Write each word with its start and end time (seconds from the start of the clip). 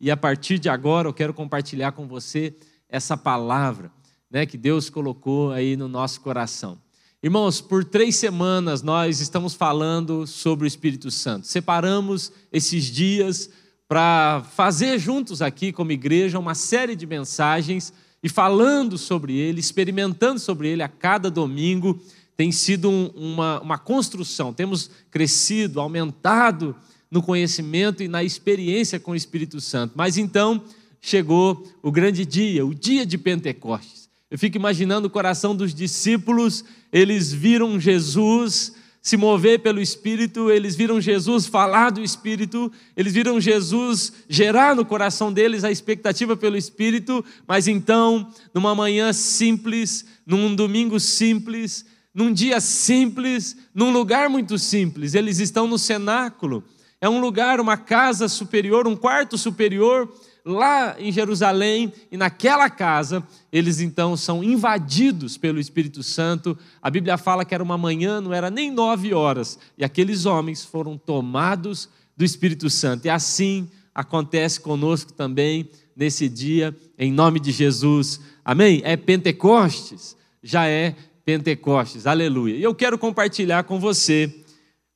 e 0.00 0.10
a 0.10 0.16
partir 0.16 0.58
de 0.58 0.68
agora 0.68 1.08
eu 1.08 1.14
quero 1.14 1.32
compartilhar 1.32 1.92
com 1.92 2.06
você 2.06 2.54
essa 2.88 3.16
palavra 3.16 3.90
né, 4.30 4.44
que 4.44 4.58
Deus 4.58 4.90
colocou 4.90 5.52
aí 5.52 5.76
no 5.76 5.88
nosso 5.88 6.20
coração. 6.20 6.78
Irmãos, 7.22 7.60
por 7.60 7.84
três 7.84 8.16
semanas 8.16 8.82
nós 8.82 9.20
estamos 9.20 9.54
falando 9.54 10.26
sobre 10.26 10.66
o 10.66 10.68
Espírito 10.68 11.10
Santo. 11.10 11.46
Separamos 11.46 12.32
esses 12.52 12.84
dias 12.84 13.48
para 13.88 14.44
fazer 14.54 14.98
juntos 14.98 15.40
aqui, 15.40 15.72
como 15.72 15.92
igreja, 15.92 16.38
uma 16.38 16.54
série 16.54 16.96
de 16.96 17.06
mensagens 17.06 17.92
e 18.22 18.28
falando 18.28 18.98
sobre 18.98 19.36
ele, 19.36 19.60
experimentando 19.60 20.40
sobre 20.40 20.68
ele 20.68 20.82
a 20.82 20.88
cada 20.88 21.30
domingo. 21.30 21.98
Tem 22.36 22.50
sido 22.50 22.90
um, 22.90 23.06
uma, 23.14 23.60
uma 23.60 23.78
construção, 23.78 24.52
temos 24.52 24.90
crescido, 25.10 25.80
aumentado 25.80 26.74
no 27.14 27.22
conhecimento 27.22 28.02
e 28.02 28.08
na 28.08 28.24
experiência 28.24 28.98
com 28.98 29.12
o 29.12 29.14
Espírito 29.14 29.60
Santo. 29.60 29.92
Mas 29.94 30.18
então 30.18 30.64
chegou 31.00 31.64
o 31.80 31.92
grande 31.92 32.26
dia, 32.26 32.66
o 32.66 32.74
dia 32.74 33.06
de 33.06 33.16
Pentecostes. 33.16 34.08
Eu 34.28 34.36
fico 34.36 34.56
imaginando 34.56 35.06
o 35.06 35.10
coração 35.10 35.54
dos 35.54 35.72
discípulos, 35.72 36.64
eles 36.92 37.32
viram 37.32 37.78
Jesus 37.78 38.72
se 39.00 39.16
mover 39.16 39.60
pelo 39.60 39.80
Espírito, 39.80 40.50
eles 40.50 40.74
viram 40.74 41.00
Jesus 41.00 41.46
falar 41.46 41.90
do 41.90 42.02
Espírito, 42.02 42.72
eles 42.96 43.12
viram 43.12 43.40
Jesus 43.40 44.12
gerar 44.28 44.74
no 44.74 44.84
coração 44.84 45.32
deles 45.32 45.62
a 45.62 45.70
expectativa 45.70 46.36
pelo 46.36 46.56
Espírito, 46.56 47.24
mas 47.46 47.68
então, 47.68 48.28
numa 48.52 48.74
manhã 48.74 49.12
simples, 49.12 50.04
num 50.26 50.52
domingo 50.52 50.98
simples, 50.98 51.86
num 52.12 52.32
dia 52.32 52.60
simples, 52.60 53.56
num 53.72 53.92
lugar 53.92 54.28
muito 54.28 54.58
simples, 54.58 55.14
eles 55.14 55.38
estão 55.38 55.68
no 55.68 55.78
cenáculo, 55.78 56.64
é 57.04 57.08
um 57.08 57.20
lugar, 57.20 57.60
uma 57.60 57.76
casa 57.76 58.28
superior, 58.28 58.88
um 58.88 58.96
quarto 58.96 59.36
superior, 59.36 60.10
lá 60.42 60.96
em 60.98 61.12
Jerusalém, 61.12 61.92
e 62.10 62.16
naquela 62.16 62.70
casa, 62.70 63.22
eles 63.52 63.78
então 63.78 64.16
são 64.16 64.42
invadidos 64.42 65.36
pelo 65.36 65.60
Espírito 65.60 66.02
Santo. 66.02 66.56
A 66.80 66.88
Bíblia 66.88 67.18
fala 67.18 67.44
que 67.44 67.54
era 67.54 67.62
uma 67.62 67.76
manhã, 67.76 68.22
não 68.22 68.32
era 68.32 68.48
nem 68.48 68.70
nove 68.70 69.12
horas, 69.12 69.58
e 69.76 69.84
aqueles 69.84 70.24
homens 70.24 70.64
foram 70.64 70.96
tomados 70.96 71.90
do 72.16 72.24
Espírito 72.24 72.70
Santo. 72.70 73.04
E 73.04 73.10
assim 73.10 73.68
acontece 73.94 74.58
conosco 74.58 75.12
também 75.12 75.68
nesse 75.94 76.26
dia, 76.26 76.74
em 76.98 77.12
nome 77.12 77.38
de 77.38 77.52
Jesus. 77.52 78.18
Amém? 78.42 78.80
É 78.82 78.96
Pentecostes, 78.96 80.16
já 80.42 80.66
é 80.66 80.96
Pentecostes, 81.22 82.06
aleluia. 82.06 82.56
E 82.56 82.62
eu 82.62 82.74
quero 82.74 82.96
compartilhar 82.96 83.64
com 83.64 83.78
você 83.78 84.34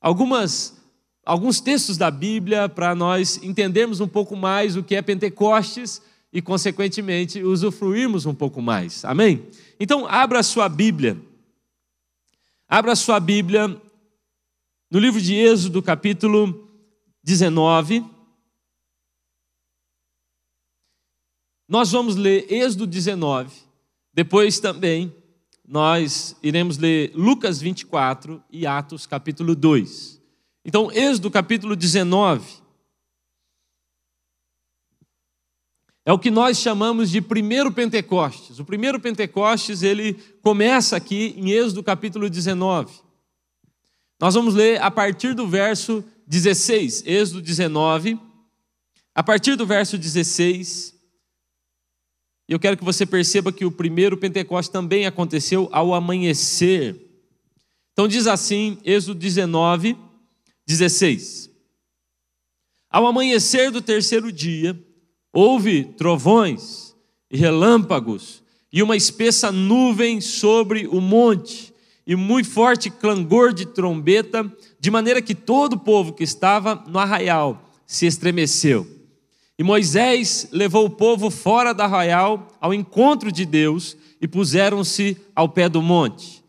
algumas 0.00 0.77
alguns 1.28 1.60
textos 1.60 1.98
da 1.98 2.10
Bíblia 2.10 2.70
para 2.70 2.94
nós 2.94 3.38
entendermos 3.42 4.00
um 4.00 4.08
pouco 4.08 4.34
mais 4.34 4.76
o 4.76 4.82
que 4.82 4.94
é 4.94 5.02
Pentecostes 5.02 6.00
e, 6.32 6.40
consequentemente, 6.40 7.42
usufruirmos 7.42 8.24
um 8.24 8.34
pouco 8.34 8.62
mais. 8.62 9.04
Amém? 9.04 9.46
Então, 9.78 10.06
abra 10.06 10.38
a 10.38 10.42
sua 10.42 10.70
Bíblia. 10.70 11.20
Abra 12.66 12.92
a 12.92 12.96
sua 12.96 13.20
Bíblia 13.20 13.68
no 14.90 14.98
livro 14.98 15.20
de 15.20 15.34
Êxodo, 15.34 15.82
capítulo 15.82 16.66
19. 17.22 18.02
Nós 21.68 21.92
vamos 21.92 22.16
ler 22.16 22.50
Êxodo 22.50 22.86
19. 22.86 23.54
Depois 24.14 24.58
também 24.60 25.14
nós 25.62 26.34
iremos 26.42 26.78
ler 26.78 27.12
Lucas 27.14 27.60
24 27.60 28.42
e 28.50 28.66
Atos 28.66 29.04
capítulo 29.04 29.54
2. 29.54 30.17
Então, 30.64 30.90
Êxodo 30.92 31.30
capítulo 31.30 31.74
19 31.74 32.68
é 36.04 36.12
o 36.12 36.18
que 36.18 36.30
nós 36.30 36.56
chamamos 36.58 37.10
de 37.10 37.20
primeiro 37.20 37.70
Pentecostes. 37.70 38.58
O 38.58 38.64
primeiro 38.64 38.98
Pentecostes, 38.98 39.82
ele 39.82 40.14
começa 40.42 40.96
aqui 40.96 41.34
em 41.36 41.50
Êxodo 41.50 41.82
capítulo 41.82 42.30
19. 42.30 42.92
Nós 44.18 44.32
vamos 44.34 44.54
ler 44.54 44.80
a 44.80 44.90
partir 44.90 45.34
do 45.34 45.46
verso 45.46 46.02
16, 46.26 47.04
Êxodo 47.06 47.42
19, 47.42 48.18
a 49.14 49.22
partir 49.22 49.54
do 49.54 49.66
verso 49.66 49.98
16. 49.98 50.94
Eu 52.48 52.58
quero 52.58 52.78
que 52.78 52.84
você 52.84 53.04
perceba 53.04 53.52
que 53.52 53.66
o 53.66 53.70
primeiro 53.70 54.16
Pentecostes 54.16 54.72
também 54.72 55.06
aconteceu 55.06 55.68
ao 55.70 55.92
amanhecer. 55.92 56.96
Então 57.92 58.08
diz 58.08 58.26
assim, 58.26 58.78
Êxodo 58.82 59.20
19, 59.20 60.07
16. 60.68 61.50
Ao 62.90 63.06
amanhecer 63.06 63.70
do 63.70 63.80
terceiro 63.80 64.30
dia, 64.30 64.78
houve 65.32 65.82
trovões 65.82 66.94
e 67.30 67.38
relâmpagos 67.38 68.42
e 68.70 68.82
uma 68.82 68.94
espessa 68.94 69.50
nuvem 69.50 70.20
sobre 70.20 70.86
o 70.86 71.00
monte 71.00 71.72
e 72.06 72.14
muito 72.14 72.50
forte 72.50 72.90
clangor 72.90 73.54
de 73.54 73.64
trombeta, 73.64 74.44
de 74.78 74.90
maneira 74.90 75.22
que 75.22 75.34
todo 75.34 75.72
o 75.72 75.78
povo 75.78 76.12
que 76.12 76.22
estava 76.22 76.84
no 76.86 76.98
arraial 76.98 77.62
se 77.86 78.04
estremeceu. 78.04 78.86
E 79.58 79.64
Moisés 79.64 80.48
levou 80.52 80.84
o 80.84 80.90
povo 80.90 81.30
fora 81.30 81.72
do 81.72 81.80
arraial 81.80 82.46
ao 82.60 82.74
encontro 82.74 83.32
de 83.32 83.46
Deus 83.46 83.96
e 84.20 84.28
puseram-se 84.28 85.16
ao 85.34 85.48
pé 85.48 85.66
do 85.66 85.80
monte. 85.80 86.44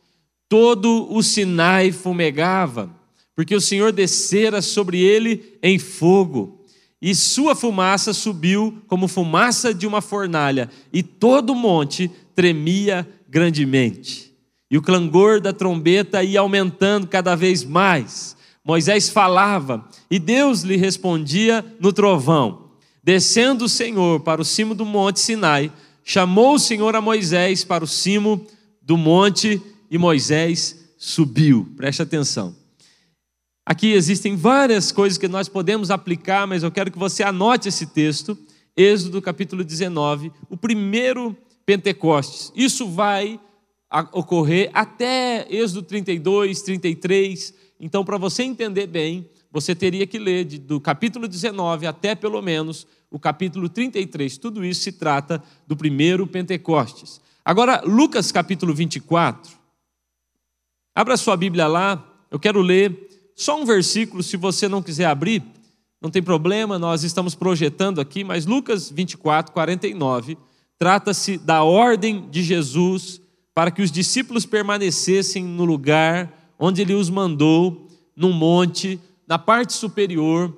Todo 0.49 1.07
o 1.09 1.23
Sinai 1.23 1.93
fumegava 1.93 2.98
porque 3.39 3.55
o 3.55 3.61
Senhor 3.61 3.93
descera 3.93 4.61
sobre 4.61 4.99
ele 4.99 5.57
em 5.63 5.79
fogo, 5.79 6.59
e 7.01 7.15
sua 7.15 7.55
fumaça 7.55 8.11
subiu 8.11 8.83
como 8.85 9.07
fumaça 9.07 9.73
de 9.73 9.87
uma 9.87 10.01
fornalha, 10.01 10.69
e 10.91 11.01
todo 11.01 11.51
o 11.51 11.55
monte 11.55 12.11
tremia 12.35 13.07
grandemente. 13.29 14.35
E 14.69 14.77
o 14.77 14.81
clangor 14.81 15.39
da 15.39 15.53
trombeta 15.53 16.21
ia 16.21 16.41
aumentando 16.41 17.07
cada 17.07 17.33
vez 17.33 17.63
mais. 17.63 18.35
Moisés 18.61 19.07
falava, 19.07 19.87
e 20.11 20.19
Deus 20.19 20.63
lhe 20.63 20.75
respondia 20.75 21.63
no 21.79 21.93
trovão. 21.93 22.71
Descendo 23.01 23.63
o 23.63 23.69
Senhor 23.69 24.19
para 24.19 24.41
o 24.41 24.45
cimo 24.45 24.75
do 24.75 24.83
monte 24.83 25.21
Sinai, 25.21 25.71
chamou 26.03 26.55
o 26.55 26.59
Senhor 26.59 26.93
a 26.93 26.99
Moisés 26.99 27.63
para 27.63 27.85
o 27.85 27.87
cimo 27.87 28.45
do 28.81 28.97
monte, 28.97 29.61
e 29.89 29.97
Moisés 29.97 30.89
subiu. 30.97 31.65
Preste 31.77 32.01
atenção. 32.01 32.58
Aqui 33.69 33.91
existem 33.91 34.35
várias 34.35 34.91
coisas 34.91 35.19
que 35.19 35.27
nós 35.27 35.47
podemos 35.47 35.91
aplicar, 35.91 36.47
mas 36.47 36.63
eu 36.63 36.71
quero 36.71 36.89
que 36.89 36.97
você 36.97 37.21
anote 37.21 37.69
esse 37.69 37.85
texto, 37.85 38.35
Êxodo 38.75 39.21
capítulo 39.21 39.63
19, 39.63 40.31
o 40.49 40.57
primeiro 40.57 41.37
Pentecostes. 41.67 42.51
Isso 42.55 42.89
vai 42.89 43.39
ocorrer 44.11 44.71
até 44.73 45.45
Êxodo 45.51 45.83
32, 45.83 46.63
33. 46.63 47.53
Então, 47.79 48.03
para 48.03 48.17
você 48.17 48.41
entender 48.41 48.87
bem, 48.87 49.29
você 49.51 49.75
teria 49.75 50.07
que 50.07 50.17
ler 50.17 50.45
do 50.45 50.81
capítulo 50.81 51.27
19 51.27 51.85
até 51.85 52.15
pelo 52.15 52.41
menos 52.41 52.87
o 53.11 53.19
capítulo 53.19 53.69
33. 53.69 54.35
Tudo 54.39 54.65
isso 54.65 54.81
se 54.81 54.93
trata 54.93 55.43
do 55.67 55.77
primeiro 55.77 56.25
Pentecostes. 56.25 57.21
Agora, 57.45 57.83
Lucas 57.85 58.31
capítulo 58.31 58.73
24. 58.73 59.59
Abra 60.95 61.15
sua 61.15 61.37
Bíblia 61.37 61.67
lá, 61.67 62.03
eu 62.31 62.39
quero 62.39 62.63
ler 62.63 63.08
só 63.39 63.57
um 63.57 63.63
versículo, 63.63 64.21
se 64.21 64.35
você 64.35 64.67
não 64.67 64.83
quiser 64.83 65.05
abrir, 65.05 65.41
não 66.01 66.09
tem 66.09 66.21
problema, 66.21 66.77
nós 66.77 67.05
estamos 67.05 67.35
projetando 67.35 68.01
aqui, 68.01 68.21
mas 68.21 68.45
Lucas 68.45 68.91
24, 68.91 69.53
49, 69.53 70.37
trata-se 70.77 71.37
da 71.37 71.63
ordem 71.63 72.29
de 72.29 72.43
Jesus 72.43 73.21
para 73.55 73.71
que 73.71 73.81
os 73.81 73.93
discípulos 73.93 74.45
permanecessem 74.45 75.41
no 75.41 75.63
lugar 75.63 76.53
onde 76.59 76.81
ele 76.81 76.93
os 76.93 77.09
mandou, 77.09 77.87
num 78.13 78.33
monte, 78.33 78.99
na 79.25 79.39
parte 79.39 79.71
superior, 79.71 80.53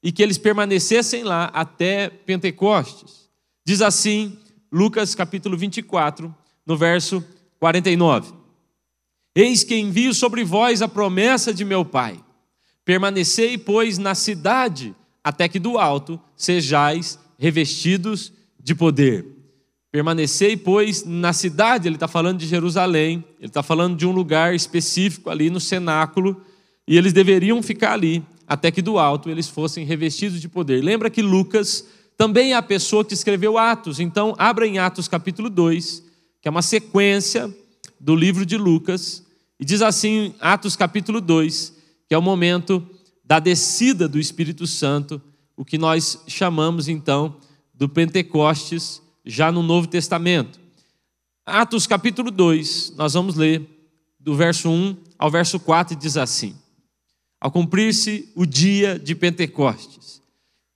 e 0.00 0.12
que 0.12 0.22
eles 0.22 0.38
permanecessem 0.38 1.24
lá 1.24 1.46
até 1.46 2.08
Pentecostes. 2.08 3.28
Diz 3.66 3.82
assim, 3.82 4.38
Lucas 4.70 5.16
capítulo 5.16 5.56
24, 5.56 6.32
no 6.64 6.76
verso 6.76 7.24
49. 7.58 8.43
Eis 9.34 9.64
que 9.64 9.76
envio 9.76 10.14
sobre 10.14 10.44
vós 10.44 10.80
a 10.80 10.88
promessa 10.88 11.52
de 11.52 11.64
meu 11.64 11.84
Pai. 11.84 12.20
Permanecei, 12.84 13.58
pois, 13.58 13.98
na 13.98 14.14
cidade, 14.14 14.94
até 15.22 15.48
que 15.48 15.58
do 15.58 15.76
alto 15.78 16.20
sejais 16.36 17.18
revestidos 17.38 18.32
de 18.62 18.74
poder. 18.74 19.26
Permanecei, 19.90 20.56
pois, 20.56 21.04
na 21.04 21.32
cidade, 21.32 21.88
ele 21.88 21.96
está 21.96 22.06
falando 22.06 22.38
de 22.38 22.46
Jerusalém, 22.46 23.24
ele 23.38 23.48
está 23.48 23.62
falando 23.62 23.96
de 23.96 24.06
um 24.06 24.12
lugar 24.12 24.54
específico 24.54 25.30
ali 25.30 25.50
no 25.50 25.60
cenáculo, 25.60 26.40
e 26.86 26.96
eles 26.96 27.12
deveriam 27.12 27.62
ficar 27.62 27.92
ali, 27.92 28.22
até 28.46 28.70
que 28.70 28.82
do 28.82 28.98
alto 28.98 29.30
eles 29.30 29.48
fossem 29.48 29.84
revestidos 29.84 30.40
de 30.40 30.48
poder. 30.48 30.82
Lembra 30.82 31.10
que 31.10 31.22
Lucas 31.22 31.86
também 32.16 32.52
é 32.52 32.56
a 32.56 32.62
pessoa 32.62 33.04
que 33.04 33.14
escreveu 33.14 33.56
Atos, 33.58 33.98
então 33.98 34.34
abra 34.38 34.66
em 34.66 34.78
Atos 34.78 35.08
capítulo 35.08 35.48
2, 35.48 36.04
que 36.40 36.48
é 36.48 36.50
uma 36.50 36.62
sequência 36.62 37.52
do 37.98 38.14
livro 38.14 38.44
de 38.44 38.56
Lucas, 38.56 39.23
e 39.58 39.64
diz 39.64 39.82
assim, 39.82 40.34
Atos 40.40 40.76
capítulo 40.76 41.20
2, 41.20 41.74
que 42.08 42.14
é 42.14 42.18
o 42.18 42.22
momento 42.22 42.86
da 43.24 43.38
descida 43.38 44.08
do 44.08 44.18
Espírito 44.18 44.66
Santo 44.66 45.20
o 45.56 45.64
que 45.64 45.78
nós 45.78 46.22
chamamos 46.26 46.88
então 46.88 47.36
do 47.72 47.88
Pentecostes 47.88 49.00
já 49.24 49.50
no 49.52 49.62
Novo 49.62 49.86
Testamento. 49.86 50.60
Atos 51.46 51.86
capítulo 51.86 52.30
2, 52.30 52.94
nós 52.96 53.14
vamos 53.14 53.36
ler 53.36 53.68
do 54.18 54.34
verso 54.34 54.68
1 54.68 54.96
ao 55.18 55.30
verso 55.30 55.60
4 55.60 55.94
e 55.94 55.96
diz 55.96 56.16
assim: 56.16 56.56
Ao 57.40 57.50
cumprir-se 57.50 58.30
o 58.34 58.44
dia 58.46 58.98
de 58.98 59.14
Pentecostes, 59.14 60.22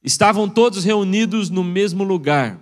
estavam 0.02 0.48
todos 0.48 0.84
reunidos 0.84 1.50
no 1.50 1.64
mesmo 1.64 2.04
lugar, 2.04 2.60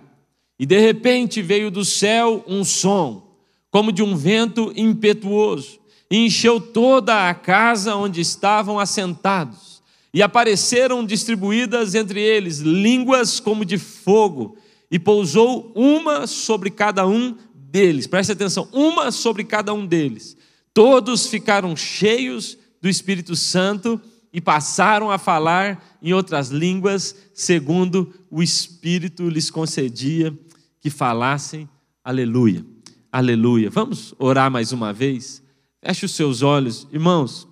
e 0.57 0.65
de 0.65 0.79
repente 0.79 1.41
veio 1.41 1.69
do 1.69 1.85
céu 1.85 2.43
um 2.47 2.63
som, 2.63 3.37
como 3.69 3.91
de 3.91 4.01
um 4.01 4.15
vento 4.15 4.71
impetuoso, 4.75 5.76
e 6.09 6.25
encheu 6.25 6.59
toda 6.59 7.29
a 7.29 7.33
casa 7.33 7.95
onde 7.95 8.21
estavam 8.21 8.79
assentados. 8.79 9.81
E 10.13 10.21
apareceram 10.21 11.05
distribuídas 11.05 11.93
entre 11.93 12.21
eles 12.21 12.59
línguas 12.59 13.39
como 13.39 13.65
de 13.65 13.77
fogo, 13.77 14.57
e 14.89 14.97
pousou 14.97 15.71
uma 15.75 16.25
sobre 16.25 16.71
cada 16.71 17.05
um 17.05 17.35
deles. 17.53 18.07
Preste 18.07 18.31
atenção, 18.31 18.69
uma 18.71 19.11
sobre 19.11 19.43
cada 19.43 19.73
um 19.73 19.85
deles. 19.85 20.37
Todos 20.73 21.27
ficaram 21.27 21.75
cheios 21.75 22.57
do 22.81 22.87
Espírito 22.87 23.35
Santo 23.35 23.99
e 24.31 24.39
passaram 24.39 25.11
a 25.11 25.17
falar 25.17 25.97
em 26.01 26.13
outras 26.13 26.49
línguas, 26.49 27.15
segundo 27.33 28.13
o 28.29 28.41
Espírito 28.41 29.29
lhes 29.29 29.49
concedia 29.49 30.37
que 30.79 30.89
falassem. 30.89 31.67
Aleluia. 32.03 32.65
Aleluia. 33.11 33.69
Vamos 33.69 34.13
orar 34.17 34.49
mais 34.49 34.71
uma 34.71 34.93
vez? 34.93 35.41
Feche 35.87 36.05
os 36.05 36.11
seus 36.11 36.41
olhos, 36.41 36.85
irmãos. 36.91 37.47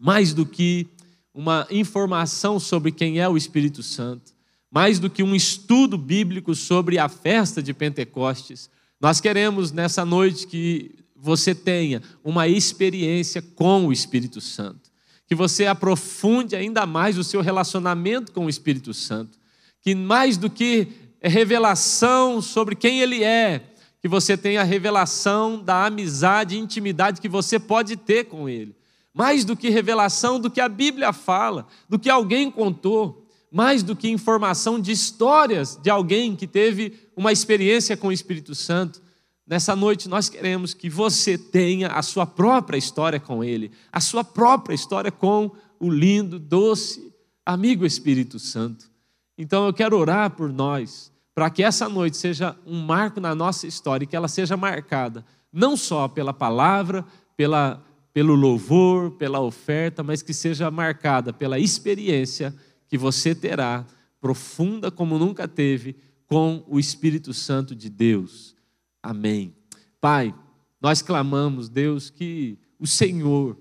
Mais 0.00 0.32
do 0.32 0.46
que 0.46 0.86
uma 1.34 1.66
informação 1.70 2.58
sobre 2.58 2.90
quem 2.90 3.20
é 3.20 3.28
o 3.28 3.36
Espírito 3.36 3.82
Santo, 3.82 4.32
mais 4.70 4.98
do 4.98 5.10
que 5.10 5.22
um 5.22 5.34
estudo 5.34 5.98
bíblico 5.98 6.54
sobre 6.54 6.98
a 6.98 7.06
festa 7.06 7.62
de 7.62 7.74
Pentecostes, 7.74 8.70
nós 8.98 9.20
queremos 9.20 9.72
nessa 9.72 10.06
noite 10.06 10.46
que 10.46 11.04
você 11.14 11.54
tenha 11.54 12.02
uma 12.24 12.48
experiência 12.48 13.42
com 13.42 13.88
o 13.88 13.92
Espírito 13.92 14.40
Santo, 14.40 14.90
que 15.26 15.34
você 15.34 15.66
aprofunde 15.66 16.56
ainda 16.56 16.86
mais 16.86 17.18
o 17.18 17.24
seu 17.24 17.42
relacionamento 17.42 18.32
com 18.32 18.46
o 18.46 18.48
Espírito 18.48 18.94
Santo, 18.94 19.38
que 19.82 19.94
mais 19.94 20.38
do 20.38 20.48
que 20.48 20.88
revelação 21.20 22.40
sobre 22.40 22.74
quem 22.74 23.00
ele 23.00 23.22
é, 23.22 23.69
que 24.00 24.08
você 24.08 24.36
tenha 24.36 24.62
a 24.62 24.64
revelação 24.64 25.62
da 25.62 25.86
amizade 25.86 26.56
e 26.56 26.58
intimidade 26.58 27.20
que 27.20 27.28
você 27.28 27.58
pode 27.58 27.96
ter 27.96 28.24
com 28.24 28.48
ele. 28.48 28.74
Mais 29.12 29.44
do 29.44 29.56
que 29.56 29.68
revelação 29.68 30.40
do 30.40 30.50
que 30.50 30.60
a 30.60 30.68
Bíblia 30.68 31.12
fala, 31.12 31.66
do 31.88 31.98
que 31.98 32.08
alguém 32.08 32.50
contou, 32.50 33.26
mais 33.50 33.82
do 33.82 33.96
que 33.96 34.08
informação 34.08 34.80
de 34.80 34.92
histórias 34.92 35.76
de 35.76 35.90
alguém 35.90 36.36
que 36.36 36.46
teve 36.46 36.94
uma 37.16 37.32
experiência 37.32 37.96
com 37.96 38.08
o 38.08 38.12
Espírito 38.12 38.54
Santo. 38.54 39.02
Nessa 39.46 39.74
noite 39.74 40.08
nós 40.08 40.28
queremos 40.28 40.72
que 40.72 40.88
você 40.88 41.36
tenha 41.36 41.88
a 41.88 42.02
sua 42.02 42.24
própria 42.24 42.78
história 42.78 43.18
com 43.18 43.42
Ele, 43.42 43.72
a 43.92 44.00
sua 44.00 44.22
própria 44.22 44.74
história 44.74 45.10
com 45.10 45.50
o 45.78 45.90
lindo, 45.90 46.38
doce 46.38 47.12
amigo 47.44 47.84
Espírito 47.84 48.38
Santo. 48.38 48.88
Então 49.36 49.66
eu 49.66 49.72
quero 49.72 49.98
orar 49.98 50.30
por 50.30 50.52
nós, 50.52 51.10
para 51.40 51.48
que 51.48 51.62
essa 51.62 51.88
noite 51.88 52.18
seja 52.18 52.54
um 52.66 52.82
marco 52.82 53.18
na 53.18 53.34
nossa 53.34 53.66
história 53.66 54.04
e 54.04 54.06
que 54.06 54.14
ela 54.14 54.28
seja 54.28 54.58
marcada 54.58 55.24
não 55.50 55.74
só 55.74 56.06
pela 56.06 56.34
palavra, 56.34 57.02
pela, 57.34 57.82
pelo 58.12 58.34
louvor, 58.34 59.12
pela 59.12 59.40
oferta, 59.40 60.02
mas 60.02 60.20
que 60.20 60.34
seja 60.34 60.70
marcada 60.70 61.32
pela 61.32 61.58
experiência 61.58 62.54
que 62.86 62.98
você 62.98 63.34
terá, 63.34 63.86
profunda 64.20 64.90
como 64.90 65.18
nunca 65.18 65.48
teve, 65.48 65.96
com 66.26 66.62
o 66.68 66.78
Espírito 66.78 67.32
Santo 67.32 67.74
de 67.74 67.88
Deus. 67.88 68.54
Amém. 69.02 69.54
Pai, 69.98 70.34
nós 70.78 71.00
clamamos, 71.00 71.70
Deus, 71.70 72.10
que 72.10 72.58
o 72.78 72.86
Senhor 72.86 73.56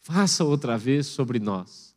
faça 0.00 0.42
outra 0.42 0.78
vez 0.78 1.06
sobre 1.06 1.38
nós. 1.38 1.94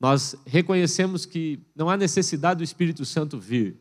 Nós 0.00 0.34
reconhecemos 0.44 1.24
que 1.24 1.60
não 1.72 1.88
há 1.88 1.96
necessidade 1.96 2.58
do 2.58 2.64
Espírito 2.64 3.04
Santo 3.04 3.38
vir. 3.38 3.78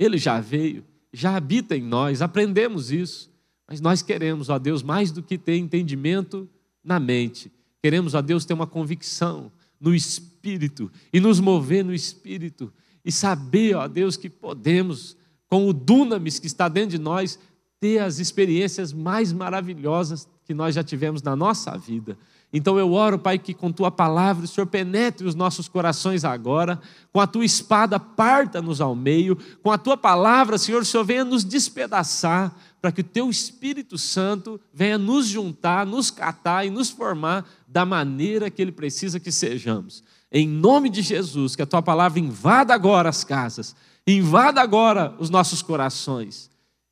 Ele 0.00 0.16
já 0.16 0.40
veio, 0.40 0.82
já 1.12 1.36
habita 1.36 1.76
em 1.76 1.82
nós, 1.82 2.22
aprendemos 2.22 2.90
isso. 2.90 3.30
Mas 3.68 3.82
nós 3.82 4.00
queremos, 4.00 4.48
ó 4.48 4.58
Deus, 4.58 4.82
mais 4.82 5.12
do 5.12 5.22
que 5.22 5.36
ter 5.36 5.56
entendimento 5.56 6.48
na 6.82 6.98
mente, 6.98 7.52
queremos, 7.82 8.14
ó 8.14 8.22
Deus, 8.22 8.46
ter 8.46 8.54
uma 8.54 8.66
convicção 8.66 9.52
no 9.78 9.94
espírito 9.94 10.90
e 11.12 11.20
nos 11.20 11.38
mover 11.38 11.84
no 11.84 11.92
espírito 11.92 12.72
e 13.04 13.12
saber, 13.12 13.76
ó 13.76 13.86
Deus, 13.86 14.16
que 14.16 14.30
podemos, 14.30 15.16
com 15.46 15.68
o 15.68 15.72
dunamis 15.74 16.38
que 16.38 16.46
está 16.46 16.66
dentro 16.66 16.96
de 16.96 16.98
nós, 16.98 17.38
ter 17.78 17.98
as 17.98 18.18
experiências 18.18 18.94
mais 18.94 19.34
maravilhosas 19.34 20.26
que 20.44 20.54
nós 20.54 20.74
já 20.74 20.82
tivemos 20.82 21.22
na 21.22 21.36
nossa 21.36 21.76
vida. 21.76 22.16
Então 22.52 22.78
eu 22.78 22.92
oro, 22.92 23.18
Pai, 23.18 23.38
que 23.38 23.54
com 23.54 23.70
tua 23.70 23.90
palavra 23.90 24.44
o 24.44 24.48
Senhor 24.48 24.66
penetre 24.66 25.26
os 25.26 25.34
nossos 25.34 25.68
corações 25.68 26.24
agora, 26.24 26.80
com 27.12 27.20
a 27.20 27.26
tua 27.26 27.44
espada 27.44 28.00
parta-nos 28.00 28.80
ao 28.80 28.94
meio, 28.94 29.38
com 29.62 29.70
a 29.70 29.78
tua 29.78 29.96
palavra, 29.96 30.58
Senhor, 30.58 30.82
o 30.82 30.84
Senhor 30.84 31.04
venha 31.04 31.24
nos 31.24 31.44
despedaçar, 31.44 32.54
para 32.80 32.90
que 32.90 33.02
o 33.02 33.04
teu 33.04 33.28
Espírito 33.28 33.98
Santo 33.98 34.58
venha 34.72 34.98
nos 34.98 35.26
juntar, 35.26 35.86
nos 35.86 36.10
catar 36.10 36.66
e 36.66 36.70
nos 36.70 36.90
formar 36.90 37.46
da 37.68 37.84
maneira 37.84 38.50
que 38.50 38.60
ele 38.60 38.72
precisa 38.72 39.20
que 39.20 39.30
sejamos. 39.30 40.02
Em 40.32 40.48
nome 40.48 40.88
de 40.88 41.02
Jesus, 41.02 41.54
que 41.54 41.62
a 41.62 41.66
tua 41.66 41.82
palavra 41.82 42.18
invada 42.18 42.72
agora 42.72 43.08
as 43.08 43.22
casas, 43.22 43.76
invada 44.06 44.60
agora 44.60 45.14
os 45.18 45.28
nossos 45.28 45.60
corações 45.60 46.50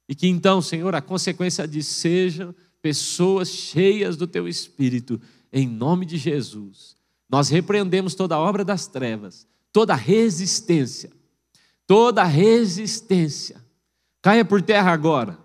e 0.09 0.15
que 0.15 0.27
então, 0.27 0.63
Senhor, 0.63 0.95
a 0.95 1.03
consequência 1.03 1.69
disso 1.69 1.95
sejam 1.95 2.55
pessoas 2.81 3.51
cheias 3.51 4.17
do 4.17 4.27
teu 4.27 4.49
espírito, 4.49 5.21
em 5.53 5.67
nome 5.67 6.05
de 6.07 6.17
Jesus. 6.17 6.97
Nós 7.29 7.49
repreendemos 7.49 8.15
toda 8.15 8.39
obra 8.39 8.65
das 8.65 8.87
trevas, 8.87 9.47
toda 9.73 9.95
resistência, 9.95 11.11
toda 11.87 12.25
resistência. 12.25 13.63
Caia 14.23 14.45
por 14.45 14.63
terra 14.63 14.93
agora. 14.93 15.39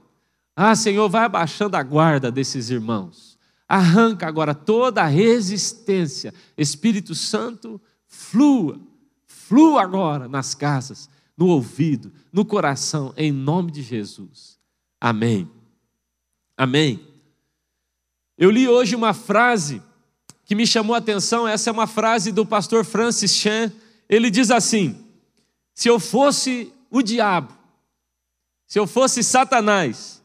Ah, 0.55 0.75
Senhor, 0.75 1.09
vai 1.09 1.25
abaixando 1.25 1.75
a 1.75 1.83
guarda 1.83 2.31
desses 2.31 2.69
irmãos. 2.69 3.38
Arranca 3.67 4.27
agora 4.27 4.53
toda 4.53 5.05
resistência. 5.05 6.33
Espírito 6.57 7.15
Santo, 7.15 7.81
flua, 8.07 8.79
flua 9.25 9.81
agora 9.81 10.27
nas 10.27 10.53
casas, 10.53 11.09
no 11.35 11.47
ouvido, 11.47 12.11
no 12.31 12.45
coração, 12.45 13.13
em 13.17 13.31
nome 13.31 13.72
de 13.72 13.81
Jesus. 13.81 14.60
Amém. 15.01 15.50
Amém. 16.55 17.05
Eu 18.38 18.51
li 18.51 18.67
hoje 18.67 18.95
uma 18.95 19.13
frase 19.13 19.81
que 20.53 20.55
me 20.55 20.67
chamou 20.67 20.93
a 20.93 21.00
atenção, 21.00 21.48
essa 21.48 21.72
é 21.72 21.74
uma 21.74 21.88
frase 21.88 22.31
do 22.31 22.45
pastor 22.45 22.86
Francis 22.86 23.33
Chan. 23.33 23.72
Ele 24.07 24.29
diz 24.29 24.51
assim: 24.51 24.95
Se 25.74 25.89
eu 25.89 26.00
fosse 26.00 26.72
o 26.91 27.01
diabo, 27.01 27.51
se 28.67 28.77
eu 28.77 28.86
fosse 28.86 29.24
Satanás, 29.24 30.22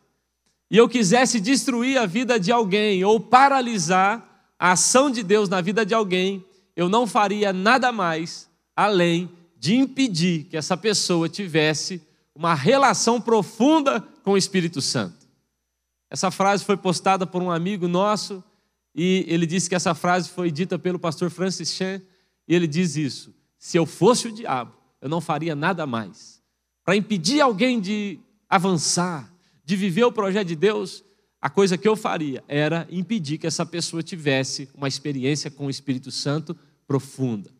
e 0.71 0.77
eu 0.77 0.87
quisesse 0.87 1.41
destruir 1.41 1.97
a 1.97 2.05
vida 2.05 2.39
de 2.39 2.53
alguém 2.53 3.03
ou 3.03 3.19
paralisar 3.19 4.23
a 4.59 4.73
ação 4.73 5.11
de 5.11 5.23
Deus 5.23 5.49
na 5.49 5.63
vida 5.63 5.87
de 5.87 5.95
alguém, 5.95 6.45
eu 6.77 6.91
não 6.91 7.07
faria 7.07 7.51
nada 7.51 7.91
mais 7.91 8.51
além 8.77 9.31
de 9.57 9.77
impedir 9.77 10.45
que 10.45 10.59
essa 10.59 10.77
pessoa 10.77 11.27
tivesse 11.27 12.03
uma 12.35 12.55
relação 12.55 13.19
profunda 13.19 14.07
com 14.23 14.33
o 14.33 14.37
Espírito 14.37 14.83
Santo. 14.83 15.27
Essa 16.11 16.31
frase 16.31 16.67
foi 16.67 16.77
postada 16.77 17.27
por 17.27 17.43
um 17.43 17.51
amigo 17.51 17.89
nosso 17.89 18.45
e 19.01 19.25
ele 19.29 19.47
disse 19.47 19.69
que 19.69 19.77
essa 19.77 19.95
frase 19.95 20.29
foi 20.29 20.51
dita 20.51 20.77
pelo 20.77 20.99
pastor 20.99 21.31
Francis 21.31 21.73
Chan 21.73 22.03
e 22.49 22.53
ele 22.53 22.67
diz 22.67 22.97
isso: 22.97 23.33
se 23.57 23.77
eu 23.77 23.87
fosse 23.87 24.27
o 24.27 24.33
diabo, 24.33 24.75
eu 25.01 25.09
não 25.09 25.21
faria 25.21 25.55
nada 25.55 25.87
mais. 25.87 26.43
Para 26.85 26.97
impedir 26.97 27.41
alguém 27.41 27.81
de 27.81 28.19
avançar, 28.51 29.33
de 29.65 29.77
viver 29.77 30.03
o 30.03 30.11
projeto 30.11 30.49
de 30.49 30.57
Deus, 30.57 31.05
a 31.41 31.49
coisa 31.49 31.79
que 31.79 31.87
eu 31.87 31.95
faria 31.95 32.43
era 32.49 32.89
impedir 32.91 33.39
que 33.39 33.47
essa 33.47 33.65
pessoa 33.65 34.03
tivesse 34.03 34.69
uma 34.75 34.89
experiência 34.89 35.49
com 35.49 35.67
o 35.67 35.71
Espírito 35.71 36.11
Santo 36.11 36.57
profunda. 36.85 37.53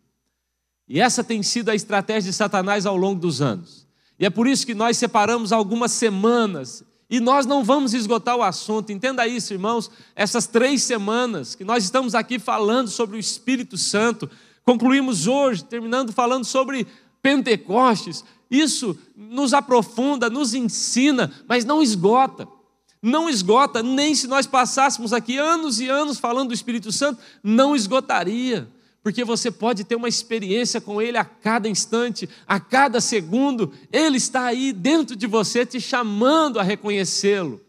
E 0.89 0.99
essa 1.01 1.23
tem 1.23 1.41
sido 1.45 1.69
a 1.69 1.75
estratégia 1.77 2.33
de 2.33 2.37
Satanás 2.37 2.85
ao 2.85 2.97
longo 2.97 3.21
dos 3.21 3.41
anos. 3.41 3.87
E 4.19 4.27
é 4.27 4.31
por 4.31 4.49
isso 4.49 4.67
que 4.67 4.75
nós 4.75 4.97
separamos 4.97 5.53
algumas 5.53 5.93
semanas. 5.93 6.83
E 7.11 7.21
nós 7.21 7.47
não 7.47 7.65
vamos 7.65 7.95
esgotar 7.95 8.37
o 8.37 8.43
assunto, 8.43 8.93
entenda 8.93 9.27
isso, 9.27 9.55
irmãos. 9.55 9.91
Essas 10.15 10.47
três 10.47 10.83
semanas 10.83 11.55
que 11.55 11.65
nós 11.65 11.85
estamos 11.85 12.15
aqui 12.15 12.39
falando 12.39 12.89
sobre 12.89 13.17
o 13.17 13.21
Espírito 13.21 13.79
Santo, 13.79 14.31
concluímos 14.65 15.27
hoje, 15.27 15.65
terminando 15.65 16.13
falando 16.13 16.45
sobre 16.45 16.87
Pentecostes. 17.23 18.25
Isso 18.51 18.99
nos 19.17 19.55
aprofunda, 19.55 20.29
nos 20.29 20.53
ensina, 20.53 21.33
mas 21.49 21.65
não 21.65 21.83
esgota. 21.83 22.47
Não 23.01 23.31
esgota, 23.31 23.83
nem 23.83 24.15
se 24.15 24.27
nós 24.27 24.47
passássemos 24.47 25.13
aqui 25.13 25.39
anos 25.39 25.81
e 25.81 25.89
anos 25.89 26.19
falando 26.19 26.49
do 26.49 26.55
Espírito 26.55 26.91
Santo, 26.91 27.21
não 27.43 27.77
esgotaria 27.77 28.69
porque 29.03 29.25
você 29.25 29.51
pode 29.51 29.85
ter 29.85 29.97
uma 29.97 30.09
experiência 30.09 30.81
com 30.81 31.01
Ele 31.01 31.17
a 31.17 31.25
cada 31.25 31.69
instante, 31.69 32.29
a 32.47 32.61
cada 32.61 33.01
segundo. 33.01 33.73
Ele 33.93 34.17
está 34.17 34.45
aí 34.45 34.73
dentro 34.73 35.17
de 35.17 35.27
você, 35.27 35.65
te 35.65 35.81
chamando 35.81 36.59
a 36.59 36.63
reconhecê-lo. 36.63 37.61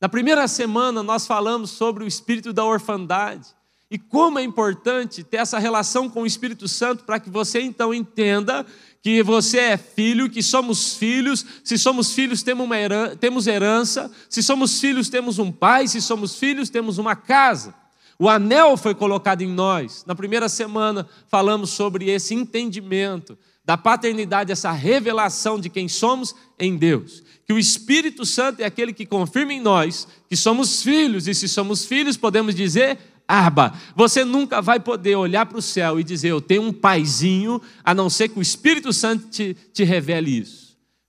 Na 0.00 0.08
primeira 0.08 0.46
semana, 0.46 1.02
nós 1.02 1.26
falamos 1.26 1.70
sobre 1.70 2.04
o 2.04 2.06
espírito 2.06 2.52
da 2.52 2.64
orfandade 2.64 3.48
e 3.90 3.98
como 3.98 4.38
é 4.38 4.42
importante 4.42 5.24
ter 5.24 5.38
essa 5.38 5.58
relação 5.58 6.10
com 6.10 6.22
o 6.22 6.26
Espírito 6.26 6.68
Santo 6.68 7.04
para 7.04 7.18
que 7.18 7.30
você 7.30 7.60
então 7.60 7.94
entenda 7.94 8.66
que 9.02 9.22
você 9.22 9.58
é 9.58 9.76
filho, 9.78 10.28
que 10.28 10.42
somos 10.42 10.94
filhos, 10.94 11.44
se 11.64 11.78
somos 11.78 12.12
filhos 12.12 12.42
temos 12.42 13.46
herança, 13.46 14.10
se 14.28 14.42
somos 14.42 14.78
filhos 14.78 15.08
temos 15.08 15.38
um 15.38 15.50
pai, 15.50 15.88
se 15.88 16.02
somos 16.02 16.36
filhos 16.36 16.68
temos 16.68 16.98
uma 16.98 17.16
casa. 17.16 17.74
O 18.18 18.28
anel 18.28 18.76
foi 18.76 18.94
colocado 18.94 19.42
em 19.42 19.48
nós. 19.48 20.04
Na 20.06 20.14
primeira 20.14 20.48
semana 20.48 21.08
falamos 21.28 21.70
sobre 21.70 22.10
esse 22.10 22.34
entendimento 22.34 23.38
da 23.64 23.76
paternidade, 23.76 24.50
essa 24.50 24.72
revelação 24.72 25.60
de 25.60 25.68
quem 25.68 25.88
somos 25.88 26.34
em 26.58 26.76
Deus. 26.76 27.22
Que 27.46 27.52
o 27.52 27.58
Espírito 27.58 28.26
Santo 28.26 28.60
é 28.60 28.64
aquele 28.64 28.92
que 28.92 29.06
confirma 29.06 29.52
em 29.52 29.60
nós 29.60 30.08
que 30.28 30.36
somos 30.36 30.82
filhos, 30.82 31.28
e 31.28 31.34
se 31.34 31.48
somos 31.48 31.84
filhos, 31.84 32.16
podemos 32.16 32.54
dizer 32.54 32.98
Aba. 33.28 33.74
Você 33.94 34.24
nunca 34.24 34.62
vai 34.62 34.80
poder 34.80 35.16
olhar 35.16 35.44
para 35.44 35.58
o 35.58 35.62
céu 35.62 36.00
e 36.00 36.04
dizer, 36.04 36.28
eu 36.28 36.40
tenho 36.40 36.62
um 36.62 36.72
paizinho, 36.72 37.60
a 37.84 37.94
não 37.94 38.08
ser 38.08 38.30
que 38.30 38.38
o 38.38 38.42
Espírito 38.42 38.90
Santo 38.92 39.28
te, 39.28 39.54
te 39.72 39.84
revele 39.84 40.38
isso. 40.38 40.67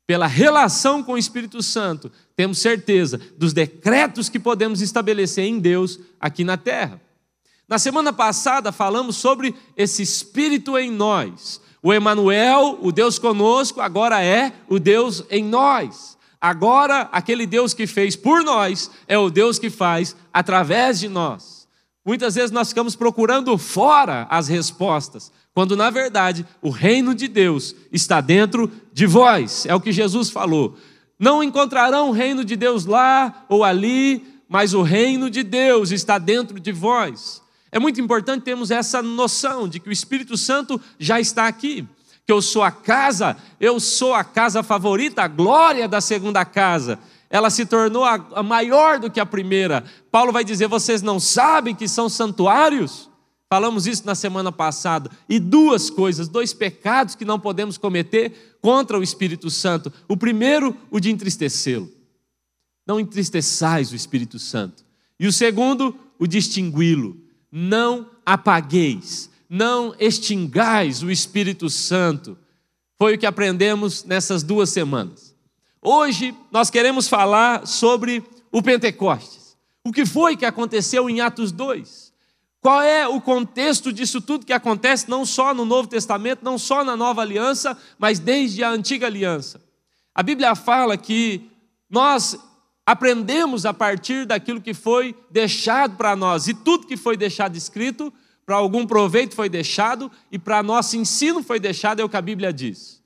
Pela 0.10 0.26
relação 0.26 1.04
com 1.04 1.12
o 1.12 1.18
Espírito 1.20 1.62
Santo, 1.62 2.12
temos 2.36 2.58
certeza 2.58 3.22
dos 3.38 3.54
decretos 3.54 4.28
que 4.28 4.40
podemos 4.40 4.82
estabelecer 4.82 5.46
em 5.46 5.60
Deus 5.60 6.00
aqui 6.20 6.44
na 6.44 6.58
terra. 6.58 7.00
Na 7.68 7.78
semana 7.78 8.12
passada 8.12 8.72
falamos 8.72 9.18
sobre 9.18 9.54
esse 9.78 10.02
Espírito 10.02 10.76
em 10.80 10.90
nós. 10.90 11.62
O 11.84 11.94
Emanuel, 11.94 12.80
o 12.82 12.92
Deus 12.92 13.20
conosco, 13.20 13.82
agora 13.82 14.20
é 14.24 14.52
o 14.68 14.80
Deus 14.80 15.24
em 15.30 15.44
nós. 15.44 16.18
Agora, 16.42 17.02
aquele 17.12 17.46
Deus 17.46 17.76
que 17.76 17.86
fez 17.86 18.16
por 18.16 18.44
nós 18.44 18.90
é 19.08 19.16
o 19.16 19.30
Deus 19.30 19.60
que 19.60 19.70
faz 19.70 20.16
através 20.34 21.00
de 21.00 21.08
nós. 21.08 21.68
Muitas 22.04 22.34
vezes 22.34 22.50
nós 22.50 22.70
ficamos 22.70 22.96
procurando 22.96 23.56
fora 23.60 24.26
as 24.32 24.48
respostas, 24.48 25.32
quando 25.60 25.76
na 25.76 25.90
verdade 25.90 26.46
o 26.62 26.70
reino 26.70 27.14
de 27.14 27.28
Deus 27.28 27.76
está 27.92 28.22
dentro 28.22 28.72
de 28.94 29.06
vós. 29.06 29.66
É 29.66 29.76
o 29.76 29.82
que 29.82 29.92
Jesus 29.92 30.30
falou. 30.30 30.78
Não 31.20 31.44
encontrarão 31.44 32.08
o 32.08 32.14
reino 32.14 32.46
de 32.46 32.56
Deus 32.56 32.86
lá 32.86 33.46
ou 33.50 33.62
ali, 33.66 34.26
mas 34.48 34.74
o 34.74 34.82
reino 34.82 35.30
de 35.30 35.44
Deus 35.44 35.92
está 35.92 36.18
dentro 36.18 36.62
de 36.62 36.72
vós. 36.72 37.42
É 37.74 37.78
muito 37.78 38.00
importante 38.00 38.44
termos 38.44 38.72
essa 38.72 39.02
noção 39.02 39.68
de 39.68 39.82
que 39.82 39.90
o 39.90 39.92
Espírito 39.92 40.38
Santo 40.38 40.80
já 40.98 41.20
está 41.20 41.46
aqui, 41.46 41.86
que 42.26 42.32
eu 42.32 42.42
sou 42.42 42.64
a 42.64 42.72
casa, 42.72 43.36
eu 43.60 43.82
sou 43.82 44.14
a 44.14 44.24
casa 44.24 44.64
favorita, 44.64 45.24
a 45.24 45.28
glória 45.28 45.90
da 45.90 46.00
segunda 46.00 46.46
casa 46.46 46.98
ela 47.30 47.50
se 47.50 47.66
tornou 47.66 48.06
a, 48.06 48.42
maior 48.42 48.98
do 48.98 49.12
que 49.12 49.20
a 49.20 49.26
primeira. 49.26 49.84
Paulo 50.10 50.32
vai 50.32 50.46
dizer: 50.46 50.70
vocês 50.70 51.02
não 51.02 51.20
sabem 51.20 51.76
que 51.76 51.86
são 51.86 52.08
santuários? 52.08 53.09
Falamos 53.50 53.88
isso 53.88 54.06
na 54.06 54.14
semana 54.14 54.52
passada. 54.52 55.10
E 55.28 55.40
duas 55.40 55.90
coisas, 55.90 56.28
dois 56.28 56.54
pecados 56.54 57.16
que 57.16 57.26
não 57.26 57.40
podemos 57.40 57.78
cometer 57.78 58.58
contra 58.62 58.98
o 59.00 59.04
Espírito 59.04 59.50
Santo. 59.50 59.92
O 60.08 60.16
primeiro, 60.16 60.78
o 60.92 61.00
de 61.00 61.10
entristecê-lo. 61.10 61.92
Não 62.86 63.00
entristeçais 63.00 63.92
o 63.92 63.96
Espírito 63.96 64.38
Santo. 64.38 64.86
E 65.20 65.26
o 65.26 65.34
segundo, 65.34 65.96
o 66.20 66.28
de 66.28 66.38
extingui-lo. 66.38 67.18
Não 67.52 68.12
apagueis, 68.24 69.32
não 69.50 69.96
extingais 70.00 71.02
o 71.02 71.10
Espírito 71.10 71.70
Santo. 71.72 72.38
Foi 73.00 73.16
o 73.16 73.18
que 73.18 73.26
aprendemos 73.26 74.04
nessas 74.04 74.44
duas 74.44 74.70
semanas. 74.70 75.34
Hoje 75.82 76.36
nós 76.52 76.70
queremos 76.70 77.08
falar 77.08 77.66
sobre 77.66 78.24
o 78.52 78.62
Pentecostes. 78.62 79.58
O 79.84 79.92
que 79.92 80.06
foi 80.06 80.38
que 80.38 80.46
aconteceu 80.46 81.10
em 81.10 81.22
Atos 81.22 81.52
2? 81.52 82.09
Qual 82.62 82.82
é 82.82 83.08
o 83.08 83.22
contexto 83.22 83.94
disso 83.94 84.20
tudo 84.20 84.46
que 84.46 84.52
acontece 84.52 85.10
não 85.10 85.26
só 85.26 85.54
no 85.54 85.64
Novo 85.64 85.88
Testamento, 85.88 86.44
não 86.44 86.58
só 86.58 86.84
na 86.84 86.96
Nova 86.96 87.22
Aliança, 87.22 87.78
mas 87.98 88.20
desde 88.20 88.64
a 88.64 88.70
Antiga 88.70 89.08
Aliança? 89.08 89.62
A 90.14 90.22
Bíblia 90.22 90.54
fala 90.56 90.98
que 90.98 91.50
nós 91.90 92.38
aprendemos 92.86 93.66
a 93.66 93.74
partir 93.74 94.26
daquilo 94.26 94.60
que 94.60 94.74
foi 94.74 95.16
deixado 95.32 95.96
para 95.96 96.16
nós, 96.16 96.48
e 96.48 96.54
tudo 96.54 96.88
que 96.88 96.98
foi 96.98 97.16
deixado 97.16 97.56
escrito, 97.56 98.12
para 98.46 98.58
algum 98.58 98.86
proveito 98.86 99.36
foi 99.36 99.48
deixado, 99.48 100.12
e 100.32 100.38
para 100.38 100.62
nosso 100.62 100.98
ensino 100.98 101.42
foi 101.42 101.60
deixado, 101.60 102.02
é 102.02 102.04
o 102.04 102.10
que 102.10 102.18
a 102.18 102.22
Bíblia 102.22 102.52
diz. 102.52 103.02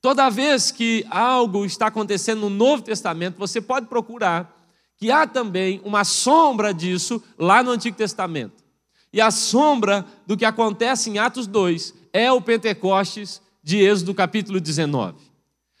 Toda 0.00 0.30
vez 0.30 0.70
que 0.70 1.04
algo 1.10 1.64
está 1.64 1.86
acontecendo 1.86 2.42
no 2.42 2.50
Novo 2.50 2.82
Testamento, 2.82 3.38
você 3.38 3.60
pode 3.60 3.86
procurar 3.86 4.54
que 4.96 5.10
há 5.10 5.26
também 5.26 5.80
uma 5.84 6.04
sombra 6.04 6.72
disso 6.72 7.20
lá 7.38 7.62
no 7.62 7.70
Antigo 7.70 7.96
Testamento. 7.96 8.63
E 9.14 9.20
a 9.20 9.30
sombra 9.30 10.04
do 10.26 10.36
que 10.36 10.44
acontece 10.44 11.08
em 11.08 11.18
Atos 11.18 11.46
2 11.46 11.94
é 12.12 12.32
o 12.32 12.40
Pentecostes 12.40 13.40
de 13.62 13.78
Êxodo 13.78 14.12
capítulo 14.12 14.60
19. 14.60 15.14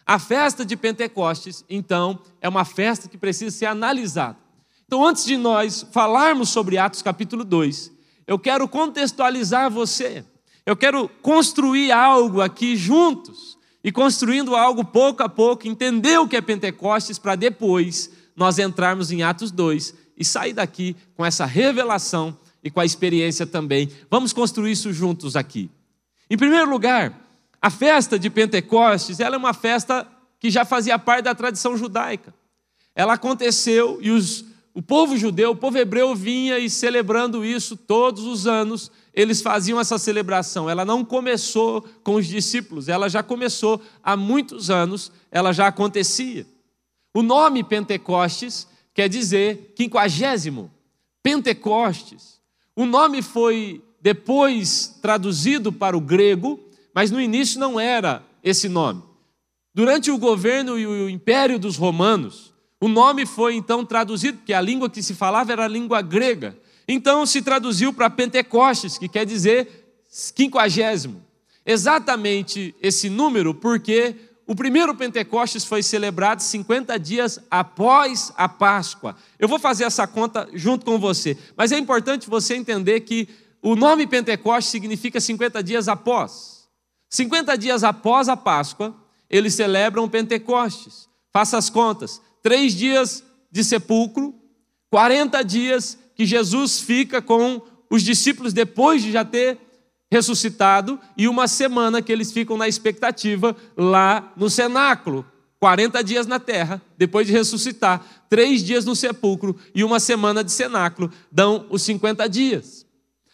A 0.06 0.20
festa 0.20 0.64
de 0.64 0.76
Pentecostes, 0.76 1.64
então, 1.68 2.20
é 2.40 2.48
uma 2.48 2.64
festa 2.64 3.08
que 3.08 3.18
precisa 3.18 3.50
ser 3.50 3.66
analisada. 3.66 4.38
Então, 4.86 5.04
antes 5.04 5.24
de 5.24 5.36
nós 5.36 5.84
falarmos 5.90 6.50
sobre 6.50 6.78
Atos 6.78 7.02
capítulo 7.02 7.42
2, 7.42 7.90
eu 8.24 8.38
quero 8.38 8.68
contextualizar 8.68 9.68
você. 9.68 10.24
Eu 10.64 10.76
quero 10.76 11.08
construir 11.20 11.90
algo 11.90 12.40
aqui 12.40 12.76
juntos 12.76 13.58
e 13.82 13.90
construindo 13.90 14.54
algo 14.54 14.84
pouco 14.84 15.24
a 15.24 15.28
pouco, 15.28 15.66
entender 15.66 16.20
o 16.20 16.28
que 16.28 16.36
é 16.36 16.40
Pentecostes, 16.40 17.18
para 17.18 17.34
depois 17.34 18.12
nós 18.36 18.60
entrarmos 18.60 19.10
em 19.10 19.24
Atos 19.24 19.50
2 19.50 19.92
e 20.16 20.24
sair 20.24 20.52
daqui 20.52 20.94
com 21.16 21.26
essa 21.26 21.44
revelação 21.44 22.38
e 22.64 22.70
com 22.70 22.80
a 22.80 22.84
experiência 22.84 23.46
também. 23.46 23.90
Vamos 24.10 24.32
construir 24.32 24.72
isso 24.72 24.90
juntos 24.90 25.36
aqui. 25.36 25.70
Em 26.30 26.36
primeiro 26.36 26.70
lugar, 26.70 27.20
a 27.60 27.68
festa 27.68 28.18
de 28.18 28.30
Pentecostes, 28.30 29.20
ela 29.20 29.34
é 29.34 29.38
uma 29.38 29.52
festa 29.52 30.08
que 30.40 30.50
já 30.50 30.64
fazia 30.64 30.98
parte 30.98 31.24
da 31.24 31.34
tradição 31.34 31.76
judaica. 31.76 32.34
Ela 32.94 33.14
aconteceu 33.14 33.98
e 34.00 34.10
os, 34.10 34.44
o 34.72 34.80
povo 34.80 35.16
judeu, 35.16 35.50
o 35.50 35.56
povo 35.56 35.76
hebreu 35.76 36.14
vinha 36.14 36.58
e 36.58 36.70
celebrando 36.70 37.44
isso 37.44 37.76
todos 37.76 38.24
os 38.24 38.46
anos, 38.46 38.90
eles 39.12 39.42
faziam 39.42 39.78
essa 39.78 39.98
celebração. 39.98 40.68
Ela 40.68 40.84
não 40.84 41.04
começou 41.04 41.82
com 42.02 42.14
os 42.14 42.26
discípulos, 42.26 42.88
ela 42.88 43.08
já 43.08 43.22
começou 43.22 43.80
há 44.02 44.16
muitos 44.16 44.70
anos, 44.70 45.12
ela 45.30 45.52
já 45.52 45.66
acontecia. 45.66 46.46
O 47.12 47.22
nome 47.22 47.62
Pentecostes 47.62 48.66
quer 48.92 49.08
dizer 49.08 49.74
quinquagésimo, 49.76 50.70
Pentecostes. 51.22 52.34
O 52.76 52.84
nome 52.84 53.22
foi 53.22 53.82
depois 54.00 54.98
traduzido 55.00 55.72
para 55.72 55.96
o 55.96 56.00
grego, 56.00 56.60
mas 56.94 57.10
no 57.10 57.20
início 57.20 57.58
não 57.58 57.78
era 57.78 58.22
esse 58.42 58.68
nome. 58.68 59.02
Durante 59.72 60.10
o 60.10 60.18
governo 60.18 60.78
e 60.78 60.86
o 60.86 61.08
império 61.08 61.58
dos 61.58 61.76
romanos, 61.76 62.52
o 62.80 62.88
nome 62.88 63.24
foi 63.24 63.54
então 63.54 63.84
traduzido, 63.84 64.38
porque 64.38 64.52
a 64.52 64.60
língua 64.60 64.90
que 64.90 65.02
se 65.02 65.14
falava 65.14 65.52
era 65.52 65.64
a 65.64 65.68
língua 65.68 66.02
grega. 66.02 66.56
Então 66.86 67.24
se 67.24 67.40
traduziu 67.40 67.92
para 67.92 68.10
Pentecostes, 68.10 68.98
que 68.98 69.08
quer 69.08 69.24
dizer 69.24 70.02
quinquagésimo. 70.34 71.24
Exatamente 71.64 72.74
esse 72.82 73.08
número, 73.08 73.54
porque 73.54 74.14
o 74.46 74.54
primeiro 74.54 74.94
Pentecostes 74.94 75.64
foi 75.64 75.82
celebrado 75.82 76.40
50 76.42 76.98
dias 76.98 77.40
após 77.50 78.32
a 78.36 78.48
Páscoa. 78.48 79.16
Eu 79.38 79.48
vou 79.48 79.58
fazer 79.58 79.84
essa 79.84 80.06
conta 80.06 80.48
junto 80.52 80.84
com 80.84 80.98
você, 80.98 81.36
mas 81.56 81.72
é 81.72 81.78
importante 81.78 82.28
você 82.28 82.54
entender 82.54 83.00
que 83.00 83.28
o 83.62 83.74
nome 83.74 84.06
Pentecostes 84.06 84.70
significa 84.70 85.20
50 85.20 85.62
dias 85.62 85.88
após. 85.88 86.68
50 87.08 87.56
dias 87.56 87.82
após 87.82 88.28
a 88.28 88.36
Páscoa, 88.36 88.94
eles 89.30 89.54
celebram 89.54 90.08
Pentecostes. 90.08 91.08
Faça 91.32 91.56
as 91.56 91.70
contas: 91.70 92.20
três 92.42 92.74
dias 92.74 93.24
de 93.50 93.64
sepulcro, 93.64 94.34
40 94.90 95.42
dias 95.42 95.98
que 96.14 96.26
Jesus 96.26 96.80
fica 96.80 97.22
com 97.22 97.62
os 97.90 98.02
discípulos 98.02 98.52
depois 98.52 99.02
de 99.02 99.10
já 99.10 99.24
ter 99.24 99.58
ressuscitado 100.14 101.00
e 101.16 101.26
uma 101.26 101.48
semana 101.48 102.00
que 102.00 102.12
eles 102.12 102.30
ficam 102.30 102.56
na 102.56 102.68
expectativa 102.68 103.56
lá 103.76 104.32
no 104.36 104.48
cenáculo. 104.48 105.26
40 105.58 106.04
dias 106.04 106.26
na 106.26 106.38
terra, 106.38 106.80
depois 106.96 107.26
de 107.26 107.32
ressuscitar, 107.32 108.04
três 108.28 108.62
dias 108.62 108.84
no 108.84 108.94
sepulcro 108.94 109.56
e 109.74 109.82
uma 109.82 109.98
semana 109.98 110.44
de 110.44 110.52
cenáculo, 110.52 111.10
dão 111.32 111.66
os 111.68 111.82
50 111.82 112.28
dias. 112.28 112.86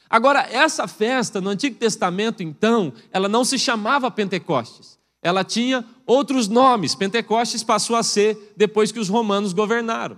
Agora, 0.08 0.46
essa 0.50 0.88
festa 0.88 1.40
no 1.40 1.50
Antigo 1.50 1.76
Testamento, 1.76 2.42
então, 2.42 2.92
ela 3.12 3.28
não 3.28 3.44
se 3.44 3.58
chamava 3.58 4.10
Pentecostes, 4.10 4.98
ela 5.20 5.44
tinha 5.44 5.84
outros 6.06 6.48
nomes. 6.48 6.94
Pentecostes 6.94 7.62
passou 7.62 7.94
a 7.94 8.02
ser 8.02 8.54
depois 8.56 8.90
que 8.90 9.00
os 9.00 9.08
romanos 9.08 9.52
governaram. 9.52 10.16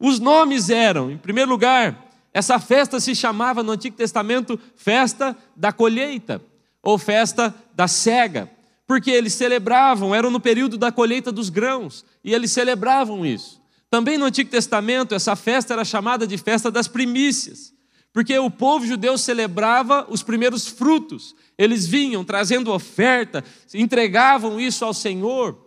Os 0.00 0.18
nomes 0.18 0.70
eram, 0.70 1.10
em 1.10 1.18
primeiro 1.18 1.50
lugar, 1.50 2.07
essa 2.32 2.58
festa 2.58 3.00
se 3.00 3.14
chamava 3.14 3.62
no 3.62 3.72
Antigo 3.72 3.96
Testamento 3.96 4.58
festa 4.76 5.36
da 5.56 5.72
colheita 5.72 6.42
ou 6.82 6.98
festa 6.98 7.54
da 7.74 7.88
cega, 7.88 8.50
porque 8.86 9.10
eles 9.10 9.34
celebravam, 9.34 10.14
eram 10.14 10.30
no 10.30 10.40
período 10.40 10.78
da 10.78 10.90
colheita 10.92 11.32
dos 11.32 11.50
grãos, 11.50 12.04
e 12.24 12.32
eles 12.32 12.52
celebravam 12.52 13.26
isso. 13.26 13.60
Também 13.90 14.16
no 14.16 14.26
Antigo 14.26 14.50
Testamento, 14.50 15.14
essa 15.14 15.34
festa 15.34 15.74
era 15.74 15.84
chamada 15.84 16.26
de 16.26 16.38
festa 16.38 16.70
das 16.70 16.88
primícias, 16.88 17.72
porque 18.12 18.38
o 18.38 18.50
povo 18.50 18.86
judeu 18.86 19.16
celebrava 19.18 20.06
os 20.08 20.22
primeiros 20.22 20.66
frutos, 20.66 21.34
eles 21.56 21.86
vinham 21.86 22.24
trazendo 22.24 22.72
oferta, 22.72 23.44
entregavam 23.74 24.60
isso 24.60 24.84
ao 24.84 24.94
Senhor. 24.94 25.58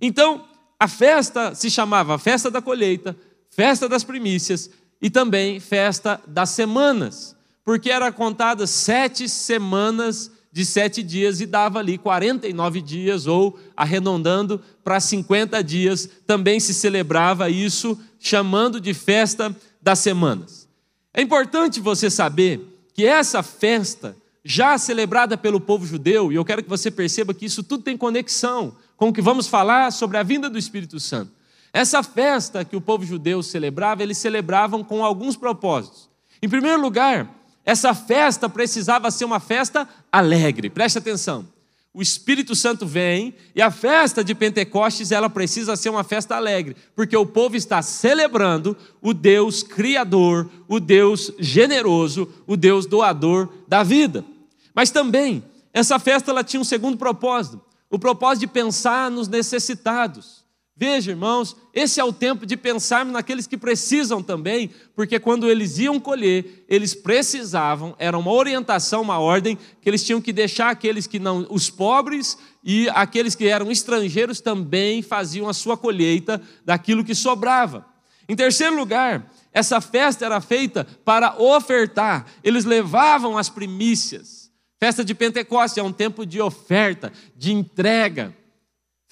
Então, 0.00 0.44
a 0.78 0.86
festa 0.86 1.54
se 1.54 1.70
chamava 1.70 2.18
Festa 2.18 2.50
da 2.50 2.60
Colheita, 2.60 3.16
Festa 3.50 3.88
das 3.88 4.02
Primícias 4.02 4.68
e 5.04 5.10
também 5.10 5.60
Festa 5.60 6.18
das 6.26 6.48
Semanas, 6.48 7.36
porque 7.62 7.90
era 7.90 8.10
contada 8.10 8.66
sete 8.66 9.28
semanas 9.28 10.30
de 10.50 10.64
sete 10.64 11.02
dias 11.02 11.42
e 11.42 11.46
dava 11.46 11.78
ali 11.78 11.98
49 11.98 12.80
dias, 12.80 13.26
ou 13.26 13.58
arredondando 13.76 14.58
para 14.82 14.98
50 14.98 15.62
dias, 15.62 16.08
também 16.26 16.58
se 16.58 16.72
celebrava 16.72 17.50
isso, 17.50 18.00
chamando 18.18 18.80
de 18.80 18.94
Festa 18.94 19.54
das 19.82 19.98
Semanas. 19.98 20.66
É 21.12 21.20
importante 21.20 21.80
você 21.80 22.08
saber 22.08 22.66
que 22.94 23.04
essa 23.04 23.42
festa, 23.42 24.16
já 24.42 24.78
celebrada 24.78 25.36
pelo 25.36 25.60
povo 25.60 25.84
judeu, 25.84 26.32
e 26.32 26.36
eu 26.36 26.46
quero 26.46 26.62
que 26.62 26.68
você 26.70 26.90
perceba 26.90 27.34
que 27.34 27.44
isso 27.44 27.62
tudo 27.62 27.82
tem 27.82 27.94
conexão 27.94 28.74
com 28.96 29.10
o 29.10 29.12
que 29.12 29.20
vamos 29.20 29.48
falar 29.48 29.92
sobre 29.92 30.16
a 30.16 30.22
vinda 30.22 30.48
do 30.48 30.58
Espírito 30.58 30.98
Santo. 30.98 31.30
Essa 31.74 32.04
festa 32.04 32.64
que 32.64 32.76
o 32.76 32.80
povo 32.80 33.04
judeu 33.04 33.42
celebrava, 33.42 34.00
eles 34.00 34.16
celebravam 34.16 34.84
com 34.84 35.04
alguns 35.04 35.36
propósitos. 35.36 36.08
Em 36.40 36.48
primeiro 36.48 36.80
lugar, 36.80 37.28
essa 37.64 37.92
festa 37.92 38.48
precisava 38.48 39.10
ser 39.10 39.24
uma 39.24 39.40
festa 39.40 39.88
alegre. 40.12 40.70
Preste 40.70 40.98
atenção. 40.98 41.44
O 41.92 42.00
Espírito 42.00 42.54
Santo 42.54 42.86
vem 42.86 43.34
e 43.56 43.60
a 43.60 43.72
festa 43.72 44.22
de 44.22 44.36
Pentecostes 44.36 45.10
ela 45.10 45.28
precisa 45.28 45.74
ser 45.74 45.88
uma 45.88 46.04
festa 46.04 46.36
alegre, 46.36 46.76
porque 46.94 47.16
o 47.16 47.26
povo 47.26 47.56
está 47.56 47.82
celebrando 47.82 48.76
o 49.02 49.12
Deus 49.12 49.64
criador, 49.64 50.48
o 50.68 50.78
Deus 50.78 51.32
generoso, 51.40 52.32
o 52.46 52.56
Deus 52.56 52.86
doador 52.86 53.48
da 53.66 53.82
vida. 53.82 54.24
Mas 54.72 54.90
também 54.90 55.42
essa 55.72 55.98
festa 55.98 56.30
ela 56.30 56.44
tinha 56.44 56.60
um 56.60 56.64
segundo 56.64 56.96
propósito 56.96 57.60
o 57.90 57.98
propósito 57.98 58.40
de 58.40 58.46
pensar 58.48 59.08
nos 59.08 59.28
necessitados. 59.28 60.43
Veja, 60.76 61.12
irmãos, 61.12 61.56
esse 61.72 62.00
é 62.00 62.04
o 62.04 62.12
tempo 62.12 62.44
de 62.44 62.56
pensarmos 62.56 63.12
naqueles 63.12 63.46
que 63.46 63.56
precisam 63.56 64.20
também, 64.20 64.70
porque 64.92 65.20
quando 65.20 65.48
eles 65.48 65.78
iam 65.78 66.00
colher, 66.00 66.64
eles 66.68 66.94
precisavam, 66.94 67.94
era 67.96 68.18
uma 68.18 68.32
orientação, 68.32 69.02
uma 69.02 69.20
ordem, 69.20 69.56
que 69.80 69.88
eles 69.88 70.04
tinham 70.04 70.20
que 70.20 70.32
deixar 70.32 70.70
aqueles 70.70 71.06
que 71.06 71.20
não, 71.20 71.46
os 71.48 71.70
pobres 71.70 72.36
e 72.64 72.88
aqueles 72.88 73.36
que 73.36 73.46
eram 73.46 73.70
estrangeiros 73.70 74.40
também 74.40 75.00
faziam 75.00 75.48
a 75.48 75.54
sua 75.54 75.76
colheita 75.76 76.42
daquilo 76.64 77.04
que 77.04 77.14
sobrava. 77.14 77.86
Em 78.28 78.34
terceiro 78.34 78.74
lugar, 78.74 79.30
essa 79.52 79.80
festa 79.80 80.24
era 80.24 80.40
feita 80.40 80.84
para 81.04 81.40
ofertar, 81.40 82.26
eles 82.42 82.64
levavam 82.64 83.38
as 83.38 83.48
primícias. 83.48 84.50
Festa 84.80 85.04
de 85.04 85.14
Pentecostes 85.14 85.78
é 85.78 85.82
um 85.82 85.92
tempo 85.92 86.26
de 86.26 86.40
oferta, 86.40 87.12
de 87.36 87.52
entrega. 87.52 88.34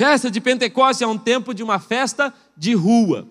Festa 0.04 0.28
de 0.28 0.40
Pentecostes 0.40 1.00
é 1.00 1.06
um 1.06 1.16
tempo 1.16 1.54
de 1.54 1.62
uma 1.62 1.78
festa 1.78 2.34
de 2.56 2.74
rua. 2.74 3.24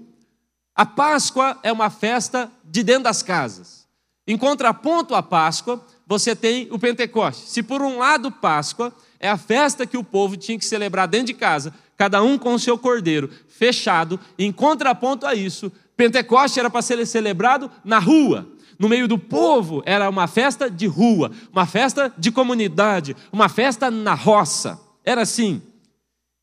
A 0.73 0.85
Páscoa 0.85 1.59
é 1.63 1.69
uma 1.69 1.89
festa 1.89 2.49
de 2.63 2.81
dentro 2.81 3.03
das 3.03 3.21
casas. 3.21 3.85
Em 4.25 4.37
contraponto 4.37 5.13
à 5.13 5.21
Páscoa, 5.21 5.85
você 6.07 6.33
tem 6.33 6.69
o 6.71 6.79
Pentecostes. 6.79 7.49
Se 7.49 7.61
por 7.61 7.81
um 7.81 7.97
lado 7.97 8.31
Páscoa 8.31 8.95
é 9.19 9.27
a 9.27 9.35
festa 9.35 9.85
que 9.85 9.97
o 9.97 10.03
povo 10.03 10.37
tinha 10.37 10.57
que 10.57 10.63
celebrar 10.63 11.09
dentro 11.09 11.27
de 11.27 11.33
casa, 11.33 11.73
cada 11.97 12.23
um 12.23 12.37
com 12.37 12.53
o 12.53 12.59
seu 12.59 12.77
cordeiro, 12.77 13.29
fechado, 13.49 14.17
em 14.39 14.49
contraponto 14.49 15.25
a 15.25 15.35
isso, 15.35 15.69
Pentecostes 15.97 16.57
era 16.57 16.69
para 16.69 16.81
ser 16.81 17.05
celebrado 17.05 17.69
na 17.83 17.99
rua, 17.99 18.47
no 18.79 18.87
meio 18.87 19.09
do 19.09 19.19
povo, 19.19 19.83
era 19.85 20.09
uma 20.09 20.25
festa 20.25 20.71
de 20.71 20.87
rua, 20.87 21.33
uma 21.51 21.65
festa 21.65 22.13
de 22.17 22.31
comunidade, 22.31 23.13
uma 23.29 23.49
festa 23.49 23.91
na 23.91 24.13
roça. 24.13 24.79
Era 25.03 25.23
assim. 25.23 25.61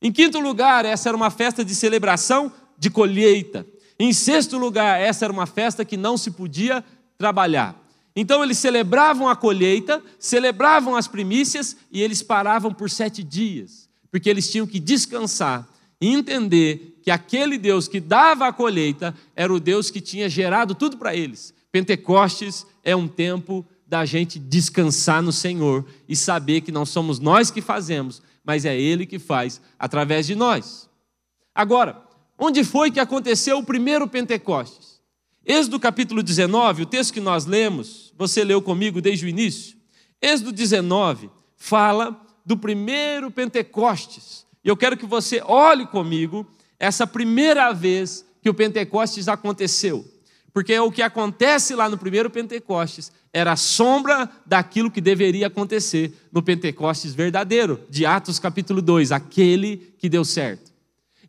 Em 0.01 0.13
quinto 0.13 0.39
lugar, 0.39 0.85
essa 0.85 1.09
era 1.09 1.17
uma 1.17 1.31
festa 1.31 1.65
de 1.65 1.75
celebração 1.75 2.53
de 2.79 2.89
colheita. 2.89 3.67
Em 3.99 4.13
sexto 4.13 4.57
lugar, 4.57 5.01
essa 5.01 5.25
era 5.25 5.33
uma 5.33 5.47
festa 5.47 5.85
que 5.85 5.97
não 5.97 6.17
se 6.17 6.31
podia 6.31 6.85
trabalhar. 7.17 7.77
Então 8.15 8.43
eles 8.43 8.59
celebravam 8.59 9.29
a 9.29 9.37
colheita, 9.37 10.03
celebravam 10.19 10.97
as 10.97 11.09
primícias 11.09 11.77
e 11.91 12.03
eles 12.03 12.23
paravam 12.23 12.73
por 12.73 12.91
sete 12.91 13.23
dias, 13.23 13.89
porque 14.11 14.29
eles 14.29 14.51
tinham 14.51 14.67
que 14.67 14.81
descansar 14.81 15.69
e 16.01 16.09
entender 16.09 16.99
que 17.03 17.11
aquele 17.11 17.59
Deus 17.59 17.89
que 17.89 18.01
dava 18.01 18.47
a 18.47 18.53
colheita 18.53 19.15
era 19.35 19.53
o 19.53 19.61
Deus 19.61 19.91
que 19.91 20.01
tinha 20.01 20.29
gerado 20.29 20.75
tudo 20.75 20.97
para 20.97 21.15
eles. 21.15 21.55
Pentecostes 21.71 22.67
é 22.83 22.95
um 22.95 23.09
tempo 23.09 23.67
da 23.87 24.05
gente 24.05 24.39
descansar 24.39 25.23
no 25.23 25.33
Senhor 25.33 25.85
e 26.09 26.15
saber 26.15 26.61
que 26.61 26.73
não 26.73 26.85
somos 26.85 27.19
nós 27.19 27.51
que 27.51 27.63
fazemos, 27.63 28.23
mas 28.49 28.65
é 28.65 28.75
Ele 28.75 29.05
que 29.05 29.19
faz 29.19 29.61
através 29.79 30.27
de 30.27 30.35
nós. 30.35 30.89
Agora, 31.55 32.03
onde 32.39 32.65
foi 32.65 32.91
que 32.91 32.99
aconteceu 32.99 33.59
o 33.59 33.63
primeiro 33.63 34.09
Pentecostes? 34.09 35.03
Êxodo 35.45 35.79
capítulo 35.79 36.23
19, 36.23 36.85
o 36.85 36.87
texto 36.87 37.13
que 37.13 37.21
nós 37.21 37.45
lemos, 37.45 38.11
você 38.17 38.43
leu 38.43 38.63
comigo 38.63 39.03
desde 39.03 39.27
o 39.27 39.29
início. 39.29 39.77
Êxodo 40.23 40.51
19 40.51 41.29
fala 41.57 42.19
do 42.43 42.57
primeiro 42.57 43.31
Pentecostes. 43.31 44.47
E 44.65 44.69
eu 44.69 44.79
quero 44.79 44.97
que 44.97 45.05
você 45.05 45.43
olhe 45.45 45.87
comigo 45.87 46.47
essa 46.79 47.07
primeira 47.07 47.71
vez 47.75 48.25
que 48.41 48.49
o 48.49 48.55
Pentecostes 48.55 49.29
aconteceu. 49.29 50.07
Porque 50.53 50.79
o 50.79 50.91
que 50.91 51.03
acontece 51.03 51.75
lá 51.75 51.89
no 51.89 51.99
primeiro 51.99 52.31
Pentecostes 52.31 53.13
era 53.33 53.53
a 53.53 53.57
sombra 53.57 54.29
daquilo 54.47 54.91
que 54.91 55.01
deveria 55.01 55.47
acontecer 55.47 56.13
no 56.33 56.43
Pentecostes 56.43 57.15
verdadeiro, 57.15 57.81
de 57.91 58.07
Atos 58.07 58.39
capítulo 58.39 58.81
2, 58.81 59.13
aquele 59.13 59.95
que 59.99 60.09
deu 60.09 60.25
certo. 60.25 60.73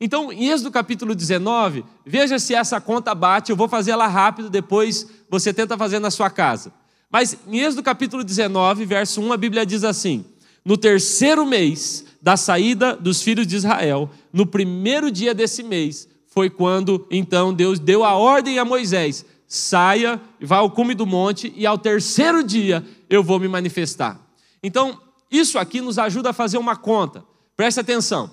Então, 0.02 0.32
em 0.32 0.50
Êxodo 0.50 0.72
capítulo 0.72 1.14
19, 1.14 1.84
veja 2.06 2.40
se 2.40 2.56
essa 2.56 2.80
conta 2.80 3.14
bate, 3.14 3.52
eu 3.52 3.56
vou 3.56 3.68
fazer 3.68 3.92
ela 3.92 4.08
rápido, 4.08 4.50
depois 4.50 5.08
você 5.30 5.54
tenta 5.54 5.78
fazer 5.78 6.00
na 6.00 6.10
sua 6.10 6.30
casa. 6.30 6.72
Mas 7.12 7.38
em 7.46 7.60
Êxodo 7.60 7.84
capítulo 7.84 8.24
19, 8.24 8.86
verso 8.86 9.20
1, 9.20 9.34
a 9.34 9.38
Bíblia 9.38 9.66
diz 9.66 9.84
assim: 9.84 10.24
No 10.64 10.78
terceiro 10.78 11.46
mês 11.46 12.06
da 12.22 12.38
saída 12.38 12.96
dos 12.96 13.22
filhos 13.22 13.46
de 13.46 13.58
Israel, 13.58 14.10
no 14.32 14.46
primeiro 14.46 15.12
dia 15.12 15.34
desse 15.34 15.64
mês, 15.64 16.08
foi 16.40 16.50
quando 16.50 17.06
então 17.12 17.54
Deus 17.54 17.80
deu 17.80 18.02
a 18.02 18.16
ordem 18.16 18.60
a 18.60 18.64
Moisés: 18.64 19.26
saia, 19.46 20.22
vá 20.40 20.60
ao 20.60 20.72
cume 20.72 20.96
do 20.96 21.06
monte 21.06 21.52
e 21.54 21.66
ao 21.66 21.78
terceiro 21.78 22.42
dia 22.42 22.82
eu 23.10 23.22
vou 23.22 23.42
me 23.42 23.48
manifestar. 23.50 24.18
Então, 24.64 25.02
isso 25.30 25.60
aqui 25.60 25.82
nos 25.82 26.00
ajuda 26.00 26.30
a 26.30 26.34
fazer 26.34 26.58
uma 26.58 26.78
conta. 26.78 27.26
Preste 27.58 27.82
atenção. 27.82 28.32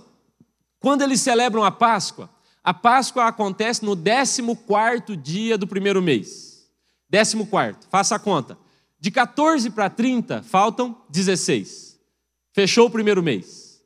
Quando 0.79 1.03
eles 1.03 1.21
celebram 1.21 1.65
a 1.65 1.71
Páscoa, 1.73 2.31
a 2.63 2.73
Páscoa 2.73 3.25
acontece 3.25 3.85
no 3.85 3.97
14 3.97 5.17
dia 5.17 5.59
do 5.59 5.67
primeiro 5.67 6.01
mês. 6.01 6.65
14, 7.11 7.89
faça 7.91 8.15
a 8.15 8.21
conta. 8.21 8.57
De 9.01 9.11
14 9.11 9.69
para 9.71 9.91
30, 9.91 10.45
faltam 10.45 10.97
16. 11.11 11.99
Fechou 12.55 12.87
o 12.87 12.91
primeiro 12.91 13.21
mês. 13.21 13.81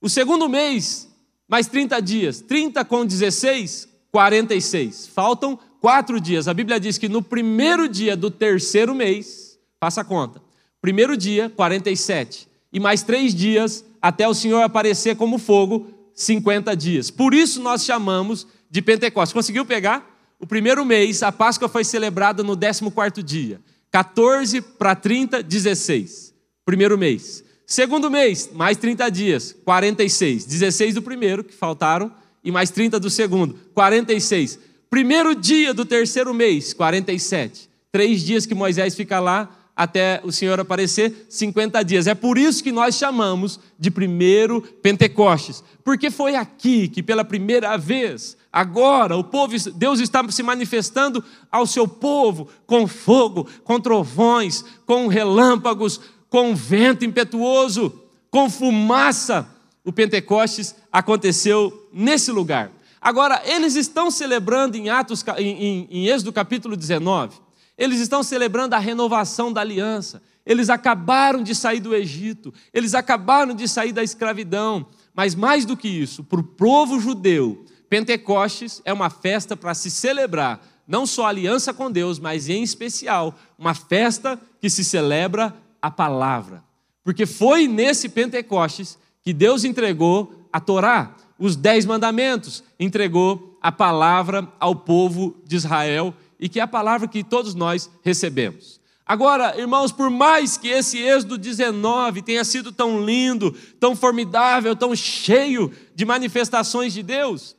O 0.00 0.08
segundo 0.08 0.48
mês 0.48 1.12
mais 1.48 1.66
30 1.66 2.00
dias. 2.00 2.40
30 2.40 2.84
com 2.84 3.04
16, 3.04 3.88
46. 4.10 5.08
Faltam 5.08 5.58
quatro 5.80 6.20
dias. 6.20 6.48
A 6.48 6.54
Bíblia 6.54 6.80
diz 6.80 6.98
que 6.98 7.08
no 7.08 7.22
primeiro 7.22 7.88
dia 7.88 8.16
do 8.16 8.30
terceiro 8.30 8.94
mês, 8.94 9.58
faça 9.78 10.00
a 10.00 10.04
conta, 10.04 10.40
primeiro 10.80 11.16
dia, 11.16 11.50
47. 11.50 12.48
E 12.72 12.80
mais 12.80 13.02
três 13.02 13.34
dias 13.34 13.84
até 14.00 14.26
o 14.26 14.34
Senhor 14.34 14.62
aparecer 14.62 15.16
como 15.16 15.38
fogo, 15.38 15.90
50 16.14 16.76
dias. 16.76 17.10
Por 17.10 17.34
isso 17.34 17.60
nós 17.60 17.84
chamamos 17.84 18.46
de 18.70 18.82
Pentecostes. 18.82 19.32
Conseguiu 19.32 19.64
pegar? 19.64 20.10
O 20.40 20.46
primeiro 20.46 20.84
mês, 20.84 21.22
a 21.22 21.30
Páscoa 21.30 21.68
foi 21.68 21.84
celebrada 21.84 22.42
no 22.42 22.56
14 22.56 23.22
dia. 23.22 23.60
14 23.90 24.60
para 24.60 24.94
30, 24.94 25.42
16. 25.42 26.34
Primeiro 26.64 26.98
mês. 26.98 27.43
Segundo 27.66 28.10
mês, 28.10 28.50
mais 28.52 28.76
30 28.76 29.10
dias, 29.10 29.56
46. 29.64 30.44
16 30.44 30.94
do 30.94 31.02
primeiro, 31.02 31.42
que 31.42 31.54
faltaram, 31.54 32.12
e 32.42 32.52
mais 32.52 32.70
30 32.70 33.00
do 33.00 33.08
segundo, 33.08 33.58
46. 33.72 34.58
Primeiro 34.90 35.34
dia 35.34 35.72
do 35.72 35.84
terceiro 35.84 36.34
mês, 36.34 36.74
47. 36.74 37.70
Três 37.90 38.22
dias 38.22 38.44
que 38.44 38.54
Moisés 38.54 38.94
fica 38.94 39.18
lá 39.18 39.48
até 39.76 40.20
o 40.22 40.30
Senhor 40.30 40.60
aparecer 40.60 41.26
50 41.28 41.82
dias. 41.82 42.06
É 42.06 42.14
por 42.14 42.38
isso 42.38 42.62
que 42.62 42.70
nós 42.70 42.94
chamamos 42.94 43.58
de 43.78 43.90
primeiro 43.90 44.62
Pentecostes, 44.62 45.64
porque 45.82 46.10
foi 46.10 46.36
aqui 46.36 46.86
que 46.86 47.02
pela 47.02 47.24
primeira 47.24 47.76
vez, 47.76 48.36
agora, 48.52 49.16
o 49.16 49.24
povo, 49.24 49.54
Deus 49.72 49.98
está 49.98 50.24
se 50.30 50.42
manifestando 50.42 51.24
ao 51.50 51.66
seu 51.66 51.88
povo 51.88 52.48
com 52.66 52.86
fogo, 52.86 53.48
com 53.64 53.80
trovões, 53.80 54.64
com 54.86 55.08
relâmpagos, 55.08 56.00
com 56.34 56.52
vento 56.52 57.04
impetuoso, 57.04 58.02
com 58.28 58.50
fumaça. 58.50 59.48
O 59.84 59.92
Pentecostes 59.92 60.74
aconteceu 60.90 61.88
nesse 61.92 62.32
lugar. 62.32 62.72
Agora, 63.00 63.40
eles 63.44 63.76
estão 63.76 64.10
celebrando 64.10 64.76
em 64.76 64.90
Atos, 64.90 65.24
em, 65.38 65.86
em, 65.88 66.08
Êxodo 66.08 66.32
capítulo 66.32 66.76
19, 66.76 67.38
eles 67.78 68.00
estão 68.00 68.20
celebrando 68.24 68.74
a 68.74 68.80
renovação 68.80 69.52
da 69.52 69.60
aliança. 69.60 70.20
Eles 70.44 70.70
acabaram 70.70 71.40
de 71.40 71.54
sair 71.54 71.78
do 71.78 71.94
Egito, 71.94 72.52
eles 72.72 72.94
acabaram 72.94 73.54
de 73.54 73.68
sair 73.68 73.92
da 73.92 74.02
escravidão. 74.02 74.86
Mas 75.14 75.36
mais 75.36 75.64
do 75.64 75.76
que 75.76 75.86
isso, 75.86 76.24
para 76.24 76.40
o 76.40 76.42
povo 76.42 76.98
judeu, 76.98 77.64
Pentecostes 77.88 78.82
é 78.84 78.92
uma 78.92 79.08
festa 79.08 79.56
para 79.56 79.72
se 79.72 79.88
celebrar, 79.88 80.60
não 80.84 81.06
só 81.06 81.26
aliança 81.26 81.72
com 81.72 81.88
Deus, 81.88 82.18
mas 82.18 82.48
em 82.48 82.64
especial, 82.64 83.38
uma 83.56 83.72
festa 83.72 84.36
que 84.60 84.68
se 84.68 84.82
celebra 84.82 85.54
a 85.84 85.90
palavra. 85.90 86.64
Porque 87.04 87.26
foi 87.26 87.68
nesse 87.68 88.08
Pentecostes 88.08 88.98
que 89.22 89.34
Deus 89.34 89.64
entregou 89.64 90.32
a 90.50 90.58
Torá, 90.58 91.14
os 91.38 91.56
dez 91.56 91.84
mandamentos, 91.84 92.64
entregou 92.80 93.58
a 93.60 93.70
palavra 93.70 94.48
ao 94.58 94.74
povo 94.74 95.36
de 95.44 95.56
Israel 95.56 96.14
e 96.40 96.48
que 96.48 96.58
é 96.58 96.62
a 96.62 96.66
palavra 96.66 97.06
que 97.06 97.22
todos 97.22 97.54
nós 97.54 97.90
recebemos. 98.02 98.80
Agora, 99.04 99.60
irmãos, 99.60 99.92
por 99.92 100.08
mais 100.08 100.56
que 100.56 100.68
esse 100.68 100.96
Êxodo 100.96 101.36
19 101.36 102.22
tenha 102.22 102.44
sido 102.44 102.72
tão 102.72 103.04
lindo, 103.04 103.54
tão 103.78 103.94
formidável, 103.94 104.74
tão 104.74 104.96
cheio 104.96 105.70
de 105.94 106.06
manifestações 106.06 106.94
de 106.94 107.02
Deus, 107.02 107.54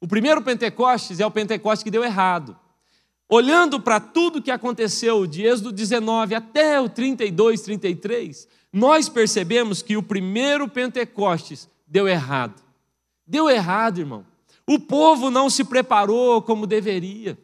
o 0.00 0.06
primeiro 0.06 0.40
Pentecostes 0.42 1.18
é 1.18 1.26
o 1.26 1.30
Pentecostes 1.30 1.82
que 1.82 1.90
deu 1.90 2.04
errado. 2.04 2.56
Olhando 3.28 3.80
para 3.80 3.98
tudo 3.98 4.42
que 4.42 4.50
aconteceu 4.50 5.26
de 5.26 5.42
Êxodo 5.42 5.72
19 5.72 6.34
até 6.34 6.80
o 6.80 6.88
32, 6.88 7.62
33, 7.62 8.48
nós 8.72 9.08
percebemos 9.08 9.82
que 9.82 9.96
o 9.96 10.02
primeiro 10.02 10.68
Pentecostes 10.68 11.68
deu 11.86 12.06
errado. 12.06 12.62
Deu 13.26 13.48
errado, 13.48 13.98
irmão. 13.98 14.26
O 14.66 14.78
povo 14.78 15.30
não 15.30 15.48
se 15.48 15.64
preparou 15.64 16.42
como 16.42 16.66
deveria. 16.66 17.38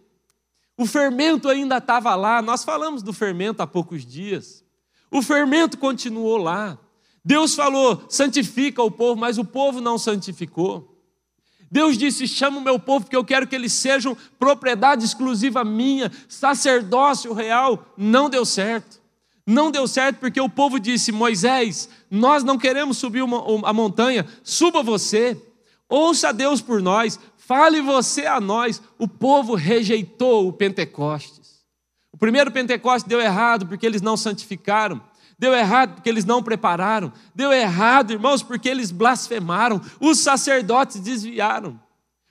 O 0.76 0.86
fermento 0.86 1.48
ainda 1.48 1.76
estava 1.76 2.14
lá, 2.14 2.40
nós 2.40 2.64
falamos 2.64 3.02
do 3.02 3.12
fermento 3.12 3.62
há 3.62 3.66
poucos 3.66 4.04
dias. 4.04 4.64
O 5.10 5.22
fermento 5.22 5.76
continuou 5.76 6.36
lá. 6.38 6.78
Deus 7.24 7.54
falou: 7.54 8.04
santifica 8.08 8.82
o 8.82 8.90
povo, 8.90 9.20
mas 9.20 9.38
o 9.38 9.44
povo 9.44 9.80
não 9.80 9.98
santificou. 9.98 10.89
Deus 11.70 11.96
disse: 11.96 12.26
chama 12.26 12.59
o 12.59 12.62
meu 12.62 12.78
povo, 12.78 13.04
porque 13.04 13.16
eu 13.16 13.24
quero 13.24 13.46
que 13.46 13.54
eles 13.54 13.72
sejam 13.72 14.16
propriedade 14.38 15.04
exclusiva 15.04 15.64
minha, 15.64 16.11
sacerdócio 16.28 17.33
real. 17.33 17.87
Não 17.96 18.28
deu 18.28 18.44
certo. 18.44 19.00
Não 19.46 19.70
deu 19.70 19.87
certo 19.88 20.18
porque 20.18 20.40
o 20.40 20.48
povo 20.48 20.80
disse: 20.80 21.12
Moisés, 21.12 21.88
nós 22.11 22.42
não 22.42 22.59
queremos 22.59 22.98
subir 22.98 23.22
uma, 23.22 23.68
a 23.68 23.72
montanha, 23.72 24.26
suba 24.42 24.83
você. 24.83 25.40
Ouça 25.88 26.33
Deus 26.33 26.61
por 26.61 26.80
nós, 26.80 27.18
Fale 27.50 27.80
você 27.80 28.26
a 28.26 28.40
nós. 28.40 28.80
O 28.96 29.09
povo 29.09 29.56
rejeitou 29.56 30.46
o 30.46 30.52
Pentecostes. 30.52 31.64
O 32.12 32.16
primeiro 32.16 32.52
Pentecostes 32.52 33.09
deu 33.09 33.20
errado 33.20 33.66
porque 33.66 33.85
eles 33.85 34.00
não 34.00 34.16
santificaram. 34.16 35.00
Deu 35.40 35.55
errado 35.55 35.94
porque 35.94 36.09
eles 36.11 36.26
não 36.26 36.42
prepararam. 36.42 37.11
Deu 37.35 37.50
errado, 37.50 38.12
irmãos, 38.12 38.42
porque 38.42 38.68
eles 38.68 38.90
blasfemaram. 38.90 39.81
Os 39.98 40.18
sacerdotes 40.18 41.00
desviaram. 41.00 41.81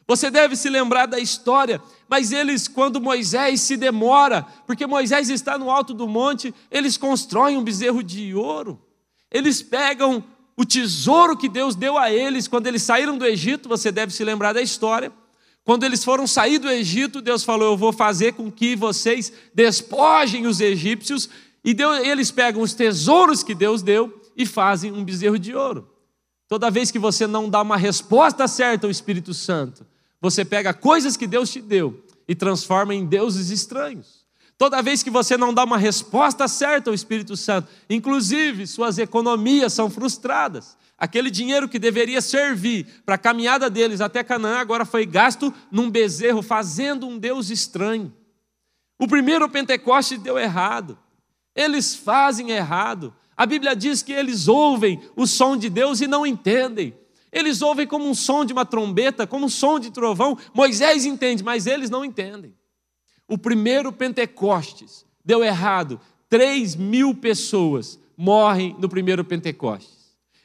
Você 0.08 0.30
deve 0.30 0.56
se 0.56 0.70
lembrar 0.70 1.08
da 1.08 1.20
história, 1.20 1.82
mas 2.08 2.32
eles, 2.32 2.68
quando 2.68 3.02
Moisés 3.02 3.62
se 3.62 3.76
demora, 3.76 4.46
porque 4.68 4.86
Moisés 4.86 5.28
está 5.30 5.58
no 5.58 5.72
alto 5.72 5.92
do 5.92 6.08
monte, 6.08 6.54
eles 6.70 6.98
constroem 6.98 7.58
um 7.58 7.64
bezerro 7.64 8.04
de 8.04 8.36
ouro. 8.36 8.80
Eles 9.32 9.64
pegam 9.64 10.24
o 10.56 10.64
tesouro 10.64 11.36
que 11.36 11.50
Deus 11.50 11.74
deu 11.74 11.98
a 11.98 12.12
eles 12.12 12.48
quando 12.48 12.68
eles 12.68 12.84
saíram 12.84 13.18
do 13.18 13.26
Egito, 13.26 13.68
você 13.68 13.92
deve 13.92 14.14
se 14.14 14.24
lembrar 14.24 14.54
da 14.54 14.62
história. 14.62 15.12
Quando 15.64 15.84
eles 15.84 16.04
foram 16.04 16.28
sair 16.28 16.60
do 16.60 16.70
Egito, 16.70 17.22
Deus 17.22 17.44
falou: 17.44 17.72
Eu 17.72 17.78
vou 17.78 17.92
fazer 17.92 18.34
com 18.34 18.52
que 18.52 18.76
vocês 18.76 19.34
despojem 19.54 20.46
os 20.46 20.60
egípcios. 20.60 21.30
E 21.64 21.74
Deus, 21.74 22.00
eles 22.00 22.32
pegam 22.32 22.62
os 22.62 22.74
tesouros 22.74 23.44
que 23.44 23.54
Deus 23.54 23.82
deu 23.82 24.22
e 24.36 24.46
fazem 24.46 24.92
um 24.92 25.04
bezerro 25.04 25.38
de 25.38 25.54
ouro. 25.54 25.90
Toda 26.48 26.72
vez 26.72 26.90
que 26.90 26.98
você 26.98 27.28
não 27.28 27.50
dá 27.50 27.62
uma 27.62 27.78
resposta 27.78 28.48
certa 28.48 28.88
ao 28.88 28.92
Espírito 28.92 29.34
Santo, 29.34 29.86
você 30.22 30.44
pega 30.44 30.74
coisas 30.74 31.16
que 31.16 31.28
Deus 31.28 31.50
te 31.52 31.62
deu 31.62 32.04
e 32.28 32.34
transforma 32.34 32.94
em 32.94 33.06
deuses 33.06 33.50
estranhos. 33.50 34.26
Toda 34.58 34.82
vez 34.82 35.02
que 35.02 35.10
você 35.10 35.38
não 35.38 35.54
dá 35.54 35.64
uma 35.64 35.78
resposta 35.78 36.48
certa 36.48 36.90
ao 36.90 36.94
Espírito 36.94 37.38
Santo, 37.38 37.70
inclusive 37.90 38.68
suas 38.68 38.98
economias 38.98 39.72
são 39.72 39.90
frustradas. 39.90 40.78
Aquele 40.98 41.32
dinheiro 41.32 41.70
que 41.70 41.80
deveria 41.80 42.20
servir 42.20 42.86
para 43.06 43.16
a 43.16 43.18
caminhada 43.18 43.70
deles 43.70 44.02
até 44.02 44.22
Canaã 44.22 44.58
agora 44.58 44.84
foi 44.84 45.06
gasto 45.06 45.54
num 45.72 45.90
bezerro, 45.90 46.42
fazendo 46.42 47.08
um 47.08 47.18
Deus 47.18 47.50
estranho. 47.50 48.14
O 49.00 49.08
primeiro 49.08 49.48
Pentecoste 49.48 50.18
deu 50.18 50.38
errado. 50.38 51.00
Eles 51.56 51.96
fazem 51.96 52.52
errado. 52.52 53.14
A 53.36 53.46
Bíblia 53.46 53.76
diz 53.76 54.02
que 54.02 54.12
eles 54.12 54.48
ouvem 54.48 55.02
o 55.16 55.26
som 55.26 55.56
de 55.56 55.70
Deus 55.70 56.02
e 56.02 56.08
não 56.08 56.26
entendem. 56.26 56.94
Eles 57.32 57.62
ouvem 57.62 57.86
como 57.86 58.08
um 58.08 58.14
som 58.14 58.44
de 58.44 58.54
uma 58.54 58.66
trombeta, 58.66 59.28
como 59.28 59.46
um 59.46 59.50
som 59.50 59.80
de 59.80 59.92
trovão. 59.92 60.38
Moisés 60.54 61.06
entende, 61.06 61.44
mas 61.44 61.68
eles 61.68 61.90
não 61.90 62.04
entendem. 62.04 62.54
O 63.28 63.38
primeiro 63.38 63.92
Pentecostes 63.92 65.06
deu 65.24 65.44
errado. 65.44 66.00
3 66.28 66.76
mil 66.76 67.14
pessoas 67.14 68.00
morrem 68.18 68.76
no 68.80 68.90
primeiro 68.90 69.24
Pentecostes. 69.24 70.00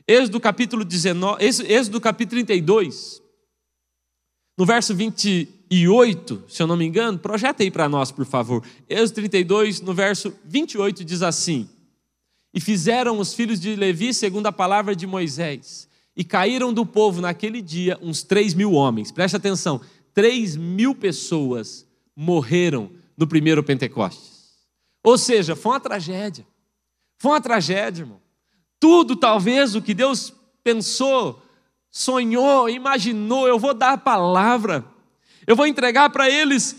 Êxodo 0.06 0.38
capítulo 0.38 0.84
19, 0.84 1.42
Êxodo 1.42 1.98
capítulo 1.98 2.44
32, 2.44 3.22
no 4.56 4.66
verso 4.66 4.94
28, 5.74 6.44
se 6.48 6.62
eu 6.62 6.66
não 6.68 6.76
me 6.76 6.84
engano, 6.84 7.18
projeta 7.18 7.64
aí 7.64 7.70
para 7.70 7.88
nós, 7.88 8.12
por 8.12 8.24
favor. 8.24 8.62
Êxodo 8.88 9.14
32, 9.14 9.80
no 9.80 9.92
verso 9.92 10.32
28, 10.44 11.04
diz 11.04 11.20
assim: 11.20 11.68
E 12.52 12.60
fizeram 12.60 13.18
os 13.18 13.34
filhos 13.34 13.58
de 13.58 13.74
Levi 13.74 14.14
segundo 14.14 14.46
a 14.46 14.52
palavra 14.52 14.94
de 14.94 15.04
Moisés, 15.06 15.88
e 16.16 16.22
caíram 16.22 16.72
do 16.72 16.86
povo 16.86 17.20
naquele 17.20 17.60
dia 17.60 17.98
uns 18.00 18.22
três 18.22 18.54
mil 18.54 18.72
homens. 18.72 19.10
Preste 19.10 19.36
atenção: 19.36 19.80
três 20.12 20.56
mil 20.56 20.94
pessoas 20.94 21.84
morreram 22.14 22.90
no 23.16 23.26
primeiro 23.26 23.62
Pentecostes. 23.62 24.52
Ou 25.02 25.18
seja, 25.18 25.56
foi 25.56 25.72
uma 25.72 25.80
tragédia. 25.80 26.46
Foi 27.18 27.32
uma 27.32 27.40
tragédia, 27.40 28.02
irmão. 28.02 28.20
Tudo, 28.78 29.16
talvez, 29.16 29.74
o 29.74 29.82
que 29.82 29.94
Deus 29.94 30.32
pensou, 30.62 31.42
sonhou, 31.90 32.68
imaginou, 32.68 33.48
eu 33.48 33.58
vou 33.58 33.74
dar 33.74 33.92
a 33.92 33.98
palavra, 33.98 34.84
eu 35.46 35.56
vou 35.56 35.66
entregar 35.66 36.10
para 36.10 36.28
eles 36.30 36.76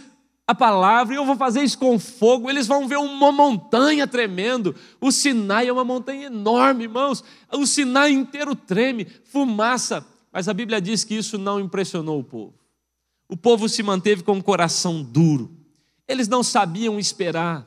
a 0.47 0.53
palavra 0.53 1.13
e 1.13 1.17
eu 1.17 1.25
vou 1.25 1.35
fazer 1.35 1.61
isso 1.61 1.77
com 1.77 1.97
fogo. 1.97 2.49
Eles 2.49 2.67
vão 2.67 2.87
ver 2.87 2.97
uma 2.97 3.31
montanha 3.31 4.07
tremendo. 4.07 4.75
O 5.01 5.11
Sinai 5.11 5.67
é 5.67 5.73
uma 5.73 5.83
montanha 5.83 6.27
enorme, 6.27 6.83
irmãos. 6.83 7.23
O 7.51 7.65
Sinai 7.65 8.11
inteiro 8.11 8.55
treme, 8.55 9.07
fumaça. 9.25 10.05
Mas 10.31 10.47
a 10.47 10.53
Bíblia 10.53 10.81
diz 10.81 11.03
que 11.03 11.15
isso 11.15 11.37
não 11.37 11.59
impressionou 11.59 12.19
o 12.19 12.23
povo. 12.23 12.53
O 13.27 13.35
povo 13.35 13.67
se 13.67 13.81
manteve 13.81 14.21
com 14.21 14.37
o 14.37 14.43
coração 14.43 15.01
duro. 15.01 15.49
Eles 16.07 16.27
não 16.27 16.43
sabiam 16.43 16.99
esperar. 16.99 17.65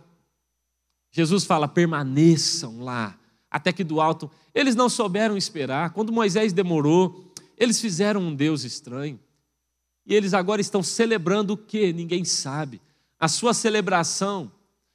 Jesus 1.11 1.45
fala: 1.45 1.67
permaneçam 1.67 2.81
lá, 2.81 3.19
até 3.51 3.73
que 3.73 3.83
do 3.83 4.01
alto. 4.01 4.31
Eles 4.55 4.77
não 4.77 4.89
souberam 4.89 5.37
esperar. 5.37 5.91
Quando 5.91 6.13
Moisés 6.13 6.53
demorou, 6.53 7.33
eles 7.57 7.81
fizeram 7.81 8.21
um 8.21 8.35
Deus 8.35 8.65
estranho. 8.65 9.19
E 10.09 10.15
eles 10.15 10.33
agora 10.33 10.59
estão 10.59 10.83
celebrando 10.83 11.53
o 11.53 11.57
que? 11.57 11.93
Ninguém 11.93 12.25
sabe. 12.25 12.81
A 13.21 13.29
sua 13.29 13.53
celebração, 13.53 14.51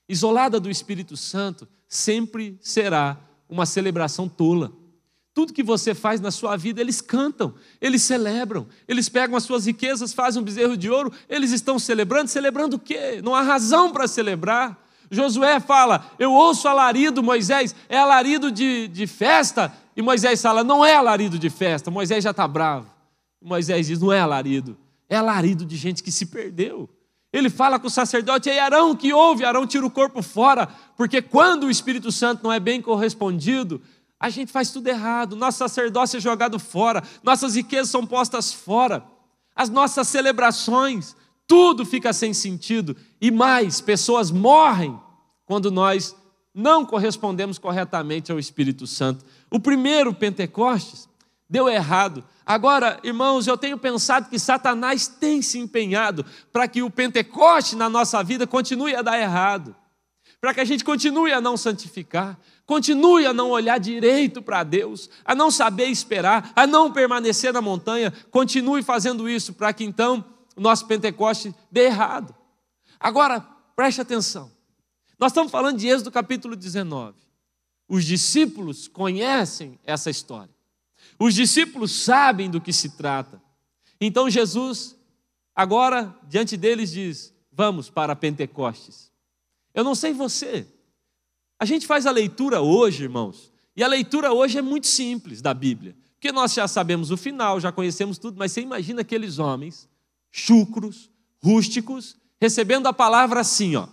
isolada 0.09 0.59
do 0.59 0.71
Espírito 0.71 1.15
Santo, 1.15 1.67
sempre 1.87 2.57
será 2.59 3.15
uma 3.47 3.67
celebração 3.67 4.27
tola. 4.27 4.73
Tudo 5.31 5.53
que 5.53 5.61
você 5.61 5.93
faz 5.93 6.19
na 6.19 6.31
sua 6.31 6.57
vida, 6.57 6.81
eles 6.81 6.99
cantam, 6.99 7.53
eles 7.79 8.01
celebram, 8.01 8.67
eles 8.87 9.07
pegam 9.07 9.35
as 9.35 9.43
suas 9.43 9.67
riquezas, 9.67 10.13
fazem 10.13 10.41
um 10.41 10.45
bezerro 10.45 10.75
de 10.75 10.89
ouro, 10.89 11.13
eles 11.29 11.51
estão 11.51 11.77
celebrando, 11.77 12.27
celebrando 12.27 12.77
o 12.77 12.79
quê? 12.79 13.21
Não 13.23 13.35
há 13.35 13.41
razão 13.41 13.91
para 13.91 14.07
celebrar. 14.07 14.79
Josué 15.11 15.59
fala: 15.59 16.11
Eu 16.17 16.31
ouço 16.31 16.67
alarido, 16.67 17.21
Moisés, 17.21 17.75
é 17.87 17.99
alarido 17.99 18.51
de, 18.51 18.87
de 18.87 19.05
festa. 19.05 19.71
E 19.95 20.01
Moisés 20.01 20.41
fala: 20.41 20.63
Não 20.63 20.83
é 20.83 20.95
alarido 20.95 21.37
de 21.37 21.51
festa. 21.51 21.91
Moisés 21.91 22.23
já 22.23 22.31
está 22.31 22.47
bravo. 22.47 22.87
Moisés 23.39 23.87
diz: 23.87 23.99
Não 23.99 24.11
é 24.11 24.19
alarido, 24.19 24.77
é 25.13 25.17
alarido 25.17 25.65
de 25.65 25.75
gente 25.77 26.01
que 26.01 26.11
se 26.11 26.25
perdeu. 26.25 26.89
Ele 27.31 27.49
fala 27.49 27.79
com 27.79 27.87
o 27.87 27.89
sacerdote, 27.89 28.49
e 28.49 28.59
Arão, 28.59 28.95
que 28.95 29.13
ouve? 29.13 29.45
Arão 29.45 29.65
tira 29.65 29.85
o 29.85 29.91
corpo 29.91 30.21
fora, 30.21 30.67
porque 30.97 31.21
quando 31.21 31.65
o 31.65 31.71
Espírito 31.71 32.11
Santo 32.11 32.43
não 32.43 32.51
é 32.51 32.59
bem 32.59 32.81
correspondido, 32.81 33.81
a 34.19 34.29
gente 34.29 34.51
faz 34.51 34.71
tudo 34.71 34.87
errado, 34.87 35.35
nosso 35.35 35.59
sacerdócio 35.59 36.17
é 36.17 36.19
jogado 36.19 36.59
fora, 36.59 37.03
nossas 37.23 37.55
riquezas 37.55 37.89
são 37.89 38.05
postas 38.05 38.53
fora, 38.53 39.03
as 39.55 39.69
nossas 39.69 40.07
celebrações, 40.07 41.15
tudo 41.47 41.85
fica 41.85 42.13
sem 42.13 42.33
sentido, 42.33 42.95
e 43.19 43.29
mais, 43.31 43.81
pessoas 43.81 44.31
morrem 44.31 44.99
quando 45.45 45.71
nós 45.71 46.15
não 46.53 46.85
correspondemos 46.85 47.57
corretamente 47.57 48.31
ao 48.31 48.39
Espírito 48.39 48.85
Santo. 48.85 49.25
O 49.51 49.59
primeiro 49.59 50.13
Pentecostes 50.13 51.09
deu 51.53 51.69
errado. 51.69 52.23
Agora, 52.43 52.99
irmãos, 53.03 53.45
eu 53.45 53.55
tenho 53.55 53.77
pensado 53.77 54.27
que 54.27 54.39
Satanás 54.39 55.07
tem 55.07 55.39
se 55.39 55.59
empenhado 55.59 56.25
para 56.51 56.67
que 56.67 56.81
o 56.81 56.89
Pentecoste 56.89 57.75
na 57.75 57.87
nossa 57.87 58.23
vida 58.23 58.47
continue 58.47 58.95
a 58.95 59.03
dar 59.03 59.19
errado, 59.19 59.75
para 60.41 60.51
que 60.51 60.59
a 60.59 60.65
gente 60.65 60.83
continue 60.83 61.31
a 61.31 61.39
não 61.39 61.55
santificar, 61.55 62.39
continue 62.65 63.27
a 63.27 63.33
não 63.33 63.51
olhar 63.51 63.77
direito 63.77 64.41
para 64.41 64.63
Deus, 64.63 65.11
a 65.23 65.35
não 65.35 65.51
saber 65.51 65.85
esperar, 65.89 66.51
a 66.55 66.65
não 66.65 66.91
permanecer 66.91 67.53
na 67.53 67.61
montanha, 67.61 68.11
continue 68.31 68.81
fazendo 68.81 69.29
isso 69.29 69.53
para 69.53 69.71
que 69.71 69.83
então 69.83 70.25
o 70.55 70.61
nosso 70.61 70.87
Pentecoste 70.87 71.53
dê 71.71 71.85
errado. 71.85 72.33
Agora, 72.99 73.41
preste 73.75 74.01
atenção. 74.01 74.51
Nós 75.19 75.31
estamos 75.31 75.51
falando 75.51 75.77
de 75.77 75.87
Êxodo 75.87 76.09
capítulo 76.09 76.55
19. 76.55 77.13
Os 77.87 78.05
discípulos 78.05 78.87
conhecem 78.87 79.77
essa 79.85 80.09
história. 80.09 80.52
Os 81.23 81.35
discípulos 81.35 82.03
sabem 82.03 82.49
do 82.49 82.59
que 82.59 82.73
se 82.73 82.97
trata. 82.97 83.41
Então 84.01 84.29
Jesus, 84.29 84.93
agora, 85.55 86.13
diante 86.27 86.57
deles, 86.57 86.91
diz: 86.91 87.33
Vamos 87.49 87.89
para 87.89 88.13
Pentecostes. 88.13 89.09
Eu 89.73 89.85
não 89.85 89.95
sei 89.95 90.11
você. 90.11 90.67
A 91.57 91.63
gente 91.63 91.87
faz 91.87 92.05
a 92.05 92.11
leitura 92.11 92.59
hoje, 92.59 93.03
irmãos, 93.03 93.53
e 93.73 93.81
a 93.81 93.87
leitura 93.87 94.33
hoje 94.33 94.57
é 94.57 94.61
muito 94.61 94.85
simples 94.85 95.41
da 95.41 95.53
Bíblia. 95.53 95.95
Porque 96.15 96.29
nós 96.29 96.53
já 96.53 96.67
sabemos 96.67 97.09
o 97.09 97.15
final, 97.15 97.57
já 97.57 97.71
conhecemos 97.71 98.17
tudo, 98.17 98.37
mas 98.37 98.51
você 98.51 98.59
imagina 98.59 98.99
aqueles 98.99 99.39
homens 99.39 99.87
chucros, 100.29 101.09
rústicos, 101.41 102.17
recebendo 102.37 102.87
a 102.87 102.91
palavra 102.91 103.39
assim, 103.39 103.77
ó. 103.77 103.87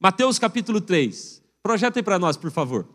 Mateus 0.00 0.36
capítulo 0.36 0.80
3. 0.80 1.44
Projetem 1.62 2.02
para 2.02 2.18
nós, 2.18 2.36
por 2.36 2.50
favor. 2.50 2.88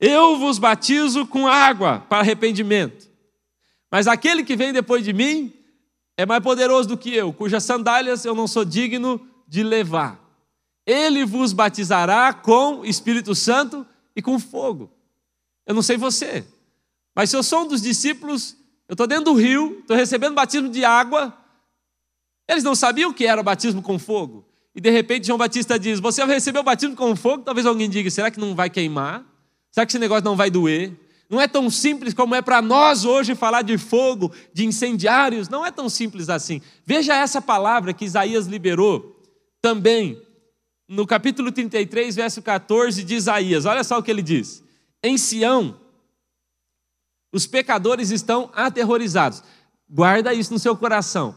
Eu 0.00 0.38
vos 0.38 0.58
batizo 0.58 1.26
com 1.26 1.46
água 1.46 2.00
para 2.08 2.18
arrependimento. 2.18 3.08
Mas 3.90 4.06
aquele 4.06 4.44
que 4.44 4.56
vem 4.56 4.72
depois 4.72 5.04
de 5.04 5.12
mim 5.12 5.52
é 6.16 6.26
mais 6.26 6.42
poderoso 6.42 6.88
do 6.88 6.98
que 6.98 7.14
eu, 7.14 7.32
cujas 7.32 7.64
sandálias 7.64 8.24
eu 8.24 8.34
não 8.34 8.46
sou 8.46 8.64
digno 8.64 9.20
de 9.46 9.62
levar. 9.62 10.20
Ele 10.86 11.24
vos 11.24 11.52
batizará 11.52 12.32
com 12.32 12.84
Espírito 12.84 13.34
Santo 13.34 13.86
e 14.14 14.22
com 14.22 14.38
fogo. 14.38 14.90
Eu 15.66 15.74
não 15.74 15.82
sei 15.82 15.96
você, 15.96 16.46
mas 17.14 17.30
se 17.30 17.36
eu 17.36 17.42
sou 17.42 17.62
um 17.62 17.68
dos 17.68 17.82
discípulos, 17.82 18.56
eu 18.88 18.92
estou 18.94 19.06
dentro 19.06 19.24
do 19.24 19.34
rio, 19.34 19.78
estou 19.80 19.96
recebendo 19.96 20.34
batismo 20.34 20.68
de 20.68 20.84
água. 20.84 21.36
Eles 22.48 22.62
não 22.62 22.74
sabiam 22.74 23.10
o 23.10 23.14
que 23.14 23.26
era 23.26 23.40
o 23.40 23.44
batismo 23.44 23.82
com 23.82 23.98
fogo. 23.98 24.46
E 24.74 24.80
de 24.80 24.90
repente 24.90 25.26
João 25.26 25.38
Batista 25.38 25.78
diz: 25.78 25.98
Você 25.98 26.24
recebeu 26.24 26.60
o 26.60 26.64
batismo 26.64 26.94
com 26.94 27.16
fogo? 27.16 27.42
Talvez 27.42 27.66
alguém 27.66 27.88
diga: 27.90 28.10
Será 28.10 28.30
que 28.30 28.38
não 28.38 28.54
vai 28.54 28.70
queimar? 28.70 29.24
Será 29.76 29.84
que 29.84 29.92
esse 29.92 29.98
negócio 29.98 30.24
não 30.24 30.34
vai 30.34 30.50
doer? 30.50 30.98
Não 31.28 31.38
é 31.38 31.46
tão 31.46 31.68
simples 31.68 32.14
como 32.14 32.34
é 32.34 32.40
para 32.40 32.62
nós 32.62 33.04
hoje 33.04 33.34
falar 33.34 33.60
de 33.60 33.76
fogo, 33.76 34.32
de 34.50 34.64
incendiários, 34.64 35.50
não 35.50 35.66
é 35.66 35.70
tão 35.70 35.86
simples 35.90 36.30
assim. 36.30 36.62
Veja 36.86 37.14
essa 37.14 37.42
palavra 37.42 37.92
que 37.92 38.06
Isaías 38.06 38.46
liberou 38.46 39.20
também 39.60 40.18
no 40.88 41.06
capítulo 41.06 41.52
33, 41.52 42.16
verso 42.16 42.40
14 42.40 43.04
de 43.04 43.16
Isaías. 43.16 43.66
Olha 43.66 43.84
só 43.84 43.98
o 43.98 44.02
que 44.02 44.10
ele 44.10 44.22
diz: 44.22 44.64
Em 45.02 45.18
Sião, 45.18 45.78
os 47.30 47.46
pecadores 47.46 48.10
estão 48.10 48.50
aterrorizados. 48.54 49.42
Guarda 49.90 50.32
isso 50.32 50.54
no 50.54 50.58
seu 50.58 50.74
coração. 50.74 51.36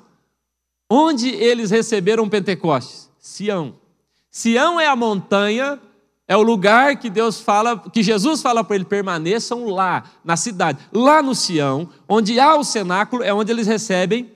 Onde 0.89 1.27
eles 1.27 1.71
receberam 1.71 2.29
Pentecostes? 2.29 3.09
Sião. 3.19 3.77
Sião 4.31 4.79
é 4.79 4.87
a 4.87 4.95
montanha 4.95 5.77
é 6.29 6.37
o 6.37 6.43
lugar 6.43 6.97
que 6.97 7.09
Deus 7.09 7.41
fala, 7.41 7.79
que 7.91 8.03
Jesus 8.03 8.39
fala 8.39 8.63
para 8.63 8.75
ele 8.75 8.85
permaneçam 8.85 9.65
lá, 9.65 10.03
na 10.23 10.37
cidade, 10.37 10.77
lá 10.93 11.23
no 11.23 11.33
Sião, 11.33 11.89
onde 12.07 12.39
há 12.39 12.55
o 12.55 12.63
cenáculo, 12.63 13.23
é 13.23 13.33
onde 13.33 13.51
eles 13.51 13.65
recebem 13.65 14.31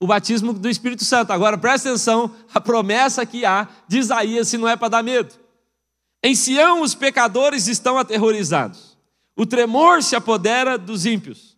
o 0.00 0.06
batismo 0.06 0.54
do 0.54 0.66
Espírito 0.66 1.04
Santo. 1.04 1.34
Agora 1.34 1.58
presta 1.58 1.90
atenção, 1.90 2.34
a 2.54 2.58
promessa 2.58 3.26
que 3.26 3.44
há 3.44 3.68
de 3.86 3.98
Isaías, 3.98 4.48
se 4.48 4.56
não 4.56 4.66
é 4.66 4.76
para 4.76 4.88
dar 4.88 5.02
medo. 5.02 5.34
Em 6.24 6.34
Sião 6.34 6.80
os 6.80 6.94
pecadores 6.94 7.68
estão 7.68 7.98
aterrorizados. 7.98 8.96
O 9.36 9.44
tremor 9.44 10.02
se 10.02 10.16
apodera 10.16 10.78
dos 10.78 11.04
ímpios. 11.04 11.54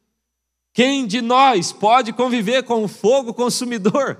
Quem 0.74 1.06
de 1.06 1.22
nós 1.22 1.70
pode 1.70 2.12
conviver 2.12 2.64
com 2.64 2.82
o 2.82 2.88
fogo 2.88 3.32
consumidor? 3.32 4.18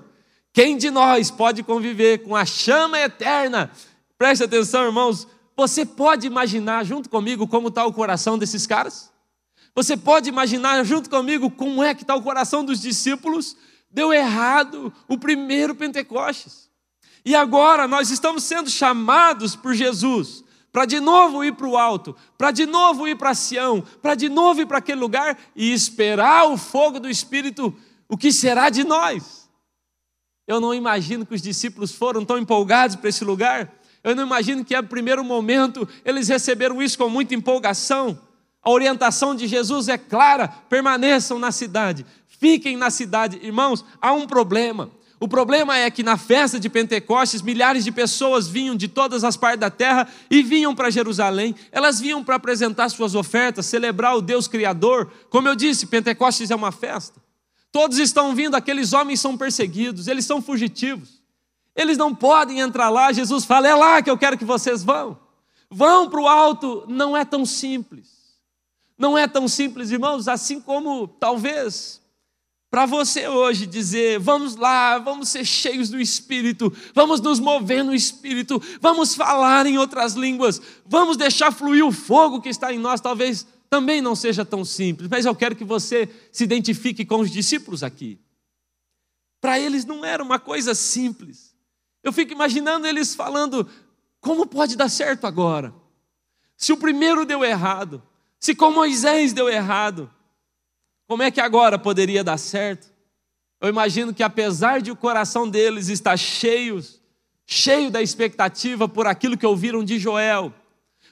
Quem 0.53 0.77
de 0.77 0.89
nós 0.89 1.33
pode 1.33 1.65
conviver 1.65 2.19
com 2.19 2.37
a 2.37 2.45
chama 2.45 3.01
eterna? 3.01 3.73
Preste 4.17 4.45
atenção, 4.45 4.85
irmãos, 4.85 5.27
você 5.59 5.85
pode 5.85 6.25
imaginar 6.25 6.85
junto 6.85 7.11
comigo 7.11 7.49
como 7.49 7.67
está 7.67 7.85
o 7.85 7.93
coração 7.93 8.39
desses 8.39 8.65
caras? 8.65 9.11
Você 9.75 9.97
pode 9.97 10.29
imaginar 10.29 10.85
junto 10.85 11.11
comigo 11.11 11.51
como 11.51 11.83
é 11.83 11.97
que 11.97 12.05
está 12.05 12.15
o 12.15 12.23
coração 12.23 12.65
dos 12.65 12.81
discípulos? 12.81 13.57
Deu 13.91 14.13
errado 14.13 14.93
o 15.09 15.19
primeiro 15.19 15.75
Pentecostes. 15.75 16.71
E 17.25 17.35
agora 17.35 17.89
nós 17.89 18.09
estamos 18.09 18.45
sendo 18.45 18.71
chamados 18.71 19.57
por 19.57 19.75
Jesus 19.75 20.45
para 20.71 20.85
de 20.85 21.01
novo 21.01 21.43
ir 21.43 21.55
para 21.55 21.67
o 21.67 21.77
alto, 21.77 22.15
para 22.37 22.53
de 22.53 22.65
novo 22.65 23.09
ir 23.09 23.17
para 23.17 23.35
Sião, 23.35 23.83
para 24.01 24.15
de 24.15 24.29
novo 24.29 24.61
ir 24.61 24.67
para 24.67 24.79
aquele 24.79 25.01
lugar 25.01 25.37
e 25.57 25.73
esperar 25.73 26.47
o 26.47 26.57
fogo 26.57 27.01
do 27.01 27.11
Espírito, 27.11 27.75
o 28.09 28.17
que 28.17 28.31
será 28.31 28.71
de 28.71 28.85
nós? 28.85 29.51
Eu 30.47 30.61
não 30.61 30.73
imagino 30.73 31.27
que 31.27 31.35
os 31.35 31.43
discípulos 31.43 31.93
foram 31.93 32.25
tão 32.25 32.39
empolgados 32.39 32.95
para 32.95 33.09
esse 33.09 33.25
lugar. 33.25 33.73
Eu 34.03 34.15
não 34.15 34.25
imagino 34.25 34.65
que, 34.65 34.75
a 34.75 34.83
primeiro 34.83 35.25
momento, 35.25 35.89
eles 36.05 36.29
receberam 36.29 36.83
isso 36.83 36.97
com 36.99 37.09
muita 37.09 37.35
empolgação. 37.35 38.19
A 38.63 38.71
orientação 38.71 39.35
de 39.35 39.47
Jesus 39.47 39.89
é 39.89 39.99
clara: 39.99 40.49
permaneçam 40.49 41.39
na 41.39 41.53
cidade, 41.53 42.05
fiquem 42.27 42.77
na 42.77 42.91
cidade. 42.91 43.39
Irmãos, 43.43 43.85
há 44.01 44.13
um 44.13 44.27
problema. 44.27 44.91
O 45.21 45.27
problema 45.27 45.77
é 45.77 45.91
que 45.91 46.05
na 46.05 46.17
festa 46.17 46.61
de 46.61 46.69
Pentecostes, 46.69 47.43
milhares 47.43 47.83
de 47.83 47.91
pessoas 47.91 48.47
vinham 48.47 48.77
de 48.77 48.87
todas 48.87 49.25
as 49.25 49.37
partes 49.37 49.59
da 49.59 49.69
terra 49.69 50.09
e 50.31 50.45
vinham 50.45 50.77
para 50.77 50.91
Jerusalém. 50.91 51.57
Elas 51.73 51.99
vinham 51.99 52.23
para 52.23 52.37
apresentar 52.37 52.89
suas 52.89 53.17
ofertas, 53.17 53.67
celebrar 53.67 54.17
o 54.17 54.23
Deus 54.23 54.47
Criador. 54.47 55.11
Como 55.29 55.49
eu 55.49 55.57
disse, 55.57 55.87
Pentecostes 55.87 56.53
é 56.53 56.55
uma 56.55 56.71
festa. 56.71 57.21
Todos 57.73 57.99
estão 57.99 58.33
vindo, 58.35 58.55
aqueles 58.55 58.93
homens 58.93 59.21
são 59.21 59.37
perseguidos, 59.37 60.07
eles 60.07 60.25
são 60.25 60.41
fugitivos. 60.41 61.18
Eles 61.79 61.97
não 61.97 62.13
podem 62.13 62.59
entrar 62.59 62.91
lá. 62.91 63.13
Jesus 63.13 63.45
fala: 63.45 63.69
é 63.69 63.75
lá 63.75 64.03
que 64.03 64.11
eu 64.11 64.19
quero 64.19 64.37
que 64.37 64.45
vocês 64.45 64.83
vão. 64.83 65.17
Vão 65.71 66.11
para 66.11 66.21
o 66.21 66.27
alto. 66.27 66.85
Não 66.89 67.17
é 67.17 67.25
tão 67.25 67.47
simples. 67.47 68.19
Não 68.99 69.17
é 69.17 69.29
tão 69.29 69.47
simples, 69.47 69.93
irmãos, 69.93 70.27
assim 70.27 70.61
como 70.61 71.07
talvez 71.07 72.03
para 72.69 72.85
você 72.85 73.29
hoje 73.29 73.65
dizer: 73.65 74.19
vamos 74.19 74.57
lá, 74.57 74.99
vamos 74.99 75.29
ser 75.29 75.45
cheios 75.45 75.89
do 75.89 76.01
Espírito, 76.01 76.73
vamos 76.93 77.21
nos 77.21 77.39
mover 77.39 77.85
no 77.85 77.95
Espírito, 77.95 78.61
vamos 78.81 79.15
falar 79.15 79.65
em 79.67 79.79
outras 79.79 80.15
línguas, 80.15 80.61
vamos 80.85 81.17
deixar 81.17 81.53
fluir 81.53 81.87
o 81.87 81.93
fogo 81.93 82.43
que 82.43 82.49
está 82.49 82.73
em 82.73 82.79
nós, 82.79 83.01
talvez 83.01 83.47
também 83.71 84.01
não 84.01 84.17
seja 84.17 84.45
tão 84.45 84.65
simples, 84.65 85.09
mas 85.09 85.27
eu 85.27 85.35
quero 85.35 85.55
que 85.55 85.65
você 85.65 86.09
se 86.33 86.43
identifique 86.43 87.05
com 87.05 87.21
os 87.21 87.31
discípulos 87.31 87.85
aqui. 87.85 88.19
Para 89.41 89.61
eles 89.61 89.85
não 89.85 90.05
era 90.05 90.23
uma 90.23 90.41
coisa 90.41 90.75
simples. 90.75 91.48
Eu 92.09 92.13
fico 92.13 92.33
imaginando 92.33 92.87
eles 92.87 93.15
falando: 93.15 93.69
como 94.19 94.47
pode 94.47 94.77
dar 94.77 94.89
certo 94.89 95.27
agora? 95.27 95.75
Se 96.57 96.73
o 96.73 96.77
primeiro 96.79 97.27
deu 97.27 97.45
errado, 97.45 98.03
se 98.41 98.55
com 98.55 98.71
Moisés 98.71 99.35
deu 99.35 99.47
errado, 99.47 100.11
como 101.07 101.23
é 101.23 101.31
que 101.31 101.41
agora 101.41 101.79
poderia 101.79 102.25
dar 102.25 102.39
certo? 102.39 102.91
Eu 103.61 103.69
imagino 103.69 104.15
que 104.15 104.23
apesar 104.23 104.81
de 104.81 104.91
o 104.91 104.97
coração 104.97 105.47
deles 105.47 105.89
estar 105.89 106.17
cheio, 106.17 106.83
cheio 107.47 107.91
da 107.91 108.01
expectativa 108.01 108.89
por 108.89 109.07
aquilo 109.07 109.37
que 109.37 109.47
ouviram 109.47 109.85
de 109.85 109.99
Joel, 109.99 110.55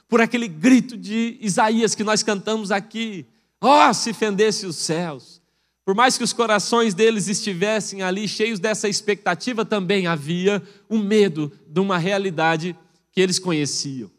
por 0.07 0.19
aquele 0.19 0.47
grito 0.47 0.97
de 0.97 1.37
Isaías 1.39 1.93
que 1.93 2.03
nós 2.03 2.23
cantamos 2.23 2.71
aqui, 2.71 3.23
ó, 3.61 3.87
oh, 3.87 3.93
se 3.93 4.13
fendesse 4.13 4.65
os 4.65 4.77
céus, 4.77 5.36
por 5.87 5.95
mais 5.95 6.17
que 6.17 6.23
os 6.25 6.33
corações 6.33 6.93
deles 6.93 7.29
estivessem 7.29 8.01
ali 8.03 8.27
cheios 8.27 8.59
dessa 8.59 8.89
expectativa, 8.89 9.63
também 9.63 10.05
havia 10.05 10.61
um 10.89 10.99
medo 10.99 11.49
de 11.65 11.79
uma 11.79 11.97
realidade 11.97 12.77
que 13.09 13.21
eles 13.21 13.39
conheciam. 13.39 14.11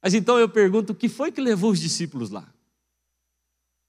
Mas 0.00 0.14
então 0.14 0.38
eu 0.38 0.48
pergunto: 0.48 0.92
o 0.92 0.94
que 0.94 1.08
foi 1.08 1.32
que 1.32 1.40
levou 1.40 1.72
os 1.72 1.80
discípulos 1.80 2.30
lá? 2.30 2.48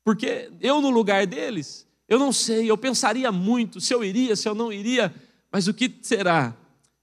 Porque 0.04 0.50
eu, 0.60 0.82
no 0.82 0.90
lugar 0.90 1.28
deles, 1.28 1.88
eu 2.10 2.18
não 2.18 2.34
sei, 2.34 2.72
eu 2.72 2.76
pensaria 2.76 3.32
muito 3.32 3.80
se 3.80 3.94
eu 3.94 4.04
iria, 4.04 4.36
se 4.36 4.50
eu 4.50 4.56
não 4.56 4.74
iria, 4.74 5.14
Mas 5.52 5.68
o 5.68 5.76
que 5.76 6.00
será 6.02 6.58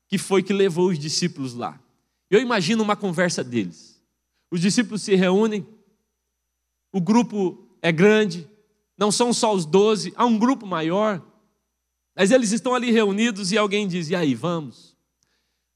que 0.08 0.18
foi 0.18 0.42
que 0.42 0.52
levou 0.52 0.88
os 0.88 0.98
discípulos 0.98 1.54
lá? 1.54 1.80
Eu 2.28 2.40
imagino 2.40 2.82
uma 2.82 2.96
conversa 2.96 3.44
deles. 3.44 4.02
Os 4.50 4.60
discípulos 4.60 5.02
se 5.02 5.14
reúnem, 5.14 5.64
o 6.92 7.00
grupo 7.00 7.64
é 7.80 7.92
grande, 7.92 8.52
não 8.96 9.10
são 9.10 9.32
só 9.32 9.52
os 9.54 9.66
doze, 9.66 10.12
há 10.16 10.24
um 10.24 10.38
grupo 10.38 10.66
maior, 10.66 11.22
mas 12.16 12.30
eles 12.30 12.52
estão 12.52 12.74
ali 12.74 12.90
reunidos 12.90 13.52
e 13.52 13.58
alguém 13.58 13.88
diz: 13.88 14.10
e 14.10 14.14
aí, 14.14 14.34
vamos? 14.34 14.96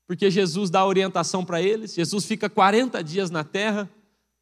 Porque 0.06 0.30
Jesus 0.30 0.70
dá 0.70 0.84
orientação 0.84 1.44
para 1.44 1.60
eles, 1.60 1.94
Jesus 1.94 2.24
fica 2.24 2.48
40 2.48 3.02
dias 3.02 3.30
na 3.30 3.44
terra, 3.44 3.90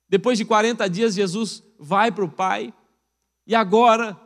depois 0.08 0.38
de 0.38 0.44
40 0.44 0.88
dias, 0.88 1.14
Jesus 1.14 1.62
vai 1.78 2.12
para 2.12 2.24
o 2.24 2.28
Pai, 2.28 2.72
e 3.46 3.54
agora 3.54 4.20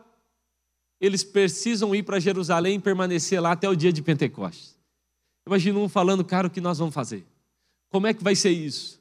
eles 1.00 1.24
precisam 1.24 1.94
ir 1.94 2.02
para 2.02 2.20
Jerusalém 2.20 2.76
e 2.76 2.80
permanecer 2.80 3.40
lá 3.40 3.52
até 3.52 3.68
o 3.68 3.74
dia 3.74 3.92
de 3.92 4.02
Pentecostes. 4.02 4.78
Imagina 5.46 5.78
um 5.78 5.88
falando, 5.88 6.24
cara, 6.24 6.46
o 6.46 6.50
que 6.50 6.60
nós 6.60 6.78
vamos 6.78 6.94
fazer? 6.94 7.26
Como 7.88 8.06
é 8.06 8.12
que 8.12 8.22
vai 8.22 8.36
ser 8.36 8.50
isso? 8.50 9.00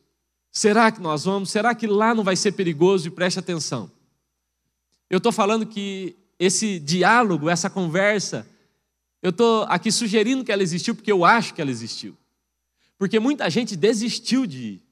Será 0.49 0.91
que 0.91 1.01
nós 1.01 1.25
vamos? 1.25 1.51
Será 1.51 1.75
que 1.75 1.85
lá 1.85 2.15
não 2.15 2.23
vai 2.23 2.35
ser 2.35 2.53
perigoso? 2.53 3.07
E 3.07 3.11
preste 3.11 3.37
atenção. 3.37 3.91
Eu 5.09 5.17
estou 5.17 5.31
falando 5.31 5.65
que 5.65 6.15
esse 6.37 6.79
diálogo, 6.79 7.49
essa 7.49 7.69
conversa, 7.69 8.47
eu 9.21 9.31
estou 9.31 9.63
aqui 9.63 9.91
sugerindo 9.91 10.43
que 10.43 10.51
ela 10.51 10.63
existiu 10.63 10.95
porque 10.95 11.11
eu 11.11 11.25
acho 11.25 11.53
que 11.53 11.61
ela 11.61 11.71
existiu. 11.71 12.15
Porque 12.97 13.19
muita 13.19 13.49
gente 13.49 13.75
desistiu 13.75 14.45
de 14.45 14.57
ir. 14.57 14.83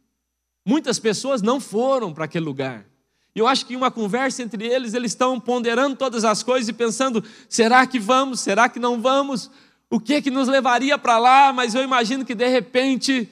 Muitas 0.65 0.99
pessoas 0.99 1.41
não 1.41 1.59
foram 1.59 2.13
para 2.13 2.25
aquele 2.25 2.45
lugar. 2.45 2.85
E 3.33 3.39
eu 3.39 3.47
acho 3.47 3.65
que 3.65 3.75
uma 3.75 3.91
conversa 3.91 4.41
entre 4.41 4.65
eles, 4.65 4.93
eles 4.93 5.11
estão 5.11 5.39
ponderando 5.39 5.95
todas 5.95 6.25
as 6.25 6.41
coisas 6.41 6.67
e 6.67 6.73
pensando: 6.73 7.23
será 7.47 7.85
que 7.85 7.99
vamos? 7.99 8.39
Será 8.39 8.67
que 8.67 8.79
não 8.79 9.01
vamos? 9.01 9.51
O 9.89 9.99
que 9.99 10.21
que 10.21 10.31
nos 10.31 10.47
levaria 10.47 10.97
para 10.97 11.17
lá? 11.17 11.53
Mas 11.53 11.75
eu 11.75 11.83
imagino 11.83 12.25
que 12.25 12.35
de 12.35 12.47
repente, 12.47 13.29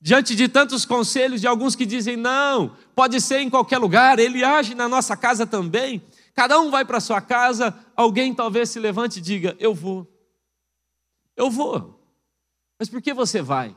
diante 0.00 0.36
de 0.36 0.48
tantos 0.48 0.84
conselhos 0.84 1.40
de 1.40 1.46
alguns 1.46 1.74
que 1.74 1.86
dizem 1.86 2.16
não, 2.16 2.76
pode 2.94 3.20
ser 3.20 3.40
em 3.40 3.50
qualquer 3.50 3.78
lugar, 3.78 4.18
ele 4.18 4.44
age 4.44 4.74
na 4.74 4.88
nossa 4.88 5.16
casa 5.16 5.46
também. 5.46 6.02
Cada 6.38 6.60
um 6.60 6.70
vai 6.70 6.84
para 6.84 7.00
sua 7.00 7.20
casa, 7.20 7.76
alguém 7.96 8.32
talvez 8.32 8.70
se 8.70 8.78
levante 8.78 9.18
e 9.18 9.20
diga: 9.20 9.56
eu 9.58 9.74
vou. 9.74 10.06
Eu 11.34 11.50
vou. 11.50 12.00
Mas 12.78 12.88
por 12.88 13.02
que 13.02 13.12
você 13.12 13.42
vai? 13.42 13.76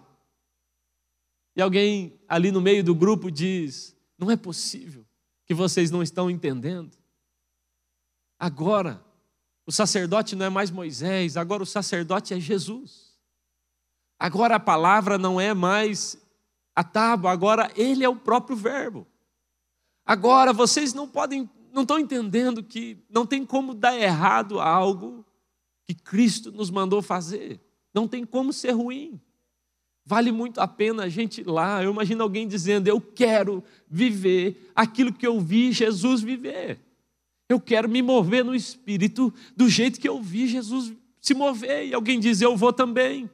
E 1.55 1.61
alguém 1.61 2.21
ali 2.27 2.51
no 2.51 2.61
meio 2.61 2.83
do 2.83 2.93
grupo 2.93 3.31
diz: 3.31 3.97
Não 4.15 4.29
é 4.29 4.37
possível 4.37 5.03
que 5.43 5.55
vocês 5.55 5.89
não 5.89 6.03
estão 6.03 6.29
entendendo. 6.29 6.95
Agora, 8.37 9.03
o 9.65 9.71
sacerdote 9.71 10.35
não 10.35 10.45
é 10.45 10.49
mais 10.51 10.69
Moisés, 10.69 11.37
agora 11.37 11.63
o 11.63 11.65
sacerdote 11.65 12.35
é 12.35 12.39
Jesus. 12.39 13.17
Agora 14.19 14.57
a 14.57 14.59
palavra 14.59 15.17
não 15.17 15.41
é 15.41 15.51
mais 15.51 16.15
a 16.75 16.83
tábua, 16.83 17.31
agora 17.31 17.71
ele 17.75 18.03
é 18.03 18.09
o 18.09 18.15
próprio 18.15 18.55
verbo. 18.55 19.07
Agora 20.05 20.53
vocês 20.53 20.93
não 20.93 21.07
podem, 21.07 21.49
não 21.73 21.83
estão 21.83 21.99
entendendo 21.99 22.63
que 22.63 22.97
não 23.09 23.25
tem 23.25 23.45
como 23.45 23.73
dar 23.73 23.97
errado 23.97 24.59
algo 24.59 25.25
que 25.85 25.93
Cristo 25.93 26.51
nos 26.51 26.69
mandou 26.69 27.01
fazer. 27.01 27.59
Não 27.93 28.07
tem 28.07 28.25
como 28.25 28.53
ser 28.53 28.71
ruim. 28.71 29.19
Vale 30.05 30.31
muito 30.31 30.59
a 30.59 30.67
pena 30.67 31.03
a 31.03 31.09
gente 31.09 31.41
ir 31.41 31.47
lá. 31.47 31.83
Eu 31.83 31.91
imagino 31.91 32.23
alguém 32.23 32.47
dizendo: 32.47 32.87
Eu 32.87 32.99
quero 32.99 33.63
viver 33.89 34.71
aquilo 34.75 35.13
que 35.13 35.27
eu 35.27 35.39
vi 35.39 35.71
Jesus 35.71 36.21
viver. 36.21 36.79
Eu 37.47 37.59
quero 37.59 37.89
me 37.89 38.01
mover 38.01 38.43
no 38.43 38.55
espírito 38.55 39.33
do 39.55 39.69
jeito 39.69 39.99
que 39.99 40.07
eu 40.07 40.21
vi 40.21 40.47
Jesus 40.47 40.93
se 41.19 41.33
mover. 41.33 41.87
E 41.87 41.93
alguém 41.93 42.19
diz: 42.19 42.41
Eu 42.41 42.57
vou 42.57 42.73
também. 42.73 43.29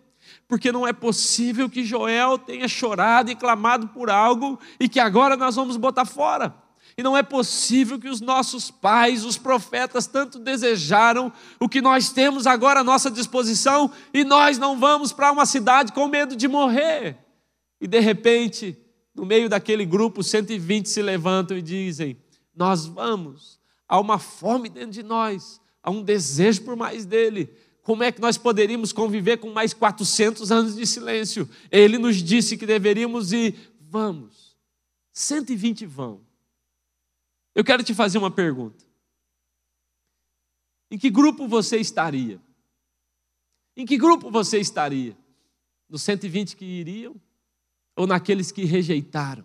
Porque 0.48 0.72
não 0.72 0.86
é 0.86 0.92
possível 0.92 1.70
que 1.70 1.86
Joel 1.86 2.38
tenha 2.38 2.68
chorado 2.68 3.32
e 3.32 3.36
clamado 3.36 3.88
por 3.90 4.10
algo 4.10 4.60
e 4.80 4.90
que 4.90 5.00
agora 5.00 5.38
nós 5.38 5.56
vamos 5.56 5.78
botar 5.78 6.06
fora. 6.06 6.54
E 6.98 7.04
não 7.04 7.16
é 7.16 7.22
possível 7.22 8.00
que 8.00 8.10
os 8.10 8.20
nossos 8.20 8.72
pais, 8.72 9.24
os 9.24 9.38
profetas, 9.38 10.08
tanto 10.08 10.40
desejaram 10.40 11.32
o 11.60 11.70
que 11.70 11.80
nós 11.80 12.12
temos 12.12 12.48
agora 12.48 12.80
à 12.80 12.84
nossa 12.84 13.12
disposição 13.12 13.92
e 14.12 14.24
nós 14.24 14.58
não 14.58 14.80
vamos 14.80 15.14
para 15.14 15.32
uma 15.32 15.46
cidade 15.46 15.94
com 15.94 16.08
medo 16.08 16.36
de 16.36 16.48
morrer. 16.48 17.16
E 17.80 17.88
de 17.88 18.00
repente, 18.00 18.76
no 19.14 19.28
meio 19.28 19.48
daquele 19.48 19.86
grupo, 19.86 20.24
120 20.24 20.90
se 20.90 21.04
levantam 21.04 21.56
e 21.56 21.62
dizem: 21.62 22.18
Nós 22.56 22.88
vamos. 22.88 23.60
Há 23.88 24.00
uma 24.00 24.18
fome 24.18 24.68
dentro 24.68 24.92
de 24.92 25.04
nós, 25.04 25.62
há 25.84 25.92
um 25.92 26.02
desejo 26.02 26.64
por 26.64 26.76
mais 26.76 27.06
dele. 27.06 27.56
Como 27.84 28.04
é 28.04 28.12
que 28.12 28.20
nós 28.20 28.38
poderíamos 28.38 28.92
conviver 28.92 29.38
com 29.38 29.52
mais 29.52 29.72
400 29.72 30.52
anos 30.52 30.76
de 30.76 30.86
silêncio? 30.86 31.48
Ele 31.72 32.00
nos 32.00 32.18
disse 32.18 32.58
que 32.58 32.66
deveríamos 32.66 33.32
ir. 33.32 33.56
Vamos. 33.80 34.58
120 35.14 35.86
vão. 35.86 36.27
Eu 37.58 37.64
quero 37.64 37.84
te 37.84 37.92
fazer 37.96 38.20
uma 38.20 38.30
pergunta. 38.30 38.86
Em 40.92 40.98
que 41.00 41.10
grupo 41.10 41.48
você 41.48 41.78
estaria? 41.78 42.40
Em 43.76 43.84
que 43.84 43.98
grupo 43.98 44.30
você 44.30 44.60
estaria? 44.60 45.18
Nos 45.90 46.04
120 46.04 46.56
que 46.56 46.64
iriam 46.64 47.20
ou 47.96 48.06
naqueles 48.06 48.52
que 48.52 48.64
rejeitaram? 48.64 49.44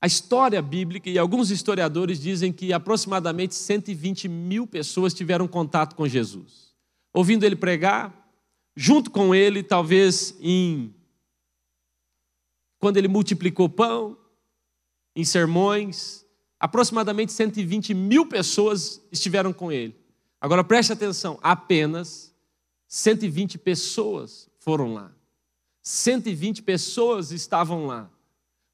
A 0.00 0.08
história 0.08 0.60
bíblica 0.60 1.08
e 1.08 1.16
alguns 1.16 1.52
historiadores 1.52 2.18
dizem 2.18 2.52
que 2.52 2.72
aproximadamente 2.72 3.54
120 3.54 4.28
mil 4.28 4.66
pessoas 4.66 5.14
tiveram 5.14 5.46
contato 5.46 5.94
com 5.94 6.08
Jesus, 6.08 6.74
ouvindo 7.14 7.46
ele 7.46 7.54
pregar, 7.54 8.28
junto 8.74 9.12
com 9.12 9.32
ele, 9.32 9.62
talvez 9.62 10.36
em 10.40 10.92
quando 12.80 12.96
ele 12.96 13.06
multiplicou 13.06 13.68
pão, 13.68 14.18
em 15.14 15.24
sermões, 15.24 16.21
aproximadamente 16.62 17.32
120 17.32 17.92
mil 17.92 18.24
pessoas 18.24 19.02
estiveram 19.10 19.52
com 19.52 19.72
ele. 19.72 19.96
Agora 20.40 20.62
preste 20.62 20.92
atenção: 20.92 21.36
apenas 21.42 22.32
120 22.86 23.58
pessoas 23.58 24.48
foram 24.60 24.94
lá. 24.94 25.10
120 25.82 26.62
pessoas 26.62 27.32
estavam 27.32 27.86
lá. 27.86 28.08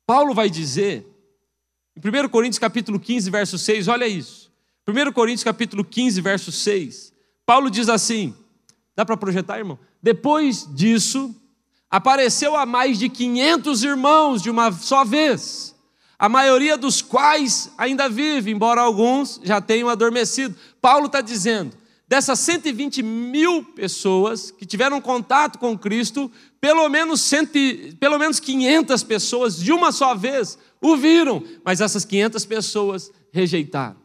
Paulo 0.06 0.34
vai 0.34 0.50
dizer, 0.50 1.06
em 1.96 2.00
1 2.00 2.28
Coríntios 2.28 2.58
capítulo 2.58 3.00
15, 3.00 3.30
verso 3.30 3.56
6, 3.58 3.88
olha 3.88 4.06
isso. 4.06 4.52
1 4.86 5.10
Coríntios 5.12 5.44
capítulo 5.44 5.82
15, 5.82 6.20
verso 6.20 6.52
6. 6.52 7.14
Paulo 7.46 7.70
diz 7.70 7.88
assim: 7.88 8.34
dá 8.94 9.06
para 9.06 9.16
projetar, 9.16 9.56
irmão? 9.56 9.78
Depois 10.02 10.68
disso, 10.74 11.34
apareceu 11.88 12.54
a 12.54 12.66
mais 12.66 12.98
de 12.98 13.08
500 13.08 13.82
irmãos 13.82 14.42
de 14.42 14.50
uma 14.50 14.70
só 14.72 15.06
vez 15.06 15.74
a 16.18 16.28
maioria 16.28 16.76
dos 16.76 17.00
quais 17.00 17.70
ainda 17.78 18.08
vive, 18.08 18.50
embora 18.50 18.80
alguns 18.80 19.40
já 19.44 19.60
tenham 19.60 19.88
adormecido. 19.88 20.56
Paulo 20.80 21.06
está 21.06 21.20
dizendo: 21.20 21.76
dessas 22.08 22.40
120 22.40 23.02
mil 23.02 23.62
pessoas 23.62 24.50
que 24.50 24.66
tiveram 24.66 25.00
contato 25.00 25.58
com 25.58 25.78
Cristo, 25.78 26.30
pelo 26.60 26.88
menos, 26.88 27.20
cento, 27.20 27.52
pelo 28.00 28.18
menos 28.18 28.40
500 28.40 29.02
pessoas 29.04 29.56
de 29.56 29.70
uma 29.70 29.92
só 29.92 30.14
vez 30.14 30.58
o 30.80 30.96
viram, 30.96 31.42
mas 31.64 31.80
essas 31.80 32.04
500 32.04 32.44
pessoas 32.46 33.12
rejeitaram. 33.30 33.96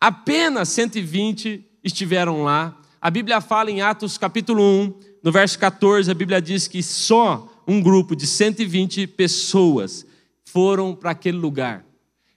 Apenas 0.00 0.68
120 0.70 1.64
estiveram 1.84 2.44
lá. 2.44 2.76
A 3.00 3.10
Bíblia 3.10 3.40
fala 3.40 3.70
em 3.70 3.82
Atos 3.82 4.16
capítulo 4.16 4.62
1, 4.62 4.94
no 5.22 5.32
verso 5.32 5.58
14, 5.58 6.10
a 6.10 6.14
Bíblia 6.14 6.40
diz 6.40 6.66
que 6.66 6.82
só 6.82 7.62
um 7.66 7.82
grupo 7.82 8.16
de 8.16 8.26
120 8.26 9.06
pessoas 9.08 10.06
foram 10.52 10.94
para 10.94 11.10
aquele 11.10 11.38
lugar. 11.38 11.84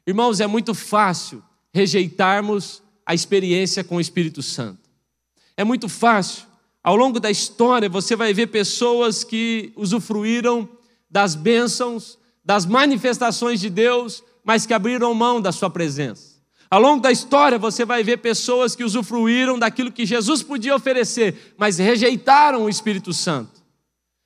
Irmãos, 0.05 0.39
é 0.39 0.47
muito 0.47 0.73
fácil 0.73 1.43
rejeitarmos 1.73 2.81
a 3.05 3.13
experiência 3.13 3.83
com 3.83 3.95
o 3.95 4.01
Espírito 4.01 4.41
Santo. 4.41 4.89
É 5.55 5.63
muito 5.63 5.87
fácil. 5.87 6.43
Ao 6.83 6.95
longo 6.95 7.19
da 7.19 7.29
história, 7.29 7.87
você 7.87 8.15
vai 8.15 8.33
ver 8.33 8.47
pessoas 8.47 9.23
que 9.23 9.71
usufruíram 9.75 10.67
das 11.09 11.35
bênçãos, 11.35 12.17
das 12.43 12.65
manifestações 12.65 13.59
de 13.59 13.69
Deus, 13.69 14.23
mas 14.43 14.65
que 14.65 14.73
abriram 14.73 15.13
mão 15.13 15.39
da 15.39 15.51
sua 15.51 15.69
presença. 15.69 16.31
Ao 16.69 16.81
longo 16.81 17.01
da 17.01 17.11
história, 17.11 17.59
você 17.59 17.85
vai 17.85 18.03
ver 18.03 18.17
pessoas 18.17 18.75
que 18.75 18.83
usufruíram 18.83 19.59
daquilo 19.59 19.91
que 19.91 20.05
Jesus 20.05 20.41
podia 20.41 20.75
oferecer, 20.75 21.53
mas 21.57 21.77
rejeitaram 21.77 22.63
o 22.63 22.69
Espírito 22.69 23.13
Santo. 23.13 23.60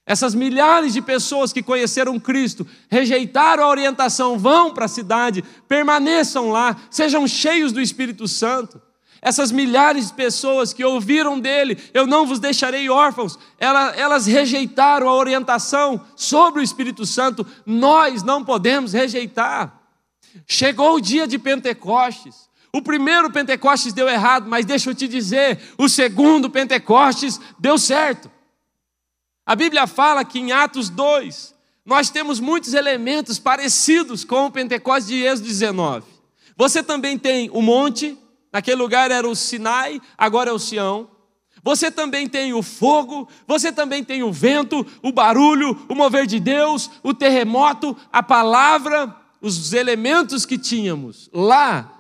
Essas 0.06 0.36
milhares 0.36 0.94
de 0.94 1.02
pessoas 1.02 1.52
que 1.52 1.64
conheceram 1.64 2.20
Cristo, 2.20 2.68
rejeitaram 2.90 3.64
a 3.64 3.70
orientação, 3.70 4.38
vão 4.38 4.72
para 4.72 4.86
a 4.86 4.88
cidade, 4.88 5.44
permaneçam 5.68 6.52
lá, 6.52 6.76
sejam 6.92 7.28
cheios 7.28 7.72
do 7.72 7.82
Espírito 7.82 8.28
Santo. 8.28 8.80
Essas 9.22 9.52
milhares 9.52 10.10
de 10.10 10.14
pessoas 10.14 10.72
que 10.72 10.86
ouviram 10.86 11.40
dele, 11.40 11.80
eu 11.96 12.06
não 12.06 12.28
vos 12.28 12.40
deixarei 12.40 12.88
órfãos, 12.88 13.40
elas 13.58 14.28
rejeitaram 14.28 15.10
a 15.10 15.16
orientação 15.16 16.00
sobre 16.16 16.60
o 16.62 16.64
Espírito 16.64 17.04
Santo, 17.08 17.44
nós 17.66 18.22
não 18.22 18.44
podemos 18.44 18.94
rejeitar. 18.94 19.82
Chegou 20.46 20.98
o 20.98 21.02
dia 21.02 21.26
de 21.26 21.40
Pentecostes, 21.40 22.48
O 22.76 22.82
primeiro 22.82 23.32
Pentecostes 23.32 23.94
deu 23.94 24.10
errado, 24.10 24.50
mas 24.50 24.66
deixa 24.66 24.90
eu 24.90 24.94
te 24.94 25.08
dizer, 25.08 25.62
o 25.78 25.88
segundo 25.88 26.50
Pentecostes 26.50 27.40
deu 27.58 27.78
certo. 27.78 28.30
A 29.46 29.56
Bíblia 29.56 29.86
fala 29.86 30.26
que 30.26 30.40
em 30.40 30.52
Atos 30.52 30.90
2, 30.90 31.54
nós 31.86 32.10
temos 32.10 32.40
muitos 32.40 32.74
elementos 32.74 33.38
parecidos 33.38 34.24
com 34.24 34.48
o 34.48 34.52
Pentecostes 34.52 35.08
de 35.08 35.22
Êxodo 35.22 35.48
19. 35.48 36.04
Você 36.58 36.82
também 36.82 37.16
tem 37.16 37.50
o 37.54 37.62
monte, 37.62 38.18
naquele 38.52 38.78
lugar 38.78 39.12
era 39.12 39.28
o 39.28 39.36
Sinai, 39.36 40.02
agora 40.18 40.50
é 40.50 40.54
o 40.54 40.58
Sião. 40.58 41.10
Você 41.64 41.92
também 41.92 42.28
tem 42.28 42.54
o 42.54 42.64
fogo, 42.64 43.28
você 43.48 43.72
também 43.72 44.04
tem 44.04 44.24
o 44.24 44.32
vento, 44.32 44.86
o 45.04 45.12
barulho, 45.12 45.86
o 45.88 45.94
mover 45.94 46.26
de 46.26 46.40
Deus, 46.40 46.90
o 47.04 47.14
terremoto, 47.14 47.96
a 48.12 48.24
palavra, 48.24 49.16
os 49.40 49.74
elementos 49.74 50.44
que 50.46 50.58
tínhamos 50.58 51.30
lá 51.32 51.92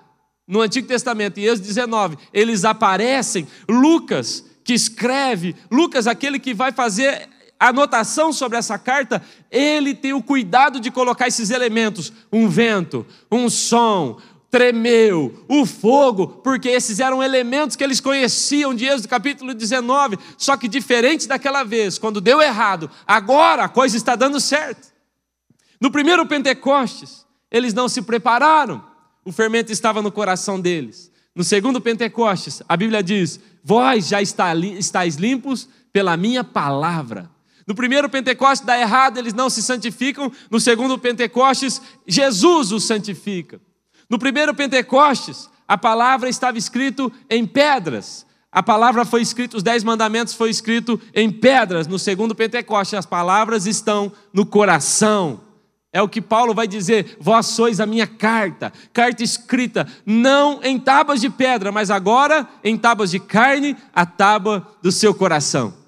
no 0.47 0.61
Antigo 0.61 0.87
Testamento, 0.87 1.39
em 1.39 1.43
Êxodo 1.43 1.67
19, 1.67 2.17
eles 2.33 2.65
aparecem. 2.65 3.47
Lucas, 3.69 4.43
que 4.63 4.73
escreve, 4.73 5.55
Lucas, 5.69 6.07
aquele 6.07 6.39
que 6.39 6.53
vai 6.53 6.71
fazer 6.71 7.29
anotação 7.59 8.33
sobre 8.33 8.57
essa 8.57 8.77
carta, 8.77 9.21
ele 9.49 9.93
tem 9.93 10.13
o 10.13 10.21
cuidado 10.21 10.79
de 10.79 10.91
colocar 10.91 11.27
esses 11.27 11.49
elementos: 11.49 12.11
um 12.31 12.47
vento, 12.47 13.05
um 13.31 13.49
som, 13.49 14.17
tremeu, 14.49 15.43
o 15.49 15.65
fogo, 15.65 16.27
porque 16.27 16.69
esses 16.69 16.99
eram 16.99 17.21
elementos 17.21 17.75
que 17.75 17.83
eles 17.83 17.99
conheciam 17.99 18.73
de 18.73 18.85
Êxodo 18.85 19.09
capítulo 19.09 19.53
19, 19.53 20.17
só 20.37 20.55
que 20.55 20.67
diferente 20.67 21.27
daquela 21.27 21.63
vez, 21.63 21.97
quando 21.97 22.21
deu 22.21 22.41
errado, 22.41 22.89
agora 23.05 23.65
a 23.65 23.69
coisa 23.69 23.97
está 23.97 24.15
dando 24.15 24.39
certo. 24.39 24.93
No 25.79 25.91
primeiro 25.91 26.25
Pentecostes, 26.25 27.25
eles 27.51 27.73
não 27.73 27.89
se 27.89 28.01
prepararam, 28.01 28.81
o 29.25 29.31
fermento 29.31 29.71
estava 29.71 30.01
no 30.01 30.11
coração 30.11 30.59
deles. 30.59 31.11
No 31.35 31.43
segundo 31.43 31.81
Pentecostes, 31.81 32.61
a 32.67 32.77
Bíblia 32.77 33.03
diz: 33.03 33.39
Vós 33.61 34.07
já 34.07 34.21
estáis 34.21 35.15
limpos 35.15 35.67
pela 35.91 36.15
minha 36.15 36.45
palavra. 36.45 37.29
No 37.67 37.73
primeiro 37.73 38.09
Pentecostes 38.09 38.65
dá 38.65 38.79
errado, 38.79 39.17
eles 39.17 39.33
não 39.33 39.49
se 39.49 39.61
santificam. 39.61 40.31
No 40.51 40.59
segundo 40.59 40.97
Pentecostes, 40.99 41.81
Jesus 42.07 42.71
os 42.71 42.83
santifica. 42.83 43.59
No 44.09 44.19
primeiro 44.19 44.53
Pentecostes, 44.53 45.49
a 45.67 45.77
palavra 45.77 46.29
estava 46.29 46.57
escrito 46.57 47.11
em 47.29 47.45
pedras. 47.45 48.25
A 48.51 48.61
palavra 48.61 49.03
foi 49.03 49.21
escrita, 49.21 49.57
os 49.57 49.63
dez 49.63 49.83
mandamentos 49.83 50.33
foi 50.33 50.49
escrito 50.49 51.01
em 51.13 51.29
pedras. 51.31 51.87
No 51.87 51.97
segundo 51.97 52.35
Pentecostes, 52.35 52.99
as 52.99 53.05
palavras 53.05 53.65
estão 53.65 54.11
no 54.31 54.45
coração. 54.45 55.41
É 55.91 56.01
o 56.01 56.07
que 56.07 56.21
Paulo 56.21 56.53
vai 56.53 56.67
dizer: 56.67 57.17
vós 57.19 57.47
sois 57.47 57.79
a 57.79 57.85
minha 57.85 58.05
carta, 58.05 58.71
carta 58.93 59.23
escrita, 59.23 59.87
não 60.05 60.61
em 60.63 60.77
tábuas 60.77 61.19
de 61.19 61.29
pedra, 61.29 61.71
mas 61.71 61.89
agora 61.89 62.47
em 62.63 62.77
tábuas 62.77 63.11
de 63.11 63.19
carne, 63.19 63.75
a 63.93 64.05
tábua 64.05 64.67
do 64.81 64.91
seu 64.91 65.13
coração. 65.15 65.84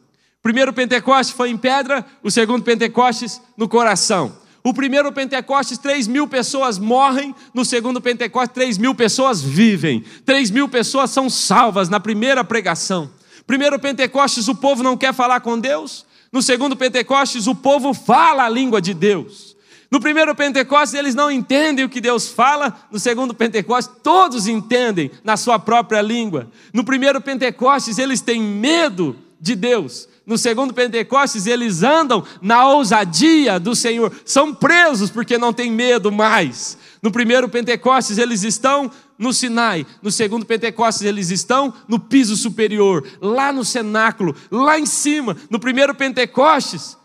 Primeiro 0.47 0.71
Pentecostes 0.71 1.35
foi 1.35 1.49
em 1.49 1.57
pedra, 1.57 2.05
o 2.23 2.31
segundo 2.31 2.63
Pentecostes 2.63 3.41
no 3.57 3.67
coração. 3.67 4.33
O 4.63 4.73
primeiro 4.73 5.11
Pentecostes, 5.11 5.77
3 5.77 6.07
mil 6.07 6.25
pessoas 6.25 6.79
morrem. 6.79 7.35
No 7.53 7.65
segundo 7.65 7.99
Pentecostes, 7.99 8.53
3 8.53 8.77
mil 8.77 8.95
pessoas 8.95 9.41
vivem. 9.41 10.05
3 10.25 10.49
mil 10.49 10.69
pessoas 10.69 11.09
são 11.09 11.29
salvas 11.29 11.89
na 11.89 11.99
primeira 11.99 12.45
pregação. 12.45 13.11
Primeiro 13.45 13.77
Pentecostes, 13.77 14.47
o 14.47 14.55
povo 14.55 14.81
não 14.81 14.95
quer 14.95 15.13
falar 15.13 15.41
com 15.41 15.59
Deus. 15.59 16.05
No 16.31 16.41
segundo 16.41 16.77
Pentecostes, 16.77 17.45
o 17.45 17.53
povo 17.53 17.93
fala 17.93 18.45
a 18.45 18.49
língua 18.49 18.81
de 18.81 18.93
Deus. 18.93 19.57
No 19.91 19.99
primeiro 19.99 20.33
Pentecostes, 20.33 20.93
eles 20.97 21.13
não 21.13 21.29
entendem 21.29 21.83
o 21.83 21.89
que 21.89 21.99
Deus 21.99 22.29
fala. 22.29 22.73
No 22.89 22.99
segundo 22.99 23.33
Pentecostes, 23.33 23.93
todos 24.01 24.47
entendem 24.47 25.11
na 25.25 25.35
sua 25.35 25.59
própria 25.59 26.01
língua. 26.01 26.49
No 26.71 26.85
primeiro 26.85 27.19
Pentecostes, 27.19 27.97
eles 27.97 28.21
têm 28.21 28.41
medo 28.41 29.13
de 29.41 29.53
Deus. 29.53 30.07
No 30.27 30.37
segundo 30.37 30.73
Pentecostes, 30.73 31.47
eles 31.47 31.83
andam 31.83 32.21
na 32.41 32.67
ousadia 32.67 33.57
do 33.57 33.73
Senhor. 33.73 34.11
São 34.25 34.53
presos 34.53 35.09
porque 35.09 35.37
não 35.37 35.53
têm 35.53 35.71
medo 35.71 36.11
mais. 36.11 36.77
No 37.01 37.09
primeiro 37.09 37.47
Pentecostes, 37.47 38.17
eles 38.17 38.43
estão 38.43 38.91
no 39.17 39.31
Sinai. 39.31 39.87
No 40.01 40.11
segundo 40.11 40.45
Pentecostes, 40.45 41.03
eles 41.03 41.31
estão 41.31 41.73
no 41.87 41.97
piso 41.97 42.35
superior, 42.35 43.07
lá 43.21 43.53
no 43.53 43.63
cenáculo, 43.63 44.35
lá 44.51 44.77
em 44.77 44.85
cima. 44.85 45.37
No 45.49 45.61
primeiro 45.61 45.95
Pentecostes, 45.95 46.96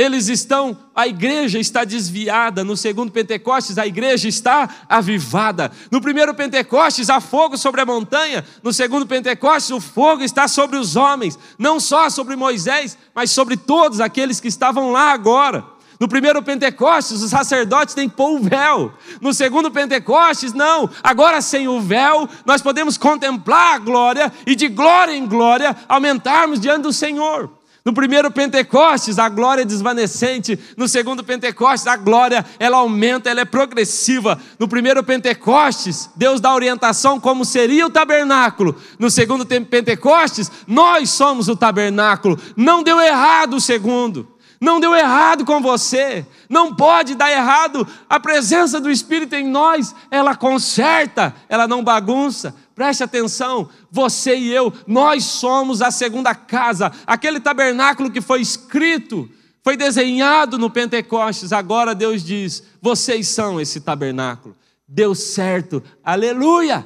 eles 0.00 0.28
estão, 0.28 0.74
a 0.94 1.06
igreja 1.06 1.58
está 1.58 1.84
desviada. 1.84 2.64
No 2.64 2.74
segundo 2.74 3.12
Pentecostes, 3.12 3.76
a 3.76 3.86
igreja 3.86 4.28
está 4.28 4.66
avivada. 4.88 5.70
No 5.90 6.00
primeiro 6.00 6.34
Pentecostes, 6.34 7.10
há 7.10 7.20
fogo 7.20 7.58
sobre 7.58 7.82
a 7.82 7.86
montanha. 7.86 8.42
No 8.62 8.72
segundo 8.72 9.06
Pentecostes, 9.06 9.70
o 9.70 9.78
fogo 9.78 10.22
está 10.22 10.48
sobre 10.48 10.78
os 10.78 10.96
homens. 10.96 11.38
Não 11.58 11.78
só 11.78 12.08
sobre 12.08 12.34
Moisés, 12.34 12.96
mas 13.14 13.30
sobre 13.30 13.58
todos 13.58 14.00
aqueles 14.00 14.40
que 14.40 14.48
estavam 14.48 14.90
lá 14.90 15.12
agora. 15.12 15.62
No 16.00 16.08
primeiro 16.08 16.42
Pentecostes, 16.42 17.20
os 17.20 17.30
sacerdotes 17.30 17.94
têm 17.94 18.08
que 18.08 18.16
pôr 18.16 18.40
o 18.40 18.42
véu. 18.42 18.94
No 19.20 19.34
segundo 19.34 19.70
Pentecostes, 19.70 20.54
não. 20.54 20.88
Agora, 21.02 21.42
sem 21.42 21.68
o 21.68 21.78
véu, 21.78 22.26
nós 22.46 22.62
podemos 22.62 22.96
contemplar 22.96 23.74
a 23.74 23.78
glória 23.78 24.32
e 24.46 24.54
de 24.54 24.66
glória 24.66 25.14
em 25.14 25.26
glória 25.26 25.76
aumentarmos 25.86 26.58
diante 26.58 26.84
do 26.84 26.92
Senhor. 26.92 27.59
No 27.84 27.94
primeiro 27.94 28.30
Pentecostes, 28.30 29.18
a 29.18 29.28
glória 29.28 29.62
é 29.62 29.64
desvanecente. 29.64 30.58
No 30.76 30.86
segundo 30.86 31.24
Pentecostes, 31.24 31.86
a 31.86 31.96
glória 31.96 32.44
ela 32.58 32.76
aumenta, 32.76 33.30
ela 33.30 33.40
é 33.40 33.44
progressiva. 33.44 34.38
No 34.58 34.68
primeiro 34.68 35.02
Pentecostes, 35.02 36.10
Deus 36.14 36.40
dá 36.40 36.54
orientação 36.54 37.18
como 37.18 37.44
seria 37.44 37.86
o 37.86 37.90
tabernáculo. 37.90 38.76
No 38.98 39.10
segundo 39.10 39.46
Pentecostes, 39.46 40.50
nós 40.66 41.10
somos 41.10 41.48
o 41.48 41.56
tabernáculo. 41.56 42.38
Não 42.54 42.82
deu 42.82 43.00
errado 43.00 43.54
o 43.54 43.60
segundo. 43.60 44.29
Não 44.60 44.78
deu 44.78 44.94
errado 44.94 45.42
com 45.46 45.62
você, 45.62 46.26
não 46.46 46.74
pode 46.74 47.14
dar 47.14 47.30
errado. 47.30 47.88
A 48.06 48.20
presença 48.20 48.78
do 48.78 48.90
Espírito 48.90 49.34
em 49.34 49.48
nós, 49.48 49.94
ela 50.10 50.36
conserta, 50.36 51.34
ela 51.48 51.66
não 51.66 51.82
bagunça. 51.82 52.54
Preste 52.74 53.02
atenção, 53.02 53.70
você 53.90 54.36
e 54.36 54.52
eu, 54.52 54.70
nós 54.86 55.24
somos 55.24 55.80
a 55.80 55.90
segunda 55.90 56.34
casa, 56.34 56.92
aquele 57.06 57.40
tabernáculo 57.40 58.10
que 58.10 58.20
foi 58.20 58.42
escrito, 58.42 59.30
foi 59.64 59.78
desenhado 59.78 60.58
no 60.58 60.68
Pentecostes. 60.68 61.54
Agora 61.54 61.94
Deus 61.94 62.22
diz: 62.22 62.62
vocês 62.82 63.28
são 63.28 63.58
esse 63.58 63.80
tabernáculo. 63.80 64.54
Deu 64.86 65.14
certo, 65.14 65.82
aleluia! 66.04 66.84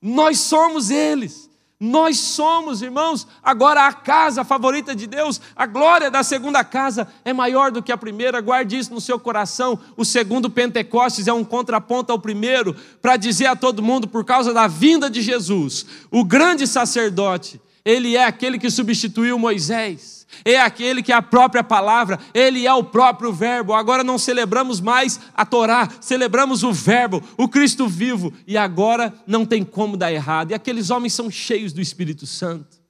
Nós 0.00 0.40
somos 0.40 0.90
eles. 0.90 1.48
Nós 1.84 2.16
somos, 2.18 2.80
irmãos, 2.80 3.26
agora 3.42 3.88
a 3.88 3.92
casa 3.92 4.44
favorita 4.44 4.94
de 4.94 5.08
Deus, 5.08 5.40
a 5.56 5.66
glória 5.66 6.12
da 6.12 6.22
segunda 6.22 6.62
casa 6.62 7.08
é 7.24 7.32
maior 7.32 7.72
do 7.72 7.82
que 7.82 7.90
a 7.90 7.98
primeira, 7.98 8.40
guarde 8.40 8.78
isso 8.78 8.94
no 8.94 9.00
seu 9.00 9.18
coração. 9.18 9.76
O 9.96 10.04
segundo 10.04 10.48
Pentecostes 10.48 11.26
é 11.26 11.32
um 11.32 11.42
contraponto 11.42 12.12
ao 12.12 12.20
primeiro, 12.20 12.76
para 13.02 13.16
dizer 13.16 13.46
a 13.46 13.56
todo 13.56 13.82
mundo, 13.82 14.06
por 14.06 14.24
causa 14.24 14.54
da 14.54 14.68
vinda 14.68 15.10
de 15.10 15.20
Jesus, 15.20 15.84
o 16.08 16.22
grande 16.22 16.68
sacerdote, 16.68 17.60
ele 17.84 18.16
é 18.16 18.26
aquele 18.26 18.60
que 18.60 18.70
substituiu 18.70 19.36
Moisés 19.36 20.21
é 20.44 20.60
aquele 20.60 21.02
que 21.02 21.12
é 21.12 21.14
a 21.14 21.22
própria 21.22 21.62
palavra, 21.62 22.18
ele 22.34 22.66
é 22.66 22.72
o 22.72 22.84
próprio 22.84 23.32
Verbo. 23.32 23.72
Agora 23.72 24.02
não 24.02 24.18
celebramos 24.18 24.80
mais 24.80 25.20
a 25.34 25.44
Torá, 25.44 25.88
celebramos 26.00 26.62
o 26.62 26.72
Verbo, 26.72 27.22
o 27.36 27.48
Cristo 27.48 27.86
vivo, 27.88 28.32
e 28.46 28.56
agora 28.56 29.12
não 29.26 29.44
tem 29.44 29.64
como 29.64 29.96
dar 29.96 30.12
errado. 30.12 30.50
E 30.50 30.54
aqueles 30.54 30.90
homens 30.90 31.12
são 31.12 31.30
cheios 31.30 31.72
do 31.72 31.80
Espírito 31.80 32.26
Santo. 32.26 32.82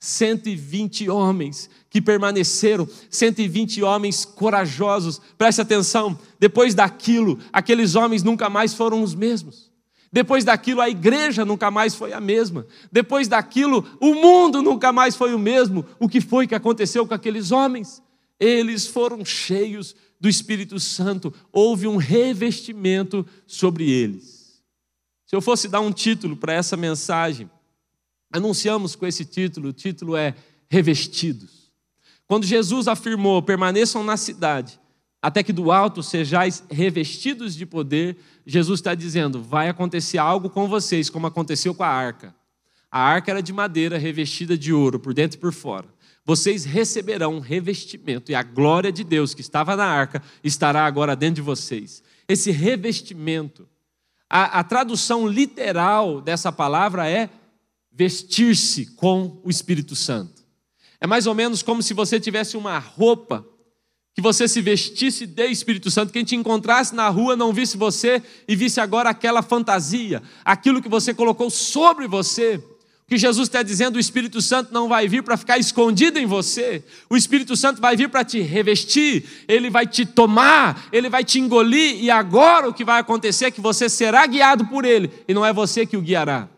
120 0.00 1.10
homens 1.10 1.68
que 1.90 2.00
permaneceram, 2.00 2.88
120 3.10 3.82
homens 3.82 4.24
corajosos. 4.24 5.20
Preste 5.36 5.60
atenção, 5.60 6.18
depois 6.38 6.74
daquilo, 6.74 7.38
aqueles 7.52 7.94
homens 7.96 8.22
nunca 8.22 8.48
mais 8.48 8.74
foram 8.74 9.02
os 9.02 9.14
mesmos. 9.14 9.67
Depois 10.10 10.44
daquilo, 10.44 10.80
a 10.80 10.88
igreja 10.88 11.44
nunca 11.44 11.70
mais 11.70 11.94
foi 11.94 12.12
a 12.12 12.20
mesma. 12.20 12.66
Depois 12.90 13.28
daquilo, 13.28 13.86
o 14.00 14.14
mundo 14.14 14.62
nunca 14.62 14.92
mais 14.92 15.14
foi 15.14 15.34
o 15.34 15.38
mesmo. 15.38 15.84
O 15.98 16.08
que 16.08 16.20
foi 16.20 16.46
que 16.46 16.54
aconteceu 16.54 17.06
com 17.06 17.14
aqueles 17.14 17.52
homens? 17.52 18.02
Eles 18.40 18.86
foram 18.86 19.24
cheios 19.24 19.94
do 20.20 20.28
Espírito 20.28 20.80
Santo, 20.80 21.32
houve 21.52 21.86
um 21.86 21.96
revestimento 21.96 23.24
sobre 23.46 23.88
eles. 23.88 24.60
Se 25.26 25.36
eu 25.36 25.40
fosse 25.40 25.68
dar 25.68 25.80
um 25.80 25.92
título 25.92 26.36
para 26.36 26.52
essa 26.52 26.76
mensagem, 26.76 27.50
anunciamos 28.32 28.96
com 28.96 29.06
esse 29.06 29.24
título: 29.24 29.68
o 29.68 29.72
título 29.72 30.16
é 30.16 30.34
Revestidos. 30.68 31.70
Quando 32.26 32.46
Jesus 32.46 32.88
afirmou: 32.88 33.42
permaneçam 33.42 34.02
na 34.02 34.16
cidade, 34.16 34.80
até 35.20 35.42
que 35.42 35.52
do 35.52 35.70
alto 35.70 36.02
sejais 36.02 36.64
revestidos 36.70 37.54
de 37.54 37.66
poder, 37.66 38.16
Jesus 38.50 38.80
está 38.80 38.94
dizendo: 38.94 39.42
vai 39.42 39.68
acontecer 39.68 40.16
algo 40.16 40.48
com 40.48 40.66
vocês, 40.66 41.10
como 41.10 41.26
aconteceu 41.26 41.74
com 41.74 41.82
a 41.82 41.88
arca. 41.88 42.34
A 42.90 42.98
arca 42.98 43.30
era 43.30 43.42
de 43.42 43.52
madeira 43.52 43.98
revestida 43.98 44.56
de 44.56 44.72
ouro, 44.72 44.98
por 44.98 45.12
dentro 45.12 45.36
e 45.36 45.40
por 45.40 45.52
fora. 45.52 45.86
Vocês 46.24 46.64
receberão 46.64 47.34
um 47.34 47.40
revestimento, 47.40 48.32
e 48.32 48.34
a 48.34 48.42
glória 48.42 48.90
de 48.90 49.04
Deus 49.04 49.34
que 49.34 49.42
estava 49.42 49.76
na 49.76 49.84
arca 49.84 50.22
estará 50.42 50.86
agora 50.86 51.14
dentro 51.14 51.36
de 51.36 51.42
vocês. 51.42 52.02
Esse 52.26 52.50
revestimento, 52.50 53.68
A, 54.30 54.60
a 54.60 54.64
tradução 54.64 55.28
literal 55.28 56.22
dessa 56.22 56.50
palavra 56.50 57.06
é 57.06 57.28
vestir-se 57.92 58.86
com 58.94 59.42
o 59.44 59.50
Espírito 59.50 59.94
Santo. 59.94 60.42
É 60.98 61.06
mais 61.06 61.26
ou 61.26 61.34
menos 61.34 61.62
como 61.62 61.82
se 61.82 61.92
você 61.92 62.18
tivesse 62.18 62.56
uma 62.56 62.78
roupa 62.78 63.46
que 64.18 64.22
você 64.22 64.48
se 64.48 64.60
vestisse 64.60 65.26
de 65.26 65.46
Espírito 65.46 65.92
Santo, 65.92 66.12
quem 66.12 66.24
te 66.24 66.34
encontrasse 66.34 66.92
na 66.92 67.08
rua 67.08 67.36
não 67.36 67.52
visse 67.52 67.76
você 67.76 68.20
e 68.48 68.56
visse 68.56 68.80
agora 68.80 69.08
aquela 69.08 69.42
fantasia, 69.42 70.20
aquilo 70.44 70.82
que 70.82 70.88
você 70.88 71.14
colocou 71.14 71.48
sobre 71.50 72.08
você. 72.08 72.56
O 72.56 73.08
que 73.08 73.16
Jesus 73.16 73.46
está 73.46 73.62
dizendo, 73.62 73.94
o 73.94 74.00
Espírito 74.00 74.42
Santo 74.42 74.74
não 74.74 74.88
vai 74.88 75.06
vir 75.06 75.22
para 75.22 75.36
ficar 75.36 75.56
escondido 75.56 76.18
em 76.18 76.26
você, 76.26 76.82
o 77.08 77.16
Espírito 77.16 77.56
Santo 77.56 77.80
vai 77.80 77.96
vir 77.96 78.08
para 78.08 78.24
te 78.24 78.40
revestir, 78.40 79.24
ele 79.46 79.70
vai 79.70 79.86
te 79.86 80.04
tomar, 80.04 80.88
ele 80.90 81.08
vai 81.08 81.22
te 81.22 81.38
engolir, 81.38 82.02
e 82.02 82.10
agora 82.10 82.68
o 82.68 82.74
que 82.74 82.84
vai 82.84 83.00
acontecer 83.00 83.44
é 83.44 83.50
que 83.52 83.60
você 83.60 83.88
será 83.88 84.26
guiado 84.26 84.66
por 84.66 84.84
ele, 84.84 85.12
e 85.28 85.32
não 85.32 85.46
é 85.46 85.52
você 85.52 85.86
que 85.86 85.96
o 85.96 86.02
guiará. 86.02 86.48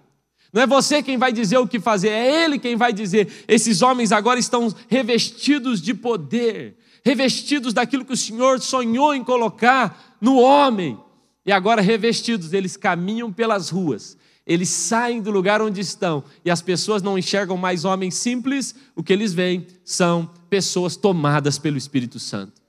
Não 0.51 0.63
é 0.63 0.67
você 0.67 1.03
quem 1.03 1.19
vai 1.19 1.31
dizer 1.31 1.59
o 1.59 1.69
que 1.69 1.79
fazer, 1.79 2.09
é 2.09 2.45
Ele 2.45 2.59
quem 2.59 2.75
vai 2.75 2.93
dizer. 2.93 3.45
Esses 3.47 3.83
homens 3.83 4.11
agora 4.11 4.41
estão 4.41 4.75
revestidos 4.89 5.81
de 5.81 5.95
poder, 5.95 6.80
revestidos 7.05 7.73
daquilo 7.73 8.05
que 8.05 8.13
o 8.13 8.17
Senhor 8.17 8.61
sonhou 8.61 9.15
em 9.15 9.25
colocar 9.25 10.17
no 10.21 10.39
homem. 10.39 10.99
E 11.45 11.53
agora, 11.53 11.81
revestidos, 11.81 12.53
eles 12.53 12.77
caminham 12.77 13.33
pelas 13.33 13.71
ruas, 13.71 14.17
eles 14.47 14.69
saem 14.69 15.21
do 15.23 15.31
lugar 15.31 15.63
onde 15.63 15.81
estão, 15.81 16.23
e 16.45 16.51
as 16.51 16.61
pessoas 16.61 17.03
não 17.03 17.19
enxergam 17.19 17.57
mais 17.57 17.85
homens 17.85 18.15
simples, 18.15 18.75
o 18.95 19.03
que 19.03 19.13
eles 19.13 19.33
veem 19.33 19.67
são 19.85 20.31
pessoas 20.49 20.97
tomadas 20.97 21.59
pelo 21.59 21.79
Espírito 21.79 22.19
Santo. 22.19 22.61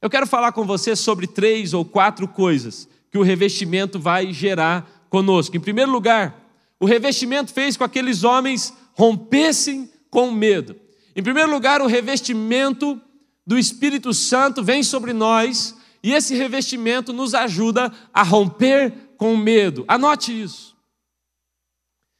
Eu 0.00 0.08
quero 0.08 0.26
falar 0.26 0.52
com 0.52 0.64
você 0.64 0.94
sobre 0.94 1.26
três 1.26 1.74
ou 1.74 1.84
quatro 1.84 2.28
coisas 2.28 2.88
que 3.10 3.18
o 3.18 3.22
revestimento 3.22 3.98
vai 3.98 4.32
gerar 4.32 5.06
conosco. 5.10 5.56
Em 5.56 5.60
primeiro 5.60 5.90
lugar, 5.90 6.48
o 6.78 6.86
revestimento 6.86 7.52
fez 7.52 7.76
com 7.76 7.84
que 7.84 7.98
aqueles 7.98 8.22
homens 8.22 8.72
rompessem 8.92 9.90
com 10.10 10.30
medo. 10.30 10.76
Em 11.16 11.22
primeiro 11.22 11.50
lugar, 11.50 11.82
o 11.82 11.86
revestimento 11.86 13.00
do 13.48 13.56
Espírito 13.56 14.12
Santo 14.12 14.62
vem 14.62 14.82
sobre 14.82 15.14
nós 15.14 15.74
e 16.02 16.12
esse 16.12 16.34
revestimento 16.34 17.14
nos 17.14 17.32
ajuda 17.32 17.90
a 18.12 18.22
romper 18.22 18.92
com 19.16 19.32
o 19.32 19.38
medo. 19.38 19.86
Anote 19.88 20.38
isso. 20.38 20.76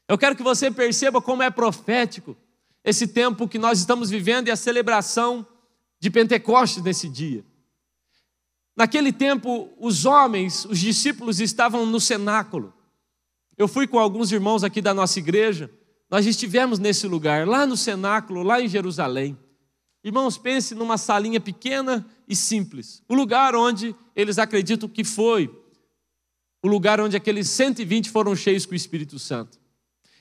Eu 0.09 0.17
quero 0.17 0.35
que 0.35 0.43
você 0.43 0.71
perceba 0.71 1.21
como 1.21 1.43
é 1.43 1.51
profético 1.51 2.35
esse 2.83 3.07
tempo 3.07 3.47
que 3.47 3.59
nós 3.59 3.79
estamos 3.79 4.09
vivendo 4.09 4.49
e 4.49 4.51
a 4.51 4.57
celebração 4.57 5.47
de 6.01 6.09
Pentecostes 6.09 6.83
nesse 6.83 7.11
dia. 7.11 7.45
Naquele 8.75 9.13
tempo, 9.13 9.71
os 9.79 10.07
homens, 10.07 10.65
os 10.65 10.79
discípulos 10.79 11.41
estavam 11.41 11.85
no 11.85 12.01
cenáculo. 12.01 12.73
Eu 13.55 13.69
fui 13.69 13.87
com 13.87 13.99
alguns 13.99 14.33
irmãos 14.33 14.65
aqui 14.65 14.81
da 14.81 14.95
nossa 14.95 15.19
igreja, 15.19 15.71
nós 16.11 16.25
estivemos 16.25 16.79
nesse 16.79 17.07
lugar, 17.07 17.47
lá 17.47 17.67
no 17.67 17.77
cenáculo, 17.77 18.43
lá 18.43 18.63
em 18.63 18.69
Jerusalém. 18.69 19.37
Irmãos, 20.03 20.39
pense 20.39 20.75
numa 20.75 20.97
salinha 20.97 21.41
pequena 21.41 22.07
e 22.27 22.37
simples, 22.37 23.03
o 23.09 23.15
lugar 23.15 23.55
onde 23.57 23.95
eles 24.15 24.39
acreditam 24.39 24.89
que 24.89 25.03
foi 25.05 25.51
o 26.63 26.69
lugar 26.69 27.01
onde 27.01 27.17
aqueles 27.17 27.49
120 27.51 28.11
foram 28.11 28.35
cheios 28.35 28.67
com 28.67 28.73
o 28.73 28.77
Espírito 28.77 29.19
Santo. 29.19 29.59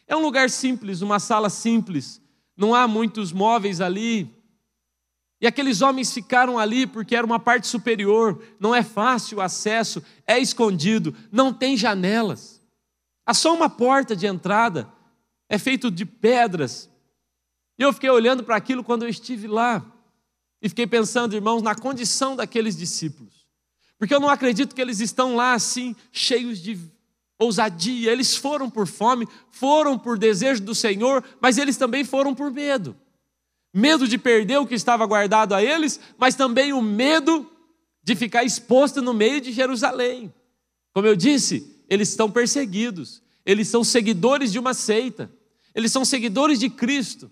É 0.07 0.15
um 0.15 0.21
lugar 0.21 0.49
simples, 0.49 1.01
uma 1.01 1.19
sala 1.19 1.49
simples, 1.49 2.21
não 2.55 2.73
há 2.73 2.87
muitos 2.87 3.31
móveis 3.31 3.81
ali. 3.81 4.33
E 5.41 5.45
aqueles 5.45 5.81
homens 5.81 6.13
ficaram 6.13 6.57
ali 6.57 6.87
porque 6.87 7.15
era 7.15 7.25
uma 7.25 7.39
parte 7.39 7.67
superior, 7.67 8.41
não 8.59 8.73
é 8.73 8.81
fácil 8.81 9.37
o 9.37 9.41
acesso, 9.41 10.01
é 10.25 10.39
escondido, 10.39 11.13
não 11.31 11.53
tem 11.53 11.75
janelas. 11.75 12.61
Há 13.25 13.33
só 13.33 13.53
uma 13.53 13.69
porta 13.69 14.15
de 14.15 14.25
entrada, 14.25 14.91
é 15.49 15.57
feito 15.57 15.91
de 15.91 16.05
pedras. 16.05 16.89
E 17.77 17.83
eu 17.83 17.93
fiquei 17.93 18.09
olhando 18.09 18.43
para 18.43 18.55
aquilo 18.55 18.83
quando 18.83 19.03
eu 19.03 19.09
estive 19.09 19.47
lá. 19.47 19.85
E 20.61 20.69
fiquei 20.69 20.87
pensando, 20.87 21.35
irmãos, 21.35 21.61
na 21.61 21.75
condição 21.75 22.35
daqueles 22.35 22.75
discípulos. 22.75 23.47
Porque 23.97 24.13
eu 24.13 24.19
não 24.19 24.29
acredito 24.29 24.75
que 24.75 24.81
eles 24.81 24.99
estão 24.99 25.35
lá 25.35 25.53
assim, 25.53 25.95
cheios 26.11 26.59
de 26.59 26.79
ousadia. 27.39 28.11
Eles 28.11 28.35
foram 28.35 28.69
por 28.69 28.87
fome, 28.87 29.27
foram 29.51 29.97
por 29.97 30.17
desejo 30.17 30.61
do 30.63 30.73
Senhor, 30.73 31.23
mas 31.39 31.57
eles 31.57 31.77
também 31.77 32.03
foram 32.03 32.33
por 32.33 32.51
medo. 32.51 32.95
Medo 33.73 34.07
de 34.07 34.17
perder 34.17 34.57
o 34.57 34.65
que 34.65 34.75
estava 34.75 35.05
guardado 35.05 35.53
a 35.53 35.63
eles, 35.63 35.99
mas 36.17 36.35
também 36.35 36.73
o 36.73 36.81
medo 36.81 37.49
de 38.03 38.15
ficar 38.15 38.43
exposto 38.43 39.01
no 39.01 39.13
meio 39.13 39.41
de 39.41 39.51
Jerusalém. 39.51 40.33
Como 40.93 41.05
eu 41.05 41.15
disse, 41.15 41.83
eles 41.89 42.09
estão 42.09 42.31
perseguidos, 42.31 43.21
eles 43.45 43.67
são 43.67 43.83
seguidores 43.83 44.51
de 44.51 44.57
uma 44.57 44.73
seita, 44.73 45.31
eles 45.75 45.91
são 45.91 46.03
seguidores 46.03 46.59
de 46.59 46.69
Cristo. 46.69 47.29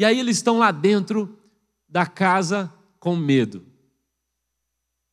E 0.00 0.04
aí 0.06 0.18
eles 0.18 0.38
estão 0.38 0.56
lá 0.56 0.72
dentro 0.72 1.38
da 1.86 2.06
casa 2.06 2.72
com 2.98 3.14
medo. 3.14 3.66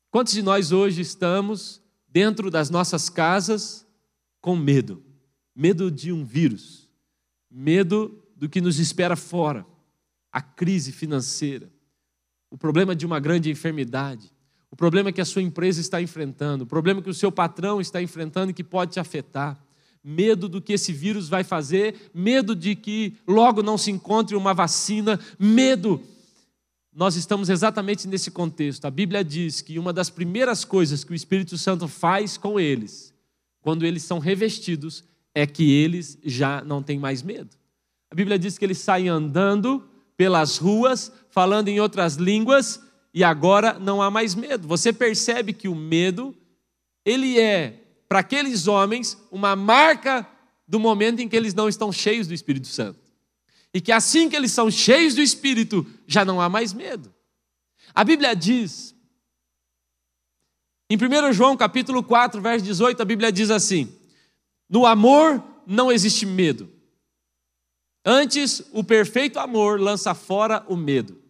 Quantos 0.09 0.31
de 0.31 0.41
nós 0.41 0.71
hoje 0.71 1.01
estamos 1.01 1.81
dentro 2.07 2.49
das 2.49 2.69
nossas 2.69 3.09
casas 3.09 3.85
com 4.39 4.55
medo? 4.55 5.03
Medo 5.53 5.91
de 5.91 6.13
um 6.13 6.23
vírus, 6.23 6.89
medo 7.51 8.23
do 8.33 8.47
que 8.47 8.61
nos 8.61 8.79
espera 8.79 9.17
fora, 9.17 9.65
a 10.31 10.41
crise 10.41 10.93
financeira, 10.93 11.69
o 12.49 12.57
problema 12.57 12.95
de 12.95 13.05
uma 13.05 13.19
grande 13.19 13.51
enfermidade, 13.51 14.31
o 14.71 14.75
problema 14.77 15.11
que 15.11 15.19
a 15.19 15.25
sua 15.25 15.41
empresa 15.41 15.81
está 15.81 16.01
enfrentando, 16.01 16.63
o 16.63 16.67
problema 16.67 17.01
que 17.01 17.09
o 17.09 17.13
seu 17.13 17.29
patrão 17.29 17.81
está 17.81 18.01
enfrentando 18.01 18.51
e 18.51 18.53
que 18.53 18.63
pode 18.63 18.93
te 18.93 19.01
afetar. 19.01 19.61
Medo 20.09 20.47
do 20.47 20.61
que 20.61 20.71
esse 20.71 20.93
vírus 20.93 21.27
vai 21.27 21.43
fazer, 21.43 22.09
medo 22.13 22.55
de 22.55 22.77
que 22.77 23.17
logo 23.27 23.61
não 23.61 23.77
se 23.77 23.91
encontre 23.91 24.37
uma 24.37 24.53
vacina, 24.53 25.19
medo. 25.37 26.01
Nós 26.95 27.17
estamos 27.17 27.49
exatamente 27.49 28.07
nesse 28.07 28.31
contexto. 28.31 28.85
A 28.85 28.89
Bíblia 28.89 29.21
diz 29.21 29.59
que 29.59 29.77
uma 29.77 29.91
das 29.91 30.09
primeiras 30.09 30.63
coisas 30.63 31.03
que 31.03 31.11
o 31.11 31.15
Espírito 31.15 31.57
Santo 31.57 31.89
faz 31.89 32.37
com 32.37 32.57
eles, 32.57 33.13
quando 33.59 33.85
eles 33.85 34.01
são 34.03 34.17
revestidos, 34.17 35.03
é 35.35 35.45
que 35.45 35.69
eles 35.73 36.17
já 36.23 36.63
não 36.63 36.81
têm 36.81 36.97
mais 36.97 37.21
medo. 37.21 37.49
A 38.09 38.15
Bíblia 38.15 38.39
diz 38.39 38.57
que 38.57 38.63
eles 38.63 38.77
saem 38.77 39.09
andando 39.09 39.83
pelas 40.15 40.57
ruas, 40.57 41.11
falando 41.29 41.67
em 41.67 41.81
outras 41.81 42.15
línguas, 42.15 42.81
e 43.13 43.25
agora 43.25 43.77
não 43.77 44.01
há 44.01 44.09
mais 44.09 44.35
medo. 44.35 44.69
Você 44.69 44.93
percebe 44.93 45.51
que 45.51 45.67
o 45.67 45.75
medo, 45.75 46.33
ele 47.03 47.37
é, 47.37 47.86
para 48.07 48.19
aqueles 48.19 48.67
homens, 48.67 49.17
uma 49.31 49.55
marca 49.55 50.27
do 50.67 50.79
momento 50.79 51.21
em 51.21 51.27
que 51.27 51.35
eles 51.35 51.53
não 51.53 51.67
estão 51.67 51.91
cheios 51.91 52.27
do 52.27 52.33
Espírito 52.33 52.67
Santo. 52.67 52.99
E 53.73 53.81
que 53.81 53.91
assim 53.91 54.29
que 54.29 54.35
eles 54.35 54.51
são 54.51 54.71
cheios 54.71 55.13
do 55.13 55.21
Espírito, 55.21 55.85
já 56.07 56.23
não 56.23 56.41
há 56.41 56.49
mais 56.49 56.73
medo. 56.73 57.13
A 57.93 58.03
Bíblia 58.03 58.35
diz, 58.35 58.95
em 60.89 60.95
1 60.95 61.33
João 61.33 61.57
capítulo 61.57 62.01
4, 62.01 62.41
verso 62.41 62.65
18, 62.65 63.01
a 63.01 63.05
Bíblia 63.05 63.31
diz 63.31 63.51
assim: 63.51 63.93
No 64.69 64.85
amor 64.85 65.43
não 65.65 65.91
existe 65.91 66.25
medo. 66.25 66.71
Antes, 68.05 68.63
o 68.71 68.85
perfeito 68.85 69.37
amor 69.37 69.81
lança 69.81 70.15
fora 70.15 70.63
o 70.69 70.77
medo. 70.77 71.21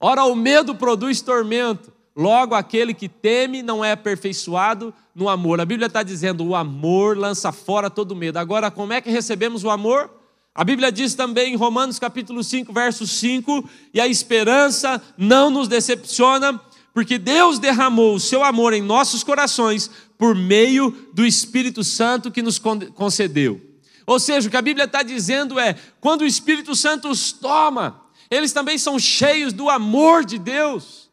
Ora, 0.00 0.24
o 0.24 0.34
medo 0.34 0.74
produz 0.74 1.20
tormento. 1.20 1.93
Logo, 2.16 2.54
aquele 2.54 2.94
que 2.94 3.08
teme 3.08 3.62
não 3.62 3.84
é 3.84 3.92
aperfeiçoado 3.92 4.94
no 5.14 5.28
amor. 5.28 5.60
A 5.60 5.64
Bíblia 5.64 5.86
está 5.86 6.02
dizendo: 6.02 6.44
o 6.44 6.54
amor 6.54 7.18
lança 7.18 7.50
fora 7.50 7.90
todo 7.90 8.14
medo. 8.14 8.38
Agora, 8.38 8.70
como 8.70 8.92
é 8.92 9.00
que 9.00 9.10
recebemos 9.10 9.64
o 9.64 9.70
amor? 9.70 10.10
A 10.54 10.62
Bíblia 10.62 10.92
diz 10.92 11.14
também 11.14 11.52
em 11.52 11.56
Romanos 11.56 11.98
capítulo 11.98 12.44
5, 12.44 12.72
verso 12.72 13.06
5: 13.06 13.68
e 13.92 14.00
a 14.00 14.06
esperança 14.06 15.02
não 15.18 15.50
nos 15.50 15.66
decepciona, 15.66 16.60
porque 16.92 17.18
Deus 17.18 17.58
derramou 17.58 18.14
o 18.14 18.20
seu 18.20 18.44
amor 18.44 18.72
em 18.72 18.80
nossos 18.80 19.24
corações 19.24 19.90
por 20.16 20.36
meio 20.36 20.92
do 21.12 21.26
Espírito 21.26 21.82
Santo 21.82 22.30
que 22.30 22.42
nos 22.42 22.60
concedeu. 22.94 23.60
Ou 24.06 24.20
seja, 24.20 24.46
o 24.46 24.50
que 24.50 24.56
a 24.56 24.62
Bíblia 24.62 24.84
está 24.84 25.02
dizendo 25.02 25.58
é: 25.58 25.74
quando 26.00 26.20
o 26.20 26.26
Espírito 26.26 26.76
Santo 26.76 27.08
os 27.08 27.32
toma, 27.32 28.00
eles 28.30 28.52
também 28.52 28.78
são 28.78 29.00
cheios 29.00 29.52
do 29.52 29.68
amor 29.68 30.24
de 30.24 30.38
Deus. 30.38 31.03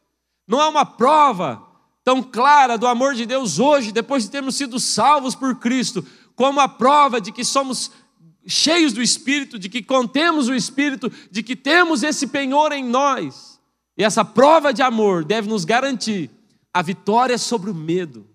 Não 0.51 0.59
há 0.59 0.67
uma 0.67 0.85
prova 0.85 1.65
tão 2.03 2.21
clara 2.21 2.77
do 2.77 2.85
amor 2.85 3.15
de 3.15 3.25
Deus 3.25 3.57
hoje, 3.57 3.93
depois 3.93 4.23
de 4.23 4.29
termos 4.29 4.57
sido 4.57 4.81
salvos 4.81 5.33
por 5.33 5.55
Cristo, 5.55 6.05
como 6.35 6.59
a 6.59 6.67
prova 6.67 7.21
de 7.21 7.31
que 7.31 7.45
somos 7.45 7.89
cheios 8.45 8.91
do 8.91 9.01
Espírito, 9.01 9.57
de 9.57 9.69
que 9.69 9.81
contemos 9.81 10.49
o 10.49 10.53
Espírito, 10.53 11.09
de 11.31 11.41
que 11.41 11.55
temos 11.55 12.03
esse 12.03 12.27
penhor 12.27 12.73
em 12.73 12.83
nós. 12.83 13.61
E 13.97 14.03
essa 14.03 14.25
prova 14.25 14.73
de 14.73 14.81
amor 14.81 15.23
deve 15.23 15.47
nos 15.47 15.63
garantir 15.63 16.29
a 16.73 16.81
vitória 16.81 17.37
sobre 17.37 17.69
o 17.69 17.73
medo, 17.73 18.27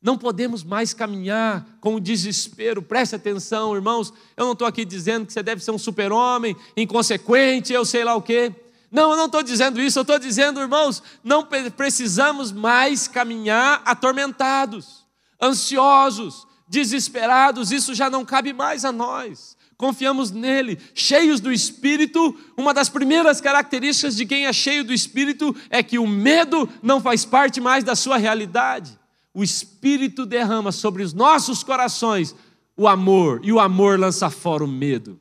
não 0.00 0.16
podemos 0.16 0.64
mais 0.64 0.94
caminhar 0.94 1.76
com 1.78 1.96
o 1.96 2.00
desespero. 2.00 2.80
Preste 2.80 3.16
atenção, 3.16 3.74
irmãos. 3.74 4.14
Eu 4.34 4.46
não 4.46 4.52
estou 4.52 4.66
aqui 4.66 4.82
dizendo 4.82 5.26
que 5.26 5.32
você 5.34 5.42
deve 5.42 5.62
ser 5.62 5.72
um 5.72 5.78
super-homem, 5.78 6.56
inconsequente, 6.74 7.74
eu 7.74 7.84
sei 7.84 8.02
lá 8.02 8.14
o 8.14 8.22
quê. 8.22 8.50
Não, 8.90 9.12
eu 9.12 9.16
não 9.16 9.26
estou 9.26 9.42
dizendo 9.42 9.80
isso. 9.80 9.98
Eu 9.98 10.02
estou 10.02 10.18
dizendo, 10.18 10.60
irmãos, 10.60 11.02
não 11.22 11.46
precisamos 11.76 12.50
mais 12.50 13.06
caminhar 13.06 13.82
atormentados, 13.84 15.06
ansiosos, 15.40 16.46
desesperados, 16.68 17.72
isso 17.72 17.94
já 17.94 18.08
não 18.08 18.24
cabe 18.24 18.52
mais 18.52 18.84
a 18.84 18.92
nós. 18.92 19.56
Confiamos 19.76 20.30
nele, 20.30 20.78
cheios 20.94 21.40
do 21.40 21.50
Espírito. 21.50 22.38
Uma 22.56 22.74
das 22.74 22.88
primeiras 22.88 23.40
características 23.40 24.14
de 24.14 24.26
quem 24.26 24.46
é 24.46 24.52
cheio 24.52 24.84
do 24.84 24.92
Espírito 24.92 25.56
é 25.70 25.82
que 25.82 25.98
o 25.98 26.06
medo 26.06 26.68
não 26.82 27.00
faz 27.00 27.24
parte 27.24 27.60
mais 27.60 27.82
da 27.82 27.96
sua 27.96 28.18
realidade. 28.18 28.98
O 29.32 29.42
Espírito 29.42 30.26
derrama 30.26 30.70
sobre 30.70 31.02
os 31.02 31.14
nossos 31.14 31.62
corações 31.62 32.34
o 32.76 32.88
amor, 32.88 33.40
e 33.42 33.52
o 33.52 33.60
amor 33.60 33.98
lança 33.98 34.30
fora 34.30 34.64
o 34.64 34.68
medo. 34.68 35.20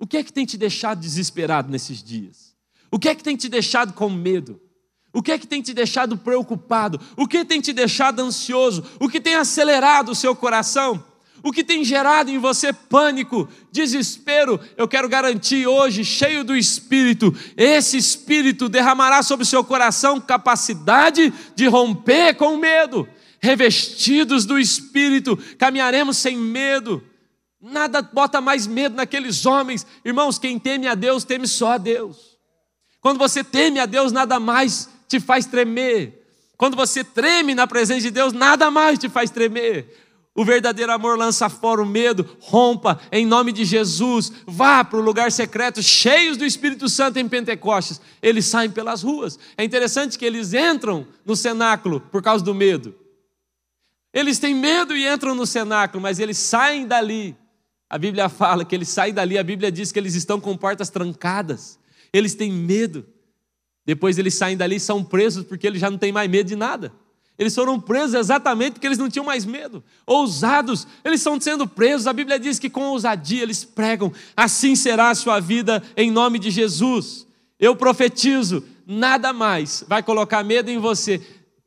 O 0.00 0.06
que 0.06 0.16
é 0.16 0.24
que 0.24 0.32
tem 0.32 0.46
te 0.46 0.56
deixado 0.56 0.98
desesperado 0.98 1.70
nesses 1.70 2.02
dias? 2.02 2.56
O 2.90 2.98
que 2.98 3.08
é 3.08 3.14
que 3.14 3.22
tem 3.22 3.36
te 3.36 3.50
deixado 3.50 3.92
com 3.92 4.08
medo? 4.08 4.58
O 5.12 5.22
que 5.22 5.30
é 5.30 5.38
que 5.38 5.46
tem 5.46 5.60
te 5.60 5.74
deixado 5.74 6.16
preocupado? 6.16 6.98
O 7.18 7.28
que 7.28 7.44
tem 7.44 7.60
te 7.60 7.72
deixado 7.72 8.20
ansioso? 8.20 8.82
O 8.98 9.10
que 9.10 9.20
tem 9.20 9.34
acelerado 9.34 10.12
o 10.12 10.14
seu 10.14 10.34
coração? 10.34 11.04
O 11.42 11.52
que 11.52 11.62
tem 11.62 11.84
gerado 11.84 12.30
em 12.30 12.38
você 12.38 12.72
pânico, 12.72 13.46
desespero? 13.70 14.58
Eu 14.76 14.88
quero 14.88 15.08
garantir 15.08 15.66
hoje, 15.66 16.04
cheio 16.04 16.44
do 16.44 16.56
Espírito, 16.56 17.34
esse 17.56 17.96
Espírito 17.96 18.68
derramará 18.68 19.22
sobre 19.22 19.44
o 19.44 19.46
seu 19.46 19.62
coração 19.62 20.20
capacidade 20.20 21.32
de 21.54 21.66
romper 21.66 22.34
com 22.34 22.54
o 22.54 22.58
medo. 22.58 23.06
Revestidos 23.38 24.44
do 24.44 24.58
Espírito, 24.58 25.38
caminharemos 25.58 26.16
sem 26.16 26.36
medo. 26.36 27.02
Nada 27.60 28.00
bota 28.00 28.40
mais 28.40 28.66
medo 28.66 28.96
naqueles 28.96 29.44
homens. 29.44 29.86
Irmãos, 30.04 30.38
quem 30.38 30.58
teme 30.58 30.86
a 30.86 30.94
Deus, 30.94 31.24
teme 31.24 31.46
só 31.46 31.72
a 31.72 31.78
Deus. 31.78 32.38
Quando 33.00 33.18
você 33.18 33.44
teme 33.44 33.78
a 33.78 33.86
Deus, 33.86 34.12
nada 34.12 34.40
mais 34.40 34.88
te 35.08 35.20
faz 35.20 35.46
tremer. 35.46 36.20
Quando 36.56 36.76
você 36.76 37.02
treme 37.02 37.54
na 37.54 37.66
presença 37.66 38.02
de 38.02 38.10
Deus, 38.10 38.32
nada 38.32 38.70
mais 38.70 38.98
te 38.98 39.08
faz 39.08 39.30
tremer. 39.30 39.96
O 40.34 40.44
verdadeiro 40.44 40.92
amor 40.92 41.18
lança 41.18 41.48
fora 41.48 41.82
o 41.82 41.86
medo, 41.86 42.36
rompa 42.40 43.00
em 43.10 43.26
nome 43.26 43.50
de 43.50 43.64
Jesus, 43.64 44.32
vá 44.46 44.84
para 44.84 44.98
o 44.98 45.02
lugar 45.02 45.32
secreto, 45.32 45.82
cheios 45.82 46.36
do 46.36 46.44
Espírito 46.44 46.88
Santo 46.88 47.18
em 47.18 47.28
Pentecostes. 47.28 48.00
Eles 48.22 48.46
saem 48.46 48.70
pelas 48.70 49.02
ruas. 49.02 49.38
É 49.56 49.64
interessante 49.64 50.18
que 50.18 50.24
eles 50.24 50.54
entram 50.54 51.06
no 51.26 51.34
cenáculo 51.34 52.00
por 52.00 52.22
causa 52.22 52.44
do 52.44 52.54
medo. 52.54 52.94
Eles 54.12 54.38
têm 54.38 54.54
medo 54.54 54.96
e 54.96 55.06
entram 55.06 55.34
no 55.34 55.46
cenáculo, 55.46 56.02
mas 56.02 56.18
eles 56.18 56.38
saem 56.38 56.86
dali. 56.86 57.36
A 57.90 57.98
Bíblia 57.98 58.28
fala 58.28 58.64
que 58.64 58.72
eles 58.72 58.88
saem 58.88 59.12
dali, 59.12 59.36
a 59.36 59.42
Bíblia 59.42 59.72
diz 59.72 59.90
que 59.90 59.98
eles 59.98 60.14
estão 60.14 60.40
com 60.40 60.56
portas 60.56 60.88
trancadas. 60.88 61.76
Eles 62.12 62.36
têm 62.36 62.52
medo. 62.52 63.04
Depois 63.84 64.16
eles 64.16 64.34
saem 64.34 64.56
dali 64.56 64.76
e 64.76 64.80
são 64.80 65.02
presos 65.02 65.44
porque 65.44 65.66
eles 65.66 65.80
já 65.80 65.90
não 65.90 65.98
têm 65.98 66.12
mais 66.12 66.30
medo 66.30 66.46
de 66.46 66.54
nada. 66.54 66.92
Eles 67.36 67.52
foram 67.52 67.80
presos 67.80 68.14
exatamente 68.14 68.74
porque 68.74 68.86
eles 68.86 68.98
não 68.98 69.08
tinham 69.08 69.24
mais 69.24 69.44
medo. 69.44 69.82
Ousados, 70.06 70.86
eles 71.04 71.20
estão 71.20 71.40
sendo 71.40 71.66
presos. 71.66 72.06
A 72.06 72.12
Bíblia 72.12 72.38
diz 72.38 72.58
que 72.60 72.70
com 72.70 72.82
ousadia 72.82 73.42
eles 73.42 73.64
pregam: 73.64 74.12
assim 74.36 74.76
será 74.76 75.10
a 75.10 75.14
sua 75.14 75.40
vida 75.40 75.82
em 75.96 76.10
nome 76.10 76.38
de 76.38 76.50
Jesus. 76.50 77.26
Eu 77.58 77.74
profetizo: 77.74 78.62
nada 78.86 79.32
mais 79.32 79.82
vai 79.88 80.02
colocar 80.02 80.44
medo 80.44 80.70
em 80.70 80.78
você. 80.78 81.20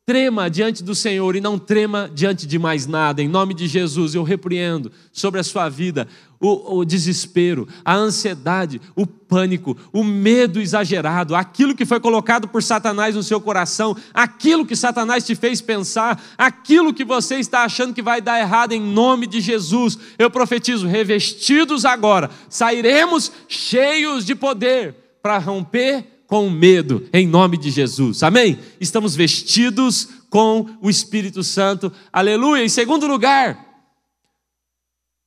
Trema 0.05 0.49
diante 0.49 0.83
do 0.83 0.93
Senhor 0.93 1.33
e 1.33 1.39
não 1.39 1.57
trema 1.57 2.11
diante 2.13 2.45
de 2.45 2.59
mais 2.59 2.85
nada. 2.85 3.21
Em 3.21 3.27
nome 3.29 3.53
de 3.53 3.67
Jesus, 3.67 4.13
eu 4.13 4.21
repreendo 4.21 4.91
sobre 5.13 5.39
a 5.39 5.43
sua 5.45 5.69
vida 5.69 6.09
o, 6.41 6.79
o, 6.79 6.83
desespero, 6.83 7.69
a 7.85 7.95
ansiedade, 7.95 8.81
o 8.97 9.07
pânico, 9.07 9.77
o 9.93 10.03
medo 10.03 10.59
exagerado, 10.59 11.33
aquilo 11.33 11.73
que 11.73 11.85
foi 11.85 12.01
colocado 12.01 12.49
por 12.49 12.61
Satanás 12.61 13.15
no 13.15 13.23
seu 13.23 13.39
coração, 13.39 13.95
aquilo 14.13 14.65
que 14.65 14.75
Satanás 14.75 15.25
te 15.25 15.35
fez 15.35 15.61
pensar, 15.61 16.21
aquilo 16.37 16.93
que 16.93 17.05
você 17.05 17.35
está 17.35 17.63
achando 17.63 17.93
que 17.93 18.01
vai 18.01 18.19
dar 18.19 18.41
errado, 18.41 18.73
em 18.73 18.81
nome 18.81 19.25
de 19.25 19.39
Jesus. 19.39 19.97
Eu 20.19 20.29
profetizo: 20.29 20.85
revestidos 20.85 21.85
agora, 21.85 22.29
sairemos 22.49 23.31
cheios 23.47 24.25
de 24.25 24.35
poder 24.35 24.95
para 25.21 25.37
romper 25.37 26.12
com 26.33 26.49
medo, 26.49 27.07
em 27.13 27.27
nome 27.27 27.57
de 27.57 27.69
Jesus. 27.69 28.23
Amém? 28.23 28.57
Estamos 28.81 29.15
vestidos 29.15 30.09
com 30.31 30.65
o 30.81 30.89
Espírito 30.89 31.43
Santo. 31.43 31.93
Aleluia. 32.11 32.65
Em 32.65 32.69
segundo 32.69 33.05
lugar, 33.05 33.63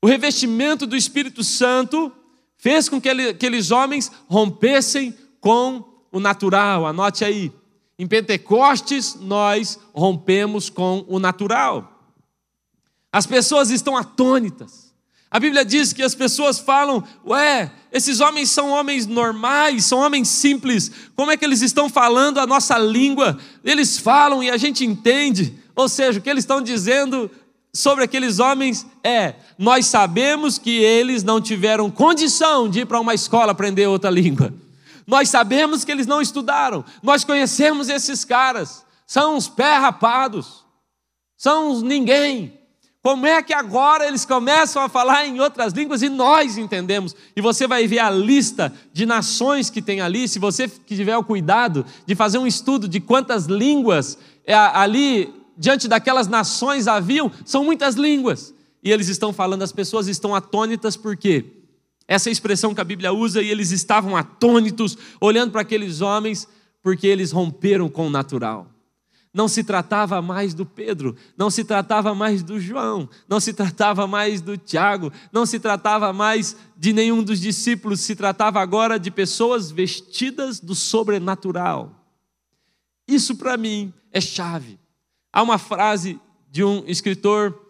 o 0.03 0.09
revestimento 0.09 0.85
do 0.85 0.97
Espírito 0.97 1.45
Santo 1.45 2.11
fez 2.57 2.89
com 2.89 3.01
que 3.01 3.09
aqueles 3.09 3.71
homens 3.71 4.11
rompessem 4.27 5.15
com 5.41 5.85
o 6.11 6.19
natural. 6.19 6.85
Anote 6.85 7.25
aí. 7.25 7.53
Em 7.97 8.09
Pentecostes, 8.09 9.15
nós 9.15 9.79
rompemos 9.95 10.69
com 10.69 11.05
o 11.07 11.21
natural. 11.21 12.03
As 13.13 13.29
pessoas 13.29 13.71
estão 13.71 13.97
atônitas. 13.97 14.86
A 15.31 15.41
Bíblia 15.41 15.65
diz 15.65 15.93
que 15.93 16.03
as 16.03 16.15
pessoas 16.15 16.59
falam: 16.59 17.03
Ué, 17.27 17.71
esses 17.93 18.21
homens 18.21 18.51
são 18.51 18.71
homens 18.71 19.07
normais, 19.07 19.85
são 19.85 19.99
homens 19.99 20.29
simples, 20.29 20.91
como 21.15 21.31
é 21.31 21.37
que 21.37 21.45
eles 21.45 21.63
estão 21.63 21.89
falando 21.89 22.39
a 22.39 22.47
nossa 22.47 22.79
língua? 22.79 23.39
Eles 23.65 23.99
falam 23.99 24.43
e 24.43 24.51
a 24.51 24.57
gente 24.57 24.85
entende. 24.85 25.55
Ou 25.75 25.89
seja, 25.89 26.19
o 26.19 26.23
que 26.23 26.31
eles 26.31 26.45
estão 26.45 26.63
dizendo 26.63 27.31
sobre 27.73 28.05
aqueles 28.05 28.39
homens 28.39 28.87
é: 29.03 29.35
nós 29.59 29.87
sabemos 29.87 30.59
que 30.59 30.71
eles 30.71 31.23
não 31.23 31.41
tiveram 31.41 31.91
condição 31.91 32.69
de 32.69 32.81
ir 32.81 32.87
para 32.87 33.01
uma 33.01 33.15
escola 33.15 33.53
aprender 33.53 33.87
outra 33.87 34.11
língua. 34.11 34.55
Nós 35.07 35.29
sabemos 35.29 35.85
que 35.85 35.93
eles 35.93 36.07
não 36.07 36.21
estudaram. 36.21 36.85
Nós 37.03 37.25
conhecemos 37.25 37.89
esses 37.89 38.25
caras. 38.25 38.85
São 39.07 39.37
uns 39.37 39.49
pé 39.49 39.77
rapados. 39.77 40.65
São 41.37 41.71
uns 41.71 41.83
ninguém. 41.83 42.59
Como 43.07 43.25
é 43.25 43.41
que 43.41 43.55
agora 43.55 44.05
eles 44.09 44.25
começam 44.25 44.83
a 44.83 44.89
falar 44.89 45.29
em 45.29 45.39
outras 45.39 45.73
línguas 45.73 46.03
e 46.03 46.09
nós 46.09 46.59
entendemos? 46.59 47.15
E 47.37 47.41
você 47.41 47.65
vai 47.65 47.87
ver 47.87 48.01
a 48.01 48.11
lista 48.11 48.75
de 48.93 49.07
nações 49.07 49.71
que 49.71 49.81
tem 49.81 50.01
ali. 50.01 50.27
Se 50.27 50.41
você 50.41 50.67
tiver 50.67 51.17
o 51.17 51.23
cuidado 51.23 51.87
de 52.05 52.17
fazer 52.17 52.39
um 52.39 52.49
estudo 52.49 52.89
de 52.89 52.99
quantas 52.99 53.47
línguas 53.47 54.19
é, 54.45 54.55
ali 54.57 55.33
diante 55.57 55.87
daquelas 55.87 56.27
nações 56.27 56.89
haviam, 56.89 57.31
são 57.45 57.63
muitas 57.63 57.95
línguas. 57.95 58.53
E 58.83 58.91
eles 58.91 59.07
estão 59.07 59.33
falando, 59.33 59.63
as 59.63 59.71
pessoas 59.71 60.09
estão 60.09 60.35
atônitas 60.35 60.97
por 60.97 61.17
quê? 61.17 61.45
Essa 62.09 62.29
é 62.29 62.33
expressão 62.33 62.75
que 62.75 62.81
a 62.81 62.85
Bíblia 62.85 63.13
usa, 63.13 63.41
e 63.41 63.49
eles 63.49 63.71
estavam 63.71 64.17
atônitos, 64.17 64.99
olhando 65.21 65.53
para 65.53 65.61
aqueles 65.61 66.01
homens, 66.01 66.49
porque 66.83 67.07
eles 67.07 67.31
romperam 67.31 67.89
com 67.89 68.09
o 68.09 68.11
natural. 68.11 68.67
Não 69.37 69.49
se 69.49 69.63
tratava 69.63 70.23
mais 70.23 70.55
do 70.55 70.65
Pedro, 70.65 71.15
não 71.37 71.51
se 71.51 71.63
tratava 71.63 72.15
mais 72.15 72.43
do 72.43 72.59
João, 72.59 73.07
não 73.29 73.39
se 73.39 73.53
tratava 73.53 74.07
mais 74.07 74.41
do 74.41 74.57
Tiago, 74.57 75.13
não 75.31 75.45
se 75.45 75.61
tratava 75.61 76.11
mais 76.11 76.57
de 76.75 76.91
nenhum 76.91 77.23
dos 77.23 77.39
discípulos, 77.39 78.01
se 78.01 78.17
tratava 78.17 78.63
agora 78.63 78.99
de 78.99 79.11
pessoas 79.11 79.71
vestidas 79.71 80.59
do 80.59 80.75
sobrenatural. 80.75 81.93
Isso 83.07 83.37
para 83.37 83.59
mim 83.59 83.93
é 84.11 84.23
chave. 84.23 84.79
Há 85.31 85.43
uma 85.43 85.59
frase 85.59 86.19
de 86.51 86.65
um 86.65 86.83
escritor, 86.87 87.61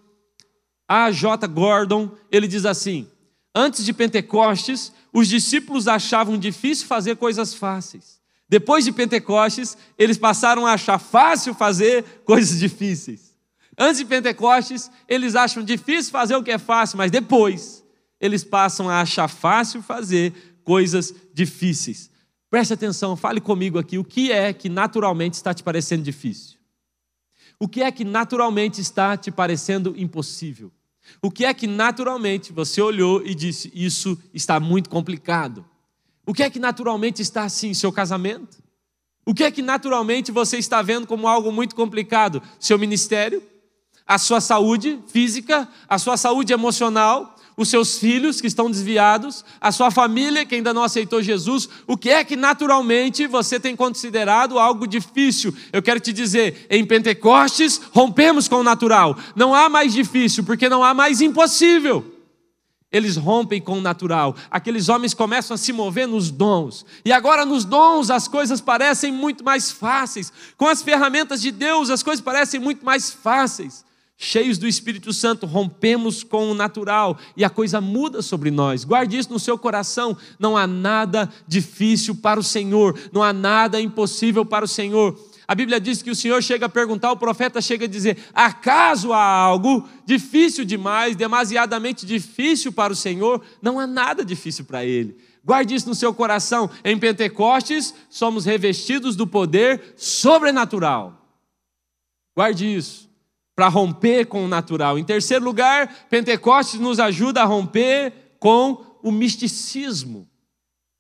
A. 0.87 1.11
J. 1.11 1.49
Gordon, 1.49 2.13
ele 2.31 2.47
diz 2.47 2.65
assim: 2.65 3.11
Antes 3.53 3.85
de 3.85 3.93
Pentecostes, 3.93 4.93
os 5.13 5.27
discípulos 5.27 5.89
achavam 5.89 6.39
difícil 6.39 6.87
fazer 6.87 7.17
coisas 7.17 7.55
fáceis. 7.55 8.16
Depois 8.49 8.85
de 8.85 8.93
Pentecostes, 8.93 9.77
eles 9.99 10.17
passaram 10.17 10.67
a 10.67 10.73
achar 10.75 10.99
fácil 10.99 11.55
fazer 11.55 12.05
coisas 12.25 12.59
difíceis. 12.59 13.35
Antes 13.79 13.99
de 13.99 14.05
Pentecostes, 14.05 14.91
eles 15.09 15.35
acham 15.35 15.63
difícil 15.63 16.11
fazer 16.11 16.37
o 16.37 16.43
que 16.43 16.51
é 16.51 16.59
fácil, 16.59 16.97
mas 16.97 17.11
depois 17.11 17.85
eles 18.21 18.43
passam 18.43 18.89
a 18.89 19.01
achar 19.01 19.29
fácil 19.29 19.83
fazer 19.83 20.33
coisas 20.65 21.15
difíceis. 21.35 22.11
Preste 22.49 22.73
atenção, 22.73 23.17
fale 23.17 23.41
comigo 23.41 23.79
aqui. 23.79 23.99
O 23.99 24.05
que 24.05 24.33
é 24.33 24.53
que 24.53 24.69
naturalmente 24.69 25.35
está 25.35 25.53
te 25.53 25.63
parecendo 25.63 26.03
difícil? 26.03 26.57
O 27.59 27.69
que 27.69 27.83
é 27.83 27.91
que 27.91 28.05
naturalmente 28.05 28.81
está 28.81 29.17
te 29.17 29.31
parecendo 29.31 29.95
impossível? 29.97 30.73
O 31.21 31.31
que 31.31 31.45
é 31.45 31.53
que 31.55 31.67
naturalmente 31.67 32.53
você 32.53 32.81
olhou 32.81 33.25
e 33.25 33.35
disse: 33.35 33.71
Isso 33.75 34.19
está 34.33 34.59
muito 34.59 34.91
complicado? 34.91 35.65
O 36.27 36.35
que 36.35 36.43
é 36.43 36.51
que 36.51 36.59
naturalmente 36.59 37.23
está 37.23 37.45
assim? 37.45 37.73
Seu 37.73 37.93
casamento? 37.93 38.59
O 39.25 39.33
que 39.33 39.45
é 39.45 39.51
que 39.51 39.63
naturalmente 39.63 40.33
você 40.33 40.59
está 40.59 40.83
vendo 40.83 41.07
como 41.07 41.29
algo 41.29 41.53
muito 41.53 41.75
complicado? 41.75 42.43
Seu 42.59 42.79
ministério? 42.79 43.43
A 44.05 44.19
sua 44.19 44.41
saúde 44.41 44.99
física? 45.07 45.69
A 45.89 45.99
sua 45.99 46.17
saúde 46.17 46.53
emocional? 46.53 47.37
Os 47.57 47.69
seus 47.69 47.99
filhos 47.99 48.41
que 48.41 48.47
estão 48.49 48.71
desviados? 48.71 49.45
A 49.61 49.71
sua 49.71 49.91
família 49.91 50.45
que 50.45 50.57
ainda 50.57 50.75
não 50.75 50.83
aceitou 50.83 51.23
Jesus? 51.23 51.69
O 51.87 51.97
que 51.97 52.11
é 52.11 52.25
que 52.25 52.37
naturalmente 52.37 53.27
você 53.29 53.59
tem 53.59 53.77
considerado 53.77 54.59
algo 54.59 54.87
difícil? 54.87 55.55
Eu 55.73 55.83
quero 55.83 56.01
te 56.01 56.13
dizer, 56.13 56.67
em 56.69 56.85
Pentecostes 56.85 57.81
rompemos 57.93 58.49
com 58.49 58.57
o 58.57 58.65
natural. 58.65 59.17
Não 59.35 59.55
há 59.55 59.69
mais 59.69 59.93
difícil, 59.93 60.45
porque 60.45 60.69
não 60.69 60.83
há 60.83 60.93
mais 60.93 61.21
impossível. 61.21 62.16
Eles 62.97 63.17
rompem 63.17 63.61
com 63.61 63.79
o 63.79 63.81
natural. 63.81 64.35
Aqueles 64.51 64.89
homens 64.89 65.13
começam 65.13 65.55
a 65.55 65.59
se 65.59 65.73
mover 65.73 66.09
nos 66.09 66.31
dons. 66.31 66.87
E 67.05 67.13
agora, 67.13 67.45
nos 67.45 67.65
dons, 67.65 68.11
as 68.11 68.27
coisas 68.27 68.61
parecem 68.61 69.13
muito 69.13 69.45
mais 69.45 69.71
fáceis. 69.71 70.33
Com 70.57 70.67
as 70.67 70.83
ferramentas 70.83 71.43
de 71.43 71.51
Deus, 71.51 71.91
as 71.91 72.03
coisas 72.03 72.25
parecem 72.25 72.59
muito 72.59 72.85
mais 72.85 73.11
fáceis. 73.11 73.85
cheios 74.19 74.57
do 74.57 74.67
Espírito 74.67 75.13
Santo, 75.13 75.45
rompemos 75.47 76.25
com 76.25 76.51
o 76.51 76.55
natural 76.55 77.19
e 77.37 77.45
a 77.45 77.51
coisa 77.51 77.81
muda 77.81 78.23
sobre 78.23 78.51
nós. 78.51 78.83
Guarde 78.83 79.19
isso 79.19 79.31
no 79.31 79.39
seu 79.39 79.59
coração. 79.59 80.17
Não 80.39 80.57
há 80.57 80.67
nada 80.67 81.31
difícil 81.47 82.15
para 82.15 82.41
o 82.41 82.43
Senhor, 82.43 82.99
não 83.13 83.23
há 83.23 83.33
nada 83.33 83.81
impossível 83.81 84.45
para 84.45 84.65
o 84.65 84.69
Senhor. 84.69 85.19
A 85.49 85.55
Bíblia 85.55 85.81
diz 85.81 86.03
que 86.03 86.11
o 86.11 86.15
Senhor 86.17 86.43
chega 86.43 86.67
a 86.67 86.69
perguntar, 86.69 87.13
o 87.13 87.17
profeta 87.17 87.61
chega 87.61 87.85
a 87.85 87.89
dizer: 87.89 88.19
acaso 88.35 89.13
há 89.13 89.25
algo 89.25 89.89
difícil 90.05 90.65
demais, 90.65 91.15
demasiadamente 91.15 92.05
difícil 92.05 92.73
para 92.73 92.93
o 92.93 92.97
Senhor? 92.97 93.43
Não 93.63 93.79
há 93.79 93.87
nada 93.87 94.25
difícil 94.25 94.65
para 94.65 94.85
Ele. 94.85 95.17
Guarde 95.45 95.77
isso 95.77 95.89
no 95.89 95.95
seu 95.95 96.13
coração. 96.13 96.69
Em 96.85 96.99
Pentecostes, 96.99 97.95
somos 98.11 98.45
revestidos 98.45 99.15
do 99.15 99.27
poder 99.27 99.95
sobrenatural. 99.97 101.25
Guarde 102.35 102.67
isso 102.67 103.09
para 103.55 103.69
romper 103.69 104.27
com 104.27 104.45
o 104.45 104.49
natural. 104.49 104.99
Em 104.99 105.05
terceiro 105.05 105.45
lugar, 105.45 106.07
Pentecostes 106.11 106.79
nos 106.79 107.01
ajuda 107.01 107.41
a 107.43 107.47
romper 107.47 108.13
com 108.39 108.99
o 109.03 109.11
misticismo. 109.11 110.29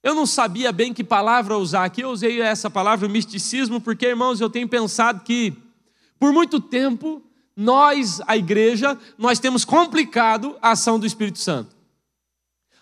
Eu 0.07 0.15
não 0.15 0.25
sabia 0.25 0.71
bem 0.71 0.95
que 0.95 1.03
palavra 1.03 1.59
usar 1.59 1.85
aqui, 1.85 2.03
eu 2.03 2.11
usei 2.11 2.41
essa 2.41 2.71
palavra 2.71 3.09
misticismo, 3.09 3.81
porque, 3.81 4.07
irmãos, 4.07 4.41
eu 4.41 4.49
tenho 4.49 4.69
pensado 4.69 5.25
que, 5.25 5.53
por 6.17 6.33
muito 6.33 6.61
tempo, 6.61 7.21
nós, 7.57 8.21
a 8.25 8.37
igreja, 8.37 8.97
nós 9.19 9.41
temos 9.41 9.65
complicado 9.65 10.57
a 10.63 10.71
ação 10.71 10.97
do 10.97 11.07
Espírito 11.07 11.41
Santo. 11.41 11.75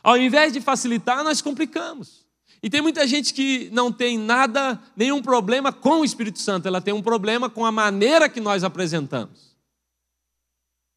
Ao 0.02 0.18
invés 0.18 0.52
de 0.52 0.60
facilitar, 0.60 1.24
nós 1.24 1.40
complicamos. 1.40 2.26
E 2.62 2.68
tem 2.68 2.82
muita 2.82 3.06
gente 3.06 3.32
que 3.32 3.70
não 3.72 3.90
tem 3.90 4.18
nada, 4.18 4.78
nenhum 4.94 5.22
problema 5.22 5.72
com 5.72 6.00
o 6.00 6.04
Espírito 6.04 6.40
Santo, 6.40 6.68
ela 6.68 6.82
tem 6.82 6.92
um 6.92 7.00
problema 7.00 7.48
com 7.48 7.64
a 7.64 7.72
maneira 7.72 8.28
que 8.28 8.38
nós 8.38 8.62
apresentamos. 8.62 9.56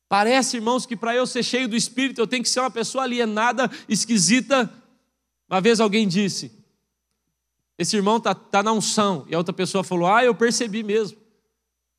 Parece, 0.09 0.57
irmãos, 0.57 0.86
que 0.86 0.97
para 0.97 1.15
eu 1.15 1.25
ser 1.25 1.41
cheio 1.41 1.69
do 1.69 1.75
Espírito 1.78 2.19
eu 2.19 2.28
tenho 2.28 2.43
que 2.43 2.49
ser 2.49 2.59
uma 2.59 2.69
pessoa 2.69 3.05
alienada, 3.05 3.71
esquisita. 3.88 4.69
Uma 5.50 5.62
vez 5.62 5.80
alguém 5.80 6.08
disse: 6.08 6.52
Esse 7.78 7.95
irmão 7.95 8.18
está 8.18 8.36
tá 8.36 8.62
na 8.62 8.72
unção. 8.72 9.26
E 9.30 9.36
a 9.36 9.38
outra 9.38 9.54
pessoa 9.54 9.84
falou: 9.84 10.08
Ah, 10.08 10.24
eu 10.24 10.36
percebi 10.36 10.84
mesmo. 10.84 11.18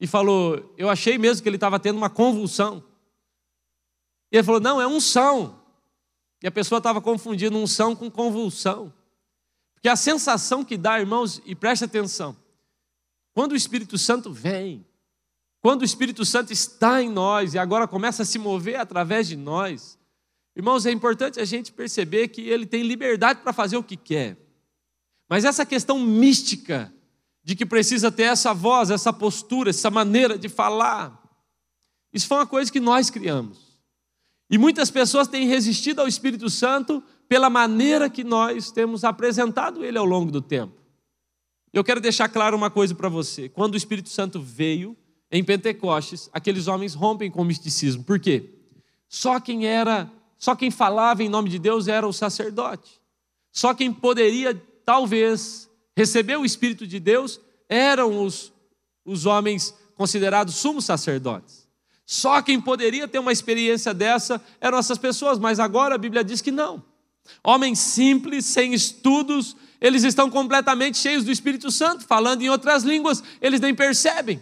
E 0.01 0.07
falou: 0.07 0.75
Eu 0.77 0.89
achei 0.89 1.19
mesmo 1.19 1.43
que 1.43 1.49
ele 1.49 1.57
estava 1.57 1.79
tendo 1.79 1.97
uma 1.97 2.11
convulsão. 2.11 2.85
E 4.31 4.37
ele 4.37 4.45
falou: 4.45 4.61
Não, 4.61 4.81
é 4.81 4.87
unção. 4.87 5.59
E 6.43 6.47
a 6.47 6.51
pessoa 6.51 6.79
estava 6.79 7.01
confundindo 7.01 7.57
unção 7.57 7.97
com 7.97 8.11
convulsão. 8.11 8.93
Porque 9.75 9.89
a 9.89 9.97
sensação 9.97 10.65
que 10.65 10.77
dá, 10.77 10.99
irmãos, 10.99 11.41
e 11.45 11.55
preste 11.55 11.85
atenção, 11.85 12.37
quando 13.33 13.53
o 13.53 13.57
Espírito 13.57 13.97
Santo 13.97 14.33
vem, 14.33 14.85
quando 15.61 15.83
o 15.83 15.85
Espírito 15.85 16.25
Santo 16.25 16.53
está 16.53 17.03
em 17.03 17.09
nós 17.09 17.55
e 17.55 17.59
agora 17.59 17.87
começa 17.87 18.23
a 18.23 18.27
se 18.27 18.39
mover 18.39 18.77
através 18.79 19.27
de 19.27 19.37
nós, 19.37 19.98
irmãos, 20.59 20.85
é 20.85 20.91
importante 20.91 21.41
a 21.41 21.45
gente 21.45 21.73
perceber 21.73 22.29
que 22.29 22.43
ele 22.43 22.67
tem 22.67 22.83
liberdade 22.83 23.41
para 23.41 23.53
fazer 23.53 23.77
o 23.77 23.83
que 23.83 23.97
quer. 23.97 24.37
Mas 25.29 25.45
essa 25.45 25.65
questão 25.65 26.01
mística 26.01 26.93
de 27.45 27.55
que 27.55 27.65
precisa 27.65 28.11
ter 28.11 28.25
essa 28.25 28.53
voz, 28.53 28.91
essa 28.91 29.13
postura, 29.13 29.71
essa 29.71 29.91
maneira 29.91 30.37
de 30.37 30.49
falar, 30.49 31.23
isso 32.13 32.27
foi 32.27 32.39
uma 32.39 32.47
coisa 32.47 32.73
que 32.73 32.81
nós 32.81 33.09
criamos. 33.09 33.79
E 34.51 34.59
muitas 34.59 34.91
pessoas 34.91 35.29
têm 35.29 35.47
resistido 35.47 36.01
ao 36.01 36.09
Espírito 36.09 36.51
Santo 36.51 37.03
pela 37.29 37.49
maneira 37.49 38.11
que 38.11 38.25
nós 38.25 38.73
temos 38.73 39.05
apresentado 39.05 39.85
ele 39.85 39.97
ao 39.97 40.05
longo 40.05 40.33
do 40.33 40.43
tempo. 40.43 40.75
Eu 41.73 41.85
quero 41.85 42.01
deixar 42.01 42.29
claro 42.29 42.57
uma 42.57 42.71
coisa 42.71 42.95
para 42.95 43.09
você: 43.09 43.49
quando 43.49 43.75
o 43.75 43.77
Espírito 43.77 44.09
Santo 44.09 44.41
veio, 44.41 44.97
em 45.31 45.45
Pentecostes, 45.45 46.31
aqueles 46.33 46.67
homens 46.67 46.95
rompem 46.95 47.31
com 47.31 47.43
o 47.43 47.45
misticismo. 47.45 48.03
Por 48.03 48.19
quê? 48.19 48.51
Só 49.09 49.39
quem 49.39 49.67
era, 49.67 50.11
só 50.39 50.55
quem 50.55 50.71
falava 50.71 51.23
em 51.23 51.29
nome 51.29 51.51
de 51.51 51.59
Deus 51.59 51.89
era 51.89 52.07
o 52.07 52.13
sacerdote. 52.13 53.01
Só 53.51 53.75
quem 53.75 53.93
poderia, 53.93 54.55
talvez, 54.85 55.69
receber 55.97 56.37
o 56.37 56.45
Espírito 56.45 56.87
de 56.87 57.01
Deus 57.01 57.41
eram 57.69 58.25
os, 58.25 58.53
os 59.05 59.27
homens 59.27 59.75
considerados 59.97 60.55
sumos 60.55 60.85
sacerdotes. 60.85 61.67
Só 62.07 62.41
quem 62.41 62.61
poderia 62.61 63.09
ter 63.09 63.19
uma 63.19 63.33
experiência 63.33 63.93
dessa 63.93 64.41
eram 64.61 64.79
essas 64.79 64.97
pessoas, 64.97 65.39
mas 65.39 65.59
agora 65.59 65.97
a 65.97 65.99
Bíblia 65.99 66.23
diz 66.23 66.41
que 66.41 66.53
não. 66.53 66.83
Homens 67.45 67.81
simples, 67.81 68.47
sem 68.47 68.73
estudos, 68.73 69.57
eles 69.81 70.05
estão 70.05 70.31
completamente 70.31 70.97
cheios 70.97 71.25
do 71.25 71.33
Espírito 71.33 71.71
Santo, 71.71 72.07
falando 72.07 72.43
em 72.43 72.49
outras 72.49 72.85
línguas, 72.85 73.23
eles 73.41 73.61
nem 73.61 73.75
percebem. 73.75 74.41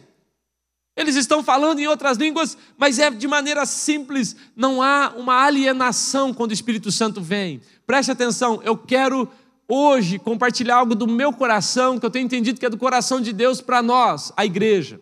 Eles 0.96 1.14
estão 1.14 1.44
falando 1.44 1.78
em 1.78 1.86
outras 1.86 2.16
línguas, 2.16 2.56
mas 2.78 2.98
é 2.98 3.10
de 3.10 3.28
maneira 3.28 3.66
simples, 3.66 4.34
não 4.56 4.80
há 4.80 5.12
uma 5.14 5.44
alienação 5.44 6.32
quando 6.32 6.50
o 6.50 6.54
Espírito 6.54 6.90
Santo 6.90 7.20
vem. 7.20 7.60
Preste 7.86 8.10
atenção, 8.10 8.62
eu 8.64 8.78
quero 8.78 9.28
hoje 9.68 10.18
compartilhar 10.18 10.76
algo 10.76 10.94
do 10.94 11.06
meu 11.06 11.32
coração, 11.32 11.98
que 11.98 12.06
eu 12.06 12.10
tenho 12.10 12.24
entendido 12.24 12.58
que 12.58 12.64
é 12.64 12.70
do 12.70 12.78
coração 12.78 13.20
de 13.20 13.32
Deus 13.32 13.60
para 13.60 13.82
nós, 13.82 14.32
a 14.36 14.46
igreja. 14.46 14.98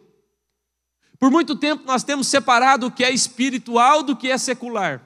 Por 1.18 1.30
muito 1.30 1.54
tempo 1.54 1.84
nós 1.86 2.02
temos 2.02 2.26
separado 2.26 2.86
o 2.86 2.90
que 2.90 3.04
é 3.04 3.12
espiritual 3.12 4.02
do 4.02 4.16
que 4.16 4.30
é 4.30 4.36
secular. 4.36 5.00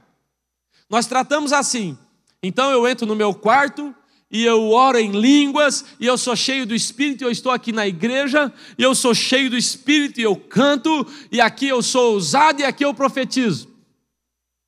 Nós 0.88 1.06
tratamos 1.06 1.52
assim. 1.52 1.98
Então 2.42 2.70
eu 2.70 2.88
entro 2.88 3.06
no 3.06 3.14
meu 3.14 3.34
quarto, 3.34 3.94
e 4.30 4.44
eu 4.44 4.70
oro 4.70 4.98
em 4.98 5.10
línguas, 5.10 5.84
e 5.98 6.06
eu 6.06 6.18
sou 6.18 6.36
cheio 6.36 6.66
do 6.66 6.74
Espírito, 6.74 7.22
e 7.22 7.24
eu 7.24 7.30
estou 7.30 7.50
aqui 7.50 7.72
na 7.72 7.86
igreja, 7.86 8.52
e 8.76 8.82
eu 8.82 8.94
sou 8.94 9.14
cheio 9.14 9.48
do 9.48 9.56
Espírito, 9.56 10.20
e 10.20 10.22
eu 10.22 10.36
canto, 10.36 11.06
e 11.32 11.40
aqui 11.40 11.66
eu 11.68 11.82
sou 11.82 12.12
ousado, 12.12 12.60
e 12.60 12.64
aqui 12.64 12.84
eu 12.84 12.92
profetizo. 12.92 13.68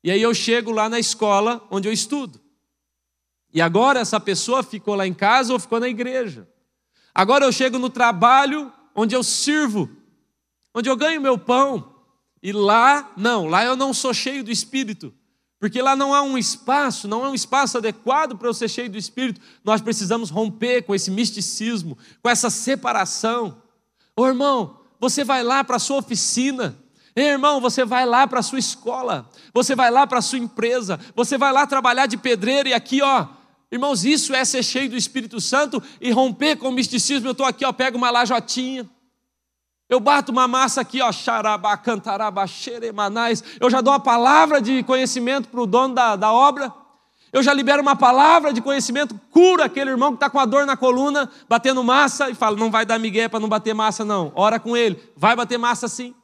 E 0.03 0.09
aí 0.09 0.21
eu 0.21 0.33
chego 0.33 0.71
lá 0.71 0.89
na 0.89 0.99
escola 0.99 1.65
onde 1.69 1.87
eu 1.87 1.93
estudo. 1.93 2.41
E 3.53 3.61
agora 3.61 3.99
essa 3.99 4.19
pessoa 4.19 4.63
ficou 4.63 4.95
lá 4.95 5.05
em 5.05 5.13
casa 5.13 5.53
ou 5.53 5.59
ficou 5.59 5.79
na 5.79 5.87
igreja. 5.87 6.47
Agora 7.13 7.45
eu 7.45 7.51
chego 7.51 7.77
no 7.77 7.89
trabalho 7.89 8.71
onde 8.95 9.15
eu 9.15 9.23
sirvo, 9.23 9.89
onde 10.73 10.89
eu 10.89 10.95
ganho 10.95 11.21
meu 11.21 11.37
pão. 11.37 11.93
E 12.41 12.51
lá, 12.51 13.11
não, 13.15 13.45
lá 13.45 13.63
eu 13.63 13.75
não 13.75 13.93
sou 13.93 14.13
cheio 14.13 14.43
do 14.43 14.49
Espírito. 14.49 15.13
Porque 15.61 15.79
lá 15.79 15.95
não 15.95 16.11
há 16.11 16.23
um 16.23 16.39
espaço, 16.39 17.07
não 17.07 17.23
é 17.23 17.29
um 17.29 17.35
espaço 17.35 17.77
adequado 17.77 18.35
para 18.35 18.47
eu 18.47 18.53
ser 18.53 18.67
cheio 18.67 18.89
do 18.89 18.97
Espírito. 18.97 19.39
Nós 19.63 19.79
precisamos 19.79 20.31
romper 20.31 20.81
com 20.81 20.95
esse 20.95 21.11
misticismo, 21.11 21.95
com 22.19 22.27
essa 22.27 22.49
separação. 22.49 23.61
Ô 24.17 24.25
irmão, 24.25 24.79
você 24.99 25.23
vai 25.23 25.43
lá 25.43 25.63
para 25.63 25.75
a 25.75 25.79
sua 25.79 25.97
oficina. 25.97 26.75
Ei, 27.15 27.27
irmão, 27.27 27.61
você 27.61 27.85
vai 27.85 28.07
lá 28.07 28.25
para 28.25 28.39
a 28.39 28.43
sua 28.43 28.57
escola. 28.57 29.29
Você 29.53 29.75
vai 29.75 29.91
lá 29.91 30.07
para 30.07 30.17
a 30.17 30.21
sua 30.23 30.39
empresa. 30.39 30.99
Você 31.15 31.37
vai 31.37 31.53
lá 31.53 31.67
trabalhar 31.67 32.07
de 32.07 32.17
pedreiro 32.17 32.67
e 32.67 32.73
aqui, 32.73 33.03
ó. 33.03 33.27
Irmãos, 33.71 34.03
isso 34.03 34.33
é 34.33 34.43
ser 34.43 34.63
cheio 34.63 34.89
do 34.89 34.97
Espírito 34.97 35.39
Santo 35.39 35.81
e 36.01 36.09
romper 36.09 36.55
com 36.55 36.69
o 36.69 36.71
misticismo. 36.71 37.27
Eu 37.27 37.33
estou 37.33 37.45
aqui, 37.45 37.63
ó, 37.63 37.71
pego 37.71 37.99
uma 37.99 38.09
lajotinha. 38.09 38.89
Eu 39.91 39.99
bato 39.99 40.31
uma 40.31 40.47
massa 40.47 40.79
aqui, 40.79 41.01
ó, 41.01 41.11
xarabá, 41.11 41.75
cantarabá, 41.75 42.47
xeremanais. 42.47 43.43
Eu 43.59 43.69
já 43.69 43.81
dou 43.81 43.91
uma 43.91 43.99
palavra 43.99 44.61
de 44.61 44.83
conhecimento 44.83 45.49
para 45.49 45.59
o 45.59 45.65
dono 45.65 45.93
da, 45.93 46.15
da 46.15 46.31
obra. 46.31 46.73
Eu 47.33 47.43
já 47.43 47.53
libero 47.53 47.81
uma 47.81 47.93
palavra 47.93 48.53
de 48.53 48.61
conhecimento, 48.61 49.19
cura 49.29 49.65
aquele 49.65 49.89
irmão 49.89 50.11
que 50.11 50.15
está 50.15 50.29
com 50.29 50.39
a 50.39 50.45
dor 50.45 50.65
na 50.65 50.77
coluna, 50.77 51.29
batendo 51.49 51.83
massa, 51.83 52.29
e 52.29 52.33
fala: 52.33 52.55
não 52.55 52.71
vai 52.71 52.85
dar 52.85 52.97
migué 52.99 53.27
para 53.27 53.41
não 53.41 53.49
bater 53.49 53.73
massa, 53.73 54.05
não. 54.05 54.31
Ora 54.33 54.61
com 54.61 54.77
ele, 54.77 54.97
vai 55.17 55.35
bater 55.35 55.59
massa 55.59 55.89
sim. 55.89 56.15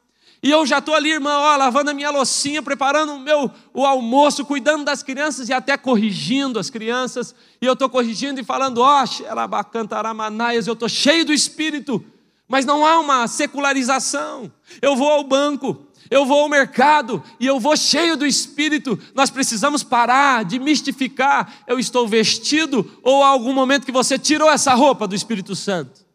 E 0.42 0.50
eu 0.50 0.64
já 0.64 0.78
estou 0.78 0.94
ali, 0.94 1.10
irmão, 1.10 1.38
ó, 1.38 1.54
lavando 1.56 1.90
a 1.90 1.94
minha 1.94 2.08
loucinha, 2.08 2.62
preparando 2.62 3.12
o 3.12 3.20
meu 3.20 3.50
o 3.74 3.84
almoço, 3.84 4.46
cuidando 4.46 4.82
das 4.82 5.02
crianças 5.02 5.50
e 5.50 5.52
até 5.52 5.76
corrigindo 5.76 6.58
as 6.58 6.70
crianças. 6.70 7.34
E 7.60 7.66
eu 7.66 7.74
estou 7.74 7.90
corrigindo 7.90 8.40
e 8.40 8.44
falando, 8.44 8.78
ó, 8.78 9.04
xerabacantaramanaias, 9.04 10.66
eu 10.66 10.72
estou 10.72 10.88
cheio 10.88 11.26
do 11.26 11.34
Espírito. 11.34 12.02
Mas 12.48 12.64
não 12.64 12.84
há 12.84 12.98
uma 12.98 13.28
secularização. 13.28 14.50
Eu 14.80 14.96
vou 14.96 15.10
ao 15.10 15.22
banco, 15.22 15.86
eu 16.10 16.24
vou 16.24 16.40
ao 16.40 16.48
mercado 16.48 17.22
e 17.38 17.46
eu 17.46 17.60
vou 17.60 17.76
cheio 17.76 18.16
do 18.16 18.26
espírito. 18.26 18.98
Nós 19.14 19.30
precisamos 19.30 19.82
parar 19.82 20.44
de 20.44 20.58
mistificar. 20.58 21.52
Eu 21.66 21.78
estou 21.78 22.08
vestido 22.08 22.98
ou 23.02 23.22
há 23.22 23.28
algum 23.28 23.52
momento 23.52 23.84
que 23.84 23.92
você 23.92 24.18
tirou 24.18 24.50
essa 24.50 24.72
roupa 24.74 25.06
do 25.06 25.14
Espírito 25.14 25.54
Santo? 25.54 26.07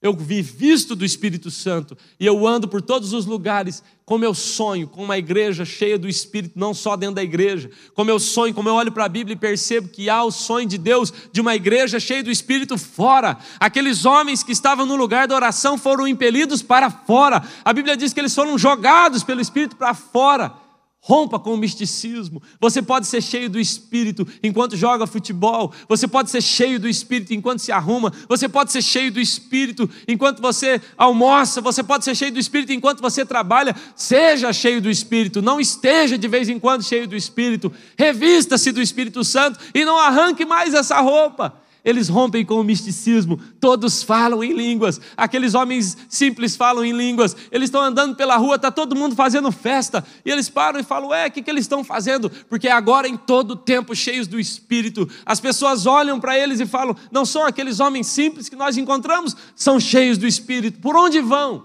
Eu 0.00 0.14
vi 0.14 0.40
visto 0.40 0.94
do 0.94 1.04
Espírito 1.04 1.50
Santo 1.50 1.98
e 2.20 2.24
eu 2.24 2.46
ando 2.46 2.68
por 2.68 2.80
todos 2.80 3.12
os 3.12 3.26
lugares 3.26 3.82
como 4.04 4.24
eu 4.24 4.32
sonho 4.32 4.86
com 4.86 5.02
uma 5.02 5.18
igreja 5.18 5.64
cheia 5.64 5.98
do 5.98 6.08
Espírito, 6.08 6.56
não 6.56 6.72
só 6.72 6.96
dentro 6.96 7.16
da 7.16 7.22
igreja, 7.22 7.68
como 7.94 8.08
eu 8.08 8.18
sonho, 8.20 8.54
como 8.54 8.68
eu 8.68 8.74
olho 8.74 8.92
para 8.92 9.04
a 9.04 9.08
Bíblia 9.08 9.34
e 9.34 9.38
percebo 9.38 9.88
que 9.88 10.08
há 10.08 10.22
o 10.22 10.30
sonho 10.30 10.68
de 10.68 10.78
Deus 10.78 11.12
de 11.32 11.40
uma 11.40 11.54
igreja 11.56 11.98
cheia 11.98 12.22
do 12.22 12.30
Espírito 12.30 12.78
fora. 12.78 13.36
Aqueles 13.58 14.04
homens 14.04 14.44
que 14.44 14.52
estavam 14.52 14.86
no 14.86 14.94
lugar 14.94 15.26
da 15.26 15.34
oração 15.34 15.76
foram 15.76 16.06
impelidos 16.06 16.62
para 16.62 16.90
fora. 16.90 17.42
A 17.64 17.72
Bíblia 17.72 17.96
diz 17.96 18.12
que 18.12 18.20
eles 18.20 18.34
foram 18.34 18.56
jogados 18.56 19.24
pelo 19.24 19.40
Espírito 19.40 19.74
para 19.74 19.92
fora. 19.94 20.67
Rompa 21.00 21.38
com 21.38 21.54
o 21.54 21.56
misticismo. 21.56 22.42
Você 22.60 22.82
pode 22.82 23.06
ser 23.06 23.22
cheio 23.22 23.48
do 23.48 23.58
espírito 23.58 24.26
enquanto 24.42 24.76
joga 24.76 25.06
futebol. 25.06 25.72
Você 25.88 26.08
pode 26.08 26.30
ser 26.30 26.42
cheio 26.42 26.78
do 26.78 26.88
espírito 26.88 27.32
enquanto 27.32 27.60
se 27.60 27.72
arruma. 27.72 28.12
Você 28.28 28.48
pode 28.48 28.72
ser 28.72 28.82
cheio 28.82 29.10
do 29.10 29.20
espírito 29.20 29.88
enquanto 30.06 30.42
você 30.42 30.80
almoça. 30.96 31.60
Você 31.60 31.82
pode 31.82 32.04
ser 32.04 32.14
cheio 32.14 32.32
do 32.32 32.38
espírito 32.38 32.72
enquanto 32.72 33.00
você 33.00 33.24
trabalha. 33.24 33.74
Seja 33.94 34.52
cheio 34.52 34.82
do 34.82 34.90
espírito. 34.90 35.40
Não 35.40 35.60
esteja 35.60 36.18
de 36.18 36.28
vez 36.28 36.48
em 36.48 36.58
quando 36.58 36.82
cheio 36.82 37.06
do 37.06 37.16
espírito. 37.16 37.72
Revista-se 37.96 38.72
do 38.72 38.82
Espírito 38.82 39.24
Santo 39.24 39.58
e 39.74 39.84
não 39.84 39.98
arranque 39.98 40.44
mais 40.44 40.74
essa 40.74 41.00
roupa 41.00 41.67
eles 41.88 42.06
rompem 42.10 42.44
com 42.44 42.60
o 42.60 42.62
misticismo, 42.62 43.40
todos 43.58 44.02
falam 44.02 44.44
em 44.44 44.52
línguas, 44.52 45.00
aqueles 45.16 45.54
homens 45.54 45.96
simples 46.06 46.54
falam 46.54 46.84
em 46.84 46.92
línguas, 46.92 47.34
eles 47.50 47.68
estão 47.68 47.80
andando 47.80 48.14
pela 48.14 48.36
rua, 48.36 48.56
está 48.56 48.70
todo 48.70 48.94
mundo 48.94 49.16
fazendo 49.16 49.50
festa, 49.50 50.04
e 50.22 50.30
eles 50.30 50.50
param 50.50 50.78
e 50.78 50.82
falam: 50.82 51.08
Ué, 51.08 51.28
o 51.28 51.30
que, 51.30 51.40
que 51.40 51.50
eles 51.50 51.64
estão 51.64 51.82
fazendo? 51.82 52.28
Porque 52.28 52.68
agora, 52.68 53.08
em 53.08 53.16
todo 53.16 53.56
tempo, 53.56 53.96
cheios 53.96 54.26
do 54.26 54.38
Espírito, 54.38 55.08
as 55.24 55.40
pessoas 55.40 55.86
olham 55.86 56.20
para 56.20 56.38
eles 56.38 56.60
e 56.60 56.66
falam: 56.66 56.94
Não 57.10 57.24
são 57.24 57.46
aqueles 57.46 57.80
homens 57.80 58.06
simples 58.06 58.50
que 58.50 58.56
nós 58.56 58.76
encontramos, 58.76 59.34
são 59.56 59.80
cheios 59.80 60.18
do 60.18 60.26
Espírito, 60.26 60.80
por 60.80 60.94
onde 60.94 61.22
vão? 61.22 61.64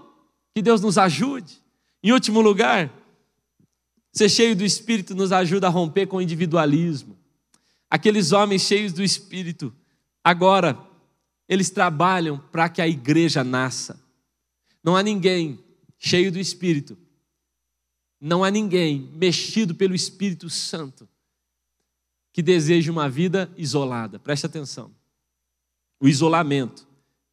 Que 0.54 0.62
Deus 0.62 0.80
nos 0.80 0.96
ajude. 0.96 1.62
Em 2.02 2.12
último 2.12 2.40
lugar, 2.40 2.90
ser 4.10 4.30
cheio 4.30 4.56
do 4.56 4.64
Espírito 4.64 5.14
nos 5.14 5.32
ajuda 5.32 5.66
a 5.66 5.70
romper 5.70 6.06
com 6.06 6.16
o 6.16 6.22
individualismo. 6.22 7.14
Aqueles 7.90 8.32
homens 8.32 8.62
cheios 8.62 8.90
do 8.94 9.02
Espírito, 9.02 9.70
Agora, 10.24 10.78
eles 11.46 11.68
trabalham 11.68 12.38
para 12.38 12.68
que 12.70 12.80
a 12.80 12.88
igreja 12.88 13.44
nasça. 13.44 14.02
Não 14.82 14.96
há 14.96 15.02
ninguém 15.02 15.62
cheio 15.98 16.32
do 16.32 16.38
Espírito, 16.38 16.96
não 18.20 18.42
há 18.42 18.50
ninguém 18.50 19.10
mexido 19.14 19.74
pelo 19.74 19.94
Espírito 19.94 20.48
Santo 20.48 21.06
que 22.32 22.42
deseje 22.42 22.90
uma 22.90 23.08
vida 23.08 23.52
isolada. 23.56 24.18
Preste 24.18 24.46
atenção. 24.46 24.90
O 26.00 26.08
isolamento 26.08 26.88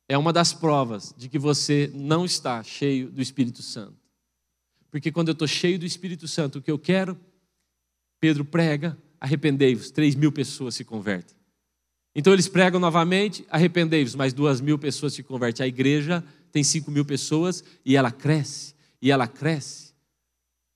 é 0.07 0.17
uma 0.17 0.31
das 0.31 0.53
provas 0.53 1.13
de 1.17 1.27
que 1.27 1.39
você 1.39 1.89
não 1.93 2.23
está 2.23 2.61
cheio 2.61 3.09
do 3.09 3.21
Espírito 3.21 3.63
Santo. 3.63 3.97
Porque 4.91 5.11
quando 5.11 5.29
eu 5.29 5.33
estou 5.33 5.47
cheio 5.47 5.79
do 5.79 5.85
Espírito 5.85 6.27
Santo, 6.27 6.59
o 6.59 6.61
que 6.61 6.69
eu 6.69 6.77
quero? 6.77 7.19
Pedro 8.19 8.45
prega, 8.45 8.97
arrependei-vos, 9.19 9.89
três 9.89 10.13
mil 10.13 10.31
pessoas 10.31 10.75
se 10.75 10.83
convertem. 10.85 11.40
Então 12.15 12.33
eles 12.33 12.47
pregam 12.47 12.79
novamente, 12.79 13.45
arrependei-vos, 13.49 14.15
mas 14.15 14.33
duas 14.33 14.59
mil 14.59 14.77
pessoas 14.77 15.13
se 15.13 15.23
convertem. 15.23 15.63
A 15.63 15.67
igreja 15.67 16.23
tem 16.51 16.63
cinco 16.63 16.91
mil 16.91 17.05
pessoas 17.05 17.63
e 17.85 17.95
ela 17.95 18.11
cresce, 18.11 18.75
e 19.01 19.09
ela 19.09 19.27
cresce. 19.27 19.93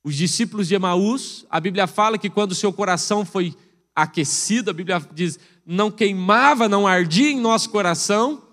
Os 0.04 0.16
discípulos 0.16 0.68
de 0.68 0.76
Emaús, 0.76 1.46
a 1.50 1.60
Bíblia 1.60 1.88
fala 1.88 2.18
que 2.18 2.30
quando 2.30 2.56
seu 2.56 2.72
coração 2.72 3.26
foi 3.26 3.56
aquecido, 3.96 4.70
a 4.70 4.74
Bíblia 4.74 5.06
diz, 5.14 5.40
não 5.66 5.90
queimava, 5.90 6.70
não 6.70 6.86
ardia 6.86 7.32
em 7.32 7.40
nosso 7.40 7.70
coração, 7.70 8.44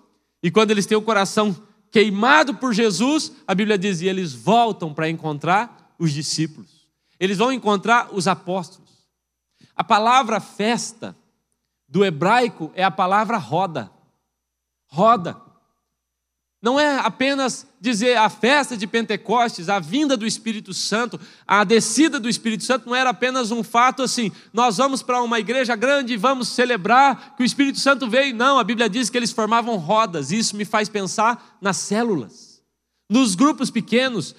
e 0.43 0.51
quando 0.51 0.71
eles 0.71 0.87
têm 0.87 0.97
o 0.97 1.03
coração 1.03 1.55
queimado 1.91 2.55
por 2.55 2.73
Jesus, 2.73 3.33
a 3.47 3.55
Bíblia 3.55 3.77
diz, 3.77 4.01
e 4.01 4.09
eles 4.09 4.33
voltam 4.33 4.95
para 4.95 5.11
encontrar 5.11 5.95
os 5.99 6.11
discípulos. 6.11 6.89
Eles 7.21 7.39
vão 7.39 7.53
encontrar 7.53 8.13
os 8.13 8.27
apóstolos. 8.27 8.91
A 9.77 9.85
palavra 9.85 10.41
festa 10.41 11.17
do 11.93 12.03
hebraico 12.03 12.73
é 12.75 12.83
a 12.83 12.91
palavra 12.91 13.37
roda. 13.37 13.93
Roda. 14.87 15.37
Não 16.63 16.81
é 16.81 16.99
apenas 17.01 17.67
dizer 17.79 18.17
a 18.17 18.31
festa 18.31 18.79
de 18.79 18.87
Pentecostes, 18.87 19.69
a 19.69 19.79
vinda 19.79 20.17
do 20.17 20.27
Espírito 20.27 20.73
Santo, 20.73 21.21
a 21.47 21.65
descida 21.65 22.19
do 22.19 22.31
Espírito 22.31 22.65
Santo 22.65 22.89
não 22.89 22.97
era 22.97 23.11
apenas 23.11 23.51
um 23.51 23.63
fato 23.63 24.03
assim, 24.03 24.33
nós 24.55 24.79
vamos 24.79 25.03
para 25.03 25.21
uma 25.21 25.39
igreja 25.39 25.77
grande 25.77 26.15
e 26.15 26.17
vamos 26.17 26.49
celebrar 26.49 27.35
que 27.37 27.43
o 27.43 27.45
Espírito 27.45 27.79
Santo 27.79 28.09
veio. 28.09 28.35
Não, 28.35 28.59
a 28.59 28.65
Bíblia 28.65 28.89
diz 28.89 29.11
que 29.11 29.19
eles 29.19 29.33
formavam 29.33 29.77
rodas, 29.77 30.33
isso 30.33 30.57
me 30.57 30.65
faz 30.65 30.89
pensar 30.89 31.59
nas 31.61 31.77
células, 31.77 32.63
nos 33.11 33.35
grupos 33.35 33.71
pequenos, 33.71 34.35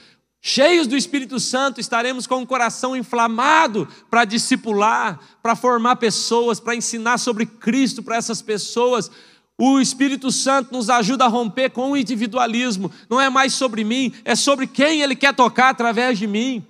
Cheios 0.45 0.87
do 0.87 0.97
Espírito 0.97 1.39
Santo, 1.39 1.79
estaremos 1.79 2.27
com 2.27 2.41
o 2.41 2.45
coração 2.45 2.97
inflamado 2.97 3.87
para 4.09 4.25
discipular, 4.25 5.17
para 5.41 5.55
formar 5.55 5.95
pessoas, 5.95 6.59
para 6.59 6.75
ensinar 6.75 7.17
sobre 7.17 7.45
Cristo 7.45 8.03
para 8.03 8.17
essas 8.17 8.41
pessoas. 8.41 9.09
O 9.57 9.79
Espírito 9.79 10.33
Santo 10.33 10.73
nos 10.73 10.89
ajuda 10.89 11.23
a 11.23 11.29
romper 11.29 11.69
com 11.69 11.91
o 11.91 11.97
individualismo. 11.97 12.91
Não 13.09 13.21
é 13.21 13.29
mais 13.29 13.53
sobre 13.53 13.85
mim, 13.85 14.11
é 14.25 14.35
sobre 14.35 14.67
quem 14.67 15.01
Ele 15.01 15.15
quer 15.15 15.33
tocar 15.33 15.69
através 15.69 16.19
de 16.19 16.27
mim. 16.27 16.67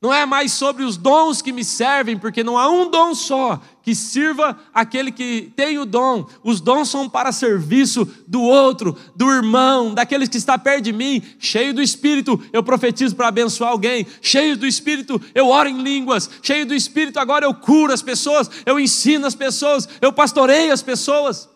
Não 0.00 0.14
é 0.14 0.24
mais 0.24 0.52
sobre 0.52 0.84
os 0.84 0.96
dons 0.96 1.42
que 1.42 1.52
me 1.52 1.64
servem, 1.64 2.16
porque 2.16 2.44
não 2.44 2.56
há 2.56 2.68
um 2.68 2.88
dom 2.88 3.14
só 3.14 3.60
que 3.82 3.94
sirva 3.96 4.56
aquele 4.72 5.10
que 5.10 5.52
tem 5.56 5.78
o 5.78 5.84
dom. 5.84 6.24
Os 6.44 6.60
dons 6.60 6.88
são 6.88 7.08
para 7.08 7.32
serviço 7.32 8.06
do 8.26 8.40
outro, 8.40 8.96
do 9.16 9.28
irmão, 9.28 9.94
daqueles 9.94 10.28
que 10.28 10.36
está 10.36 10.56
perto 10.56 10.84
de 10.84 10.92
mim. 10.92 11.20
Cheio 11.38 11.74
do 11.74 11.82
Espírito, 11.82 12.40
eu 12.52 12.62
profetizo 12.62 13.16
para 13.16 13.28
abençoar 13.28 13.70
alguém. 13.70 14.06
Cheio 14.22 14.56
do 14.56 14.66
Espírito, 14.66 15.20
eu 15.34 15.48
oro 15.48 15.68
em 15.68 15.82
línguas. 15.82 16.30
Cheio 16.42 16.64
do 16.64 16.74
Espírito, 16.74 17.18
agora 17.18 17.44
eu 17.44 17.54
curo 17.54 17.92
as 17.92 18.02
pessoas, 18.02 18.48
eu 18.64 18.78
ensino 18.78 19.26
as 19.26 19.34
pessoas, 19.34 19.88
eu 20.00 20.12
pastoreio 20.12 20.72
as 20.72 20.82
pessoas. 20.82 21.48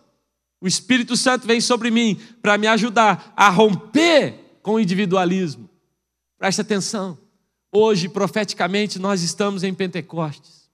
O 0.61 0.66
Espírito 0.66 1.16
Santo 1.16 1.47
vem 1.47 1.61
sobre 1.61 1.93
mim 1.93 2.18
para 2.40 2.59
me 2.59 2.66
ajudar 2.66 3.32
a 3.36 3.51
romper 3.51 4.59
com 4.62 4.74
o 4.74 4.80
individualismo. 4.80 5.68
Preste 6.38 6.61
atenção. 6.61 7.22
Hoje, 7.75 8.07
profeticamente, 8.07 8.99
nós 8.99 9.23
estamos 9.23 9.62
em 9.62 9.73
Pentecostes. 9.73 10.70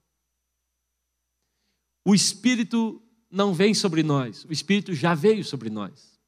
O 2.04 2.12
Espírito 2.12 3.00
não 3.30 3.54
vem 3.54 3.72
sobre 3.72 4.02
nós, 4.02 4.44
o 4.44 4.52
Espírito 4.52 4.92
já 4.92 5.14
veio 5.14 5.44
sobre 5.44 5.70
nós. 5.70 6.18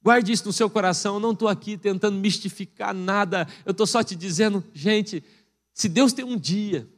Guarde 0.00 0.30
isso 0.30 0.44
no 0.44 0.52
seu 0.52 0.70
coração, 0.70 1.14
eu 1.14 1.20
não 1.20 1.32
estou 1.32 1.48
aqui 1.48 1.76
tentando 1.76 2.18
mistificar 2.18 2.94
nada, 2.94 3.48
eu 3.64 3.72
estou 3.72 3.86
só 3.86 4.04
te 4.04 4.14
dizendo, 4.14 4.62
gente, 4.72 5.24
se 5.72 5.88
Deus 5.88 6.12
tem 6.12 6.24
um 6.24 6.38
dia, 6.38 6.88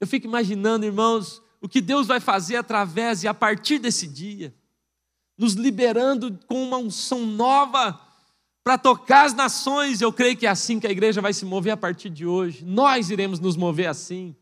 eu 0.00 0.06
fico 0.06 0.26
imaginando, 0.26 0.86
irmãos, 0.86 1.40
o 1.60 1.68
que 1.68 1.80
Deus 1.80 2.06
vai 2.06 2.18
fazer 2.18 2.56
através 2.56 3.22
e 3.22 3.28
a 3.28 3.34
partir 3.34 3.78
desse 3.78 4.08
dia, 4.08 4.52
nos 5.36 5.52
liberando 5.52 6.36
com 6.46 6.60
uma 6.60 6.78
unção 6.78 7.24
nova 7.24 8.07
para 8.68 8.76
tocar 8.76 9.24
as 9.24 9.32
nações. 9.32 10.02
Eu 10.02 10.12
creio 10.12 10.36
que 10.36 10.44
é 10.44 10.50
assim 10.50 10.78
que 10.78 10.86
a 10.86 10.90
igreja 10.90 11.22
vai 11.22 11.32
se 11.32 11.46
mover 11.46 11.72
a 11.72 11.76
partir 11.76 12.10
de 12.10 12.26
hoje. 12.26 12.66
Nós 12.66 13.08
iremos 13.08 13.40
nos 13.40 13.56
mover 13.56 13.86
assim. 13.86 14.36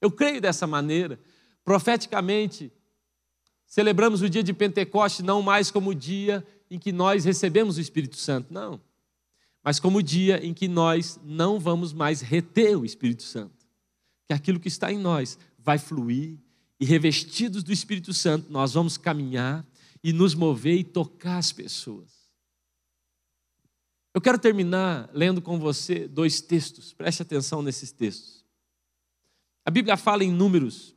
Eu 0.00 0.10
creio 0.10 0.40
dessa 0.40 0.66
maneira. 0.66 1.20
Profeticamente, 1.64 2.72
celebramos 3.64 4.22
o 4.22 4.28
dia 4.28 4.42
de 4.42 4.52
Pentecoste 4.52 5.22
não 5.22 5.40
mais 5.40 5.70
como 5.70 5.90
o 5.90 5.94
dia 5.94 6.44
em 6.68 6.80
que 6.80 6.90
nós 6.90 7.24
recebemos 7.24 7.78
o 7.78 7.80
Espírito 7.80 8.16
Santo, 8.16 8.52
não. 8.52 8.80
Mas 9.62 9.78
como 9.78 9.98
o 9.98 10.02
dia 10.02 10.44
em 10.44 10.52
que 10.52 10.66
nós 10.66 11.20
não 11.22 11.60
vamos 11.60 11.92
mais 11.92 12.20
reter 12.20 12.76
o 12.76 12.84
Espírito 12.84 13.22
Santo. 13.22 13.64
Que 14.26 14.34
aquilo 14.34 14.58
que 14.58 14.66
está 14.66 14.92
em 14.92 14.98
nós 14.98 15.38
vai 15.56 15.78
fluir 15.78 16.40
e 16.80 16.84
revestidos 16.84 17.62
do 17.62 17.72
Espírito 17.72 18.12
Santo, 18.12 18.50
nós 18.50 18.74
vamos 18.74 18.96
caminhar 18.96 19.64
e 20.02 20.12
nos 20.12 20.34
mover 20.34 20.74
e 20.74 20.82
tocar 20.82 21.38
as 21.38 21.52
pessoas. 21.52 22.19
Eu 24.12 24.20
quero 24.20 24.38
terminar 24.38 25.08
lendo 25.12 25.40
com 25.40 25.58
você 25.58 26.08
dois 26.08 26.40
textos, 26.40 26.92
preste 26.92 27.22
atenção 27.22 27.62
nesses 27.62 27.92
textos. 27.92 28.44
A 29.64 29.70
Bíblia 29.70 29.96
fala 29.96 30.24
em 30.24 30.32
Números, 30.32 30.94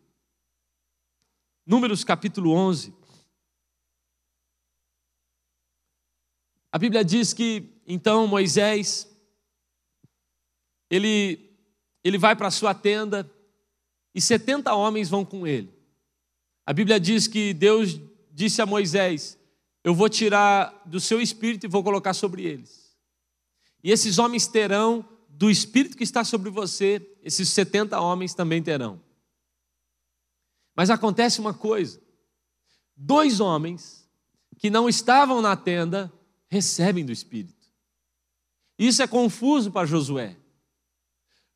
Números 1.66 2.03
capítulo 2.03 2.51
11. 2.51 2.93
A 6.72 6.78
Bíblia 6.78 7.05
diz 7.05 7.34
que 7.34 7.70
então 7.86 8.26
Moisés, 8.26 9.07
ele, 10.89 11.55
ele 12.03 12.18
vai 12.18 12.36
para 12.36 12.47
a 12.47 12.51
sua 12.51 12.74
tenda 12.74 13.32
e 14.14 14.20
70 14.20 14.74
homens 14.74 15.09
vão 15.09 15.24
com 15.24 15.45
ele. 15.45 15.72
A 16.66 16.74
Bíblia 16.74 16.99
diz 16.99 17.28
que 17.28 17.53
Deus 17.53 17.99
disse 18.32 18.61
a 18.61 18.66
Moisés: 18.66 19.38
Eu 19.84 19.93
vou 19.93 20.09
tirar 20.09 20.82
do 20.86 20.99
seu 20.99 21.22
espírito 21.22 21.66
e 21.66 21.70
vou 21.70 21.84
colocar 21.84 22.14
sobre 22.14 22.43
eles. 22.43 22.83
E 23.84 23.92
esses 23.92 24.18
homens 24.18 24.48
terão 24.48 25.08
do 25.28 25.50
espírito 25.50 25.98
que 25.98 26.04
está 26.04 26.24
sobre 26.24 26.50
você, 26.50 27.16
esses 27.22 27.50
70 27.50 28.00
homens 28.00 28.34
também 28.34 28.64
terão. 28.64 29.02
Mas 30.76 30.90
acontece 30.90 31.40
uma 31.40 31.54
coisa: 31.54 32.02
dois 32.96 33.40
homens 33.40 34.10
que 34.58 34.70
não 34.70 34.88
estavam 34.88 35.42
na 35.42 35.56
tenda 35.56 36.12
recebem 36.48 37.06
do 37.06 37.12
espírito. 37.12 37.68
Isso 38.78 39.02
é 39.02 39.08
confuso 39.08 39.72
para 39.72 39.88
Josué. 39.88 40.38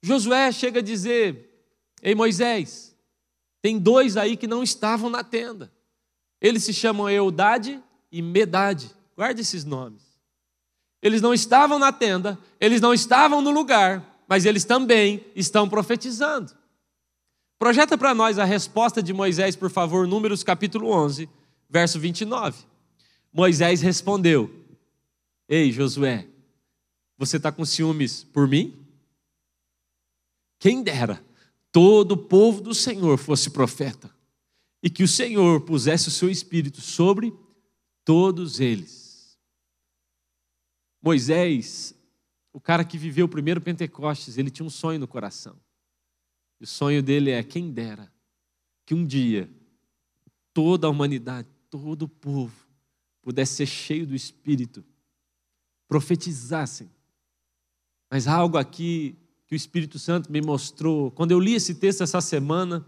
Josué 0.01 0.51
chega 0.51 0.79
a 0.79 0.83
dizer: 0.83 1.63
Ei 2.01 2.13
Moisés, 2.13 2.95
tem 3.61 3.79
dois 3.79 4.17
aí 4.17 4.35
que 4.37 4.47
não 4.47 4.63
estavam 4.63 5.09
na 5.09 5.23
tenda. 5.23 5.71
Eles 6.39 6.63
se 6.63 6.73
chamam 6.73 7.09
Eudade 7.09 7.81
e 8.11 8.21
Medade. 8.21 8.91
Guarde 9.15 9.41
esses 9.41 9.65
nomes. 9.65 10.06
Eles 11.01 11.21
não 11.21 11.33
estavam 11.33 11.77
na 11.77 11.91
tenda, 11.91 12.37
eles 12.59 12.81
não 12.81 12.93
estavam 12.93 13.41
no 13.41 13.51
lugar, 13.51 14.23
mas 14.27 14.45
eles 14.45 14.65
também 14.65 15.25
estão 15.35 15.69
profetizando. 15.69 16.53
Projeta 17.59 17.97
para 17.97 18.13
nós 18.13 18.37
a 18.37 18.45
resposta 18.45 19.01
de 19.01 19.13
Moisés, 19.13 19.55
por 19.55 19.69
favor, 19.69 20.07
Números 20.07 20.43
capítulo 20.43 20.89
11, 20.89 21.29
verso 21.69 21.99
29. 21.99 22.63
Moisés 23.33 23.81
respondeu: 23.81 24.51
Ei, 25.47 25.71
Josué, 25.71 26.27
você 27.17 27.37
está 27.37 27.51
com 27.51 27.65
ciúmes 27.65 28.23
por 28.23 28.47
mim? 28.47 28.75
Quem 30.59 30.83
dera 30.83 31.23
todo 31.71 32.13
o 32.13 32.17
povo 32.17 32.61
do 32.61 32.73
Senhor 32.73 33.17
fosse 33.17 33.49
profeta 33.49 34.09
e 34.81 34.89
que 34.89 35.03
o 35.03 35.07
Senhor 35.07 35.61
pusesse 35.61 36.07
o 36.07 36.11
seu 36.11 36.29
espírito 36.29 36.81
sobre 36.81 37.33
todos 38.05 38.59
eles. 38.59 39.06
Moisés, 41.07 41.95
o 42.51 42.59
cara 42.59 42.83
que 42.83 42.97
viveu 42.97 43.27
o 43.27 43.29
primeiro 43.29 43.61
Pentecostes, 43.61 44.37
ele 44.37 44.49
tinha 44.49 44.65
um 44.65 44.69
sonho 44.69 44.99
no 44.99 45.07
coração. 45.07 45.55
E 46.59 46.65
o 46.65 46.67
sonho 46.67 47.01
dele 47.01 47.31
é: 47.31 47.41
quem 47.41 47.71
dera 47.71 48.11
que 48.85 48.93
um 48.93 49.05
dia 49.05 49.49
toda 50.53 50.85
a 50.85 50.89
humanidade, 50.89 51.47
todo 51.69 52.03
o 52.03 52.09
povo, 52.09 52.67
pudesse 53.21 53.55
ser 53.55 53.67
cheio 53.67 54.05
do 54.05 54.13
Espírito, 54.13 54.83
profetizassem. 55.87 56.91
Mas 58.11 58.27
há 58.27 58.35
algo 58.35 58.57
aqui 58.57 59.15
que 59.47 59.55
o 59.55 59.57
Espírito 59.57 59.97
Santo 59.97 60.29
me 60.29 60.41
mostrou. 60.41 61.09
Quando 61.11 61.31
eu 61.31 61.39
li 61.39 61.53
esse 61.53 61.75
texto 61.75 62.03
essa 62.03 62.19
semana, 62.19 62.85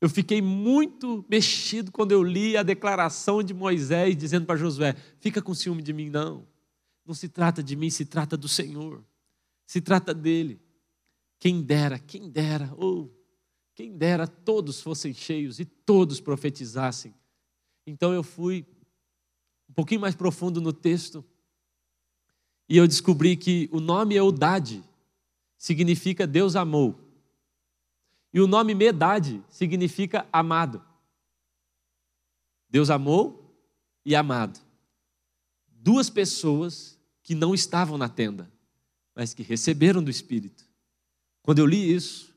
eu 0.00 0.08
fiquei 0.08 0.42
muito 0.42 1.24
mexido 1.28 1.92
quando 1.92 2.10
eu 2.10 2.22
li 2.24 2.56
a 2.56 2.64
declaração 2.64 3.44
de 3.44 3.54
Moisés 3.54 4.16
dizendo 4.16 4.44
para 4.44 4.56
Josué: 4.56 4.96
Fica 5.20 5.40
com 5.40 5.54
ciúme 5.54 5.82
de 5.82 5.92
mim, 5.92 6.10
não. 6.10 6.50
Não 7.10 7.14
se 7.16 7.28
trata 7.28 7.60
de 7.60 7.74
mim, 7.74 7.90
se 7.90 8.04
trata 8.04 8.36
do 8.36 8.46
Senhor. 8.46 9.04
Se 9.66 9.80
trata 9.80 10.14
dele. 10.14 10.60
Quem 11.40 11.60
dera, 11.60 11.98
quem 11.98 12.30
dera, 12.30 12.72
ou 12.76 13.06
oh, 13.06 13.10
quem 13.74 13.98
dera 13.98 14.28
todos 14.28 14.80
fossem 14.80 15.12
cheios 15.12 15.58
e 15.58 15.64
todos 15.64 16.20
profetizassem. 16.20 17.12
Então 17.84 18.14
eu 18.14 18.22
fui 18.22 18.64
um 19.68 19.72
pouquinho 19.72 20.00
mais 20.00 20.14
profundo 20.14 20.60
no 20.60 20.72
texto 20.72 21.24
e 22.68 22.76
eu 22.76 22.86
descobri 22.86 23.36
que 23.36 23.68
o 23.72 23.80
nome 23.80 24.14
Eudade 24.14 24.80
significa 25.58 26.28
Deus 26.28 26.54
amou. 26.54 26.96
E 28.32 28.40
o 28.40 28.46
nome 28.46 28.72
Medade 28.72 29.42
significa 29.48 30.28
amado. 30.32 30.80
Deus 32.68 32.88
amou 32.88 33.52
e 34.04 34.14
amado. 34.14 34.60
Duas 35.66 36.08
pessoas 36.08 36.99
que 37.22 37.34
não 37.34 37.54
estavam 37.54 37.98
na 37.98 38.08
tenda, 38.08 38.50
mas 39.14 39.34
que 39.34 39.42
receberam 39.42 40.02
do 40.02 40.10
Espírito. 40.10 40.64
Quando 41.42 41.58
eu 41.58 41.66
li 41.66 41.94
isso, 41.94 42.34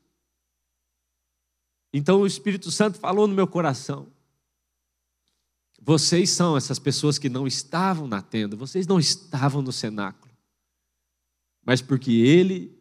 então 1.92 2.20
o 2.20 2.26
Espírito 2.26 2.70
Santo 2.70 2.98
falou 2.98 3.26
no 3.26 3.34
meu 3.34 3.46
coração: 3.46 4.12
vocês 5.80 6.30
são 6.30 6.56
essas 6.56 6.78
pessoas 6.78 7.18
que 7.18 7.28
não 7.28 7.46
estavam 7.46 8.06
na 8.06 8.20
tenda, 8.20 8.56
vocês 8.56 8.86
não 8.86 8.98
estavam 8.98 9.62
no 9.62 9.72
cenáculo, 9.72 10.32
mas 11.64 11.80
porque 11.80 12.10
Ele 12.10 12.76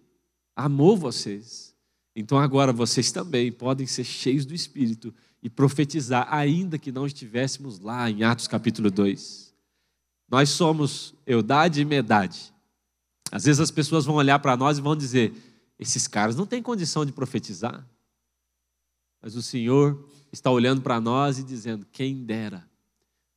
amou 0.56 0.98
vocês, 0.98 1.76
então 2.16 2.38
agora 2.38 2.74
vocês 2.74 3.12
também 3.12 3.52
podem 3.52 3.86
ser 3.86 4.04
cheios 4.04 4.46
do 4.46 4.54
Espírito 4.54 5.14
e 5.42 5.50
profetizar, 5.50 6.28
ainda 6.34 6.80
que 6.80 6.92
não 6.92 7.06
estivéssemos 7.06 7.80
lá 7.80 8.10
em 8.10 8.24
Atos 8.24 8.48
capítulo 8.48 8.90
2. 8.90 9.53
Nós 10.34 10.50
somos 10.50 11.14
Eudade 11.28 11.80
e 11.80 11.86
Medade. 11.86 12.52
Às 13.32 13.44
vezes 13.44 13.60
as 13.60 13.70
pessoas 13.70 14.04
vão 14.04 14.16
olhar 14.16 14.40
para 14.40 14.58
nós 14.58 14.80
e 14.80 14.82
vão 14.82 14.96
dizer: 14.96 15.32
esses 15.78 16.08
caras 16.08 16.36
não 16.36 16.48
têm 16.48 16.60
condição 16.60 17.06
de 17.06 17.12
profetizar. 17.12 17.88
Mas 19.22 19.36
o 19.36 19.44
Senhor 19.44 20.10
está 20.32 20.50
olhando 20.50 20.82
para 20.82 21.00
nós 21.00 21.38
e 21.38 21.44
dizendo: 21.44 21.86
quem 21.92 22.26
dera 22.26 22.68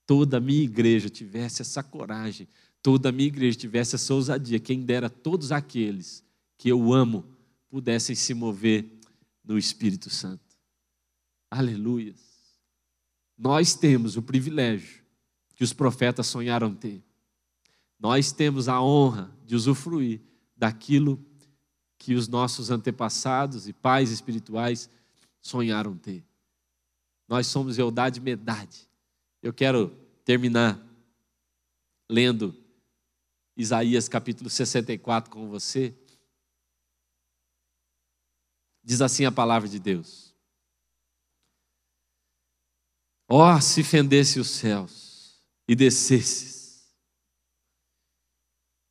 toda 0.06 0.38
a 0.38 0.40
minha 0.40 0.62
igreja 0.62 1.10
tivesse 1.10 1.60
essa 1.60 1.82
coragem, 1.82 2.48
toda 2.82 3.10
a 3.10 3.12
minha 3.12 3.28
igreja 3.28 3.58
tivesse 3.58 3.96
essa 3.96 4.14
ousadia, 4.14 4.58
quem 4.58 4.80
dera 4.80 5.10
todos 5.10 5.52
aqueles 5.52 6.24
que 6.56 6.70
eu 6.70 6.94
amo 6.94 7.26
pudessem 7.68 8.16
se 8.16 8.32
mover 8.32 8.90
no 9.44 9.58
Espírito 9.58 10.08
Santo. 10.08 10.56
Aleluias. 11.50 12.22
Nós 13.36 13.74
temos 13.74 14.16
o 14.16 14.22
privilégio 14.22 15.04
que 15.56 15.64
os 15.64 15.72
profetas 15.72 16.26
sonharam 16.26 16.74
ter. 16.74 17.02
Nós 17.98 18.30
temos 18.30 18.68
a 18.68 18.80
honra 18.80 19.34
de 19.44 19.56
usufruir 19.56 20.20
daquilo 20.54 21.24
que 21.98 22.14
os 22.14 22.28
nossos 22.28 22.70
antepassados 22.70 23.66
e 23.66 23.72
pais 23.72 24.10
espirituais 24.10 24.90
sonharam 25.40 25.96
ter. 25.96 26.22
Nós 27.26 27.46
somos 27.46 27.78
Eudade 27.78 28.20
Medade. 28.20 28.86
Eu 29.42 29.52
quero 29.52 29.88
terminar 30.24 30.78
lendo 32.08 32.54
Isaías 33.56 34.08
capítulo 34.08 34.50
64 34.50 35.30
com 35.30 35.48
você. 35.48 35.96
Diz 38.84 39.00
assim 39.00 39.24
a 39.24 39.32
palavra 39.32 39.68
de 39.68 39.78
Deus: 39.78 40.34
Ó, 43.26 43.56
oh, 43.56 43.60
se 43.60 43.82
fendesse 43.82 44.38
os 44.38 44.50
céus 44.50 45.05
e 45.68 45.74
descesses 45.74 46.56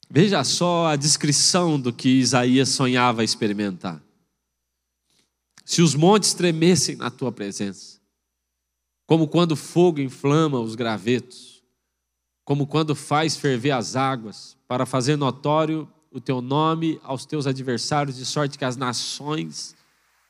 Veja 0.09 0.43
só 0.43 0.87
a 0.87 0.95
descrição 0.95 1.77
do 1.77 1.91
que 1.91 2.07
Isaías 2.07 2.69
sonhava 2.69 3.21
experimentar. 3.21 4.01
Se 5.65 5.81
os 5.81 5.95
montes 5.95 6.33
tremessem 6.33 6.95
na 6.95 7.09
tua 7.09 7.33
presença, 7.33 7.99
como 9.05 9.27
quando 9.27 9.55
fogo 9.55 9.99
inflama 9.99 10.59
os 10.59 10.73
gravetos, 10.73 11.61
como 12.43 12.67
quando 12.67 12.95
faz 12.95 13.35
ferver 13.35 13.71
as 13.71 13.95
águas, 13.95 14.55
para 14.67 14.85
fazer 14.85 15.15
notório 15.15 15.85
o 16.11 16.21
teu 16.21 16.39
nome 16.39 16.97
aos 17.03 17.25
teus 17.25 17.45
adversários, 17.45 18.15
de 18.15 18.25
sorte 18.25 18.57
que 18.57 18.63
as 18.63 18.77
nações 18.77 19.75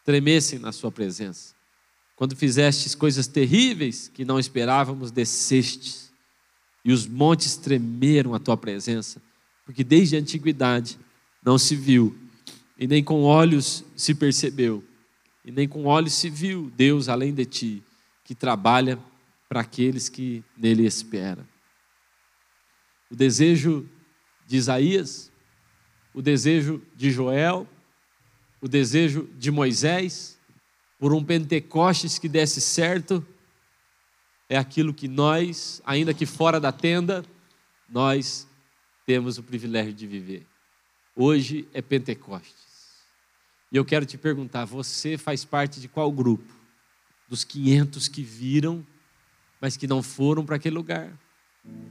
tremessem 0.03 0.57
na 0.57 0.71
sua 0.71 0.91
presença. 0.91 1.53
Quando 2.15 2.35
fizestes 2.35 2.95
coisas 2.95 3.27
terríveis 3.27 4.07
que 4.07 4.23
não 4.25 4.39
esperávamos, 4.39 5.11
descestes, 5.11 6.11
e 6.85 6.93
os 6.93 7.05
montes 7.05 7.57
tremeram 7.57 8.33
à 8.33 8.39
tua 8.39 8.55
presença 8.55 9.19
porque 9.65 9.83
desde 9.83 10.15
a 10.15 10.19
antiguidade 10.19 10.97
não 11.43 11.57
se 11.57 11.75
viu, 11.75 12.15
e 12.77 12.87
nem 12.87 13.03
com 13.03 13.23
olhos 13.23 13.83
se 13.95 14.13
percebeu, 14.13 14.83
e 15.43 15.51
nem 15.51 15.67
com 15.67 15.85
olhos 15.85 16.13
se 16.13 16.29
viu 16.29 16.71
Deus 16.75 17.09
além 17.09 17.33
de 17.33 17.45
ti, 17.45 17.83
que 18.23 18.35
trabalha 18.35 18.99
para 19.49 19.61
aqueles 19.61 20.07
que 20.07 20.43
nele 20.55 20.85
esperam. 20.85 21.45
O 23.09 23.15
desejo 23.15 23.87
de 24.47 24.57
Isaías, 24.57 25.31
o 26.13 26.21
desejo 26.21 26.81
de 26.95 27.11
Joel, 27.11 27.67
o 28.61 28.67
desejo 28.67 29.29
de 29.37 29.51
Moisés, 29.51 30.37
por 30.99 31.13
um 31.13 31.23
Pentecostes 31.23 32.17
que 32.17 32.29
desse 32.29 32.61
certo, 32.61 33.25
é 34.49 34.57
aquilo 34.57 34.93
que 34.93 35.07
nós, 35.07 35.81
ainda 35.85 36.13
que 36.13 36.25
fora 36.25 36.59
da 36.59 36.71
tenda, 36.71 37.25
nós 37.89 38.47
temos 39.05 39.37
o 39.37 39.43
privilégio 39.43 39.93
de 39.93 40.05
viver. 40.05 40.45
Hoje 41.15 41.67
é 41.73 41.81
Pentecostes. 41.81 42.65
E 43.71 43.77
eu 43.77 43.85
quero 43.85 44.05
te 44.05 44.17
perguntar: 44.17 44.65
você 44.65 45.17
faz 45.17 45.43
parte 45.43 45.79
de 45.79 45.87
qual 45.87 46.11
grupo? 46.11 46.53
Dos 47.27 47.43
500 47.43 48.07
que 48.07 48.21
viram, 48.21 48.85
mas 49.59 49.75
que 49.75 49.87
não 49.87 50.03
foram 50.03 50.45
para 50.45 50.57
aquele 50.57 50.75
lugar? 50.75 51.11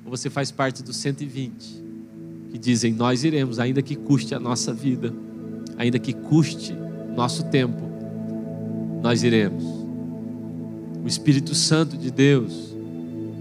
Ou 0.04 0.10
você 0.10 0.30
faz 0.30 0.52
parte 0.52 0.82
dos 0.82 0.96
120 0.96 1.82
que 2.52 2.58
dizem: 2.58 2.92
Nós 2.92 3.24
iremos, 3.24 3.58
ainda 3.58 3.82
que 3.82 3.96
custe 3.96 4.34
a 4.34 4.38
nossa 4.38 4.72
vida, 4.72 5.12
ainda 5.76 5.98
que 5.98 6.12
custe 6.12 6.72
nosso 7.16 7.50
tempo, 7.50 7.82
nós 9.02 9.24
iremos. 9.24 9.83
O 11.04 11.06
Espírito 11.06 11.54
Santo 11.54 11.98
de 11.98 12.10
Deus, 12.10 12.74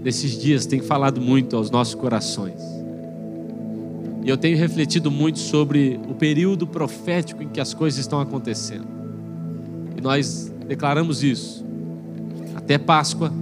nesses 0.02 0.38
dias, 0.38 0.66
tem 0.66 0.80
falado 0.80 1.18
muito 1.18 1.56
aos 1.56 1.70
nossos 1.70 1.94
corações. 1.94 2.60
E 4.22 4.28
eu 4.28 4.36
tenho 4.36 4.58
refletido 4.58 5.10
muito 5.10 5.38
sobre 5.38 5.98
o 6.06 6.14
período 6.14 6.66
profético 6.66 7.42
em 7.42 7.48
que 7.48 7.62
as 7.62 7.72
coisas 7.72 7.98
estão 7.98 8.20
acontecendo. 8.20 8.86
E 9.96 10.00
nós 10.02 10.52
declaramos 10.68 11.22
isso. 11.22 11.64
Até 12.54 12.76
Páscoa, 12.76 13.32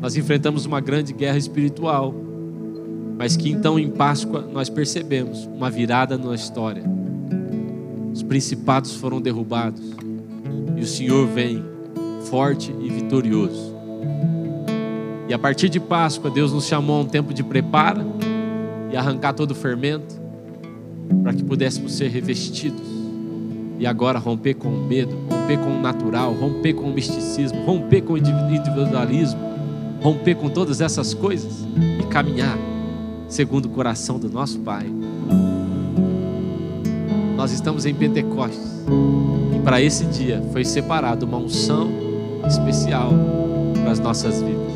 nós 0.00 0.16
enfrentamos 0.16 0.64
uma 0.64 0.80
grande 0.80 1.12
guerra 1.12 1.36
espiritual, 1.36 2.14
mas 3.18 3.36
que 3.36 3.50
então 3.50 3.80
em 3.80 3.90
Páscoa 3.90 4.48
nós 4.52 4.70
percebemos 4.70 5.44
uma 5.46 5.68
virada 5.70 6.16
na 6.16 6.36
história. 6.36 6.84
Os 8.12 8.22
principados 8.22 8.94
foram 8.94 9.20
derrubados 9.20 9.82
e 10.76 10.80
o 10.80 10.86
Senhor 10.86 11.26
vem 11.26 11.75
forte 12.28 12.74
e 12.80 12.88
vitorioso. 12.88 13.74
E 15.28 15.34
a 15.34 15.38
partir 15.38 15.68
de 15.68 15.80
Páscoa, 15.80 16.30
Deus 16.30 16.52
nos 16.52 16.66
chamou 16.66 16.98
a 16.98 17.00
um 17.00 17.06
tempo 17.06 17.34
de 17.34 17.42
preparo 17.42 18.02
e 18.92 18.96
arrancar 18.96 19.32
todo 19.32 19.50
o 19.50 19.54
fermento. 19.54 20.26
para 21.22 21.32
que 21.32 21.44
pudéssemos 21.44 21.92
ser 21.92 22.08
revestidos 22.08 22.82
e 23.78 23.86
agora 23.86 24.18
romper 24.18 24.54
com 24.54 24.68
o 24.68 24.84
medo, 24.86 25.16
romper 25.30 25.56
com 25.58 25.78
o 25.78 25.80
natural, 25.80 26.32
romper 26.32 26.72
com 26.72 26.90
o 26.90 26.92
misticismo, 26.92 27.64
romper 27.64 28.02
com 28.02 28.14
o 28.14 28.18
individualismo, 28.18 29.38
romper 30.02 30.34
com 30.34 30.48
todas 30.48 30.80
essas 30.80 31.14
coisas 31.14 31.64
e 32.00 32.04
caminhar 32.06 32.58
segundo 33.28 33.66
o 33.66 33.68
coração 33.68 34.18
do 34.18 34.28
nosso 34.28 34.58
Pai. 34.60 34.86
Nós 37.36 37.52
estamos 37.52 37.86
em 37.86 37.94
Pentecostes 37.94 38.84
e 39.54 39.60
para 39.60 39.80
esse 39.80 40.04
dia 40.06 40.42
foi 40.52 40.64
separada 40.64 41.24
uma 41.24 41.36
unção 41.36 42.05
especial 42.44 43.12
para 43.74 43.92
as 43.92 44.00
nossas 44.00 44.42
vidas. 44.42 44.75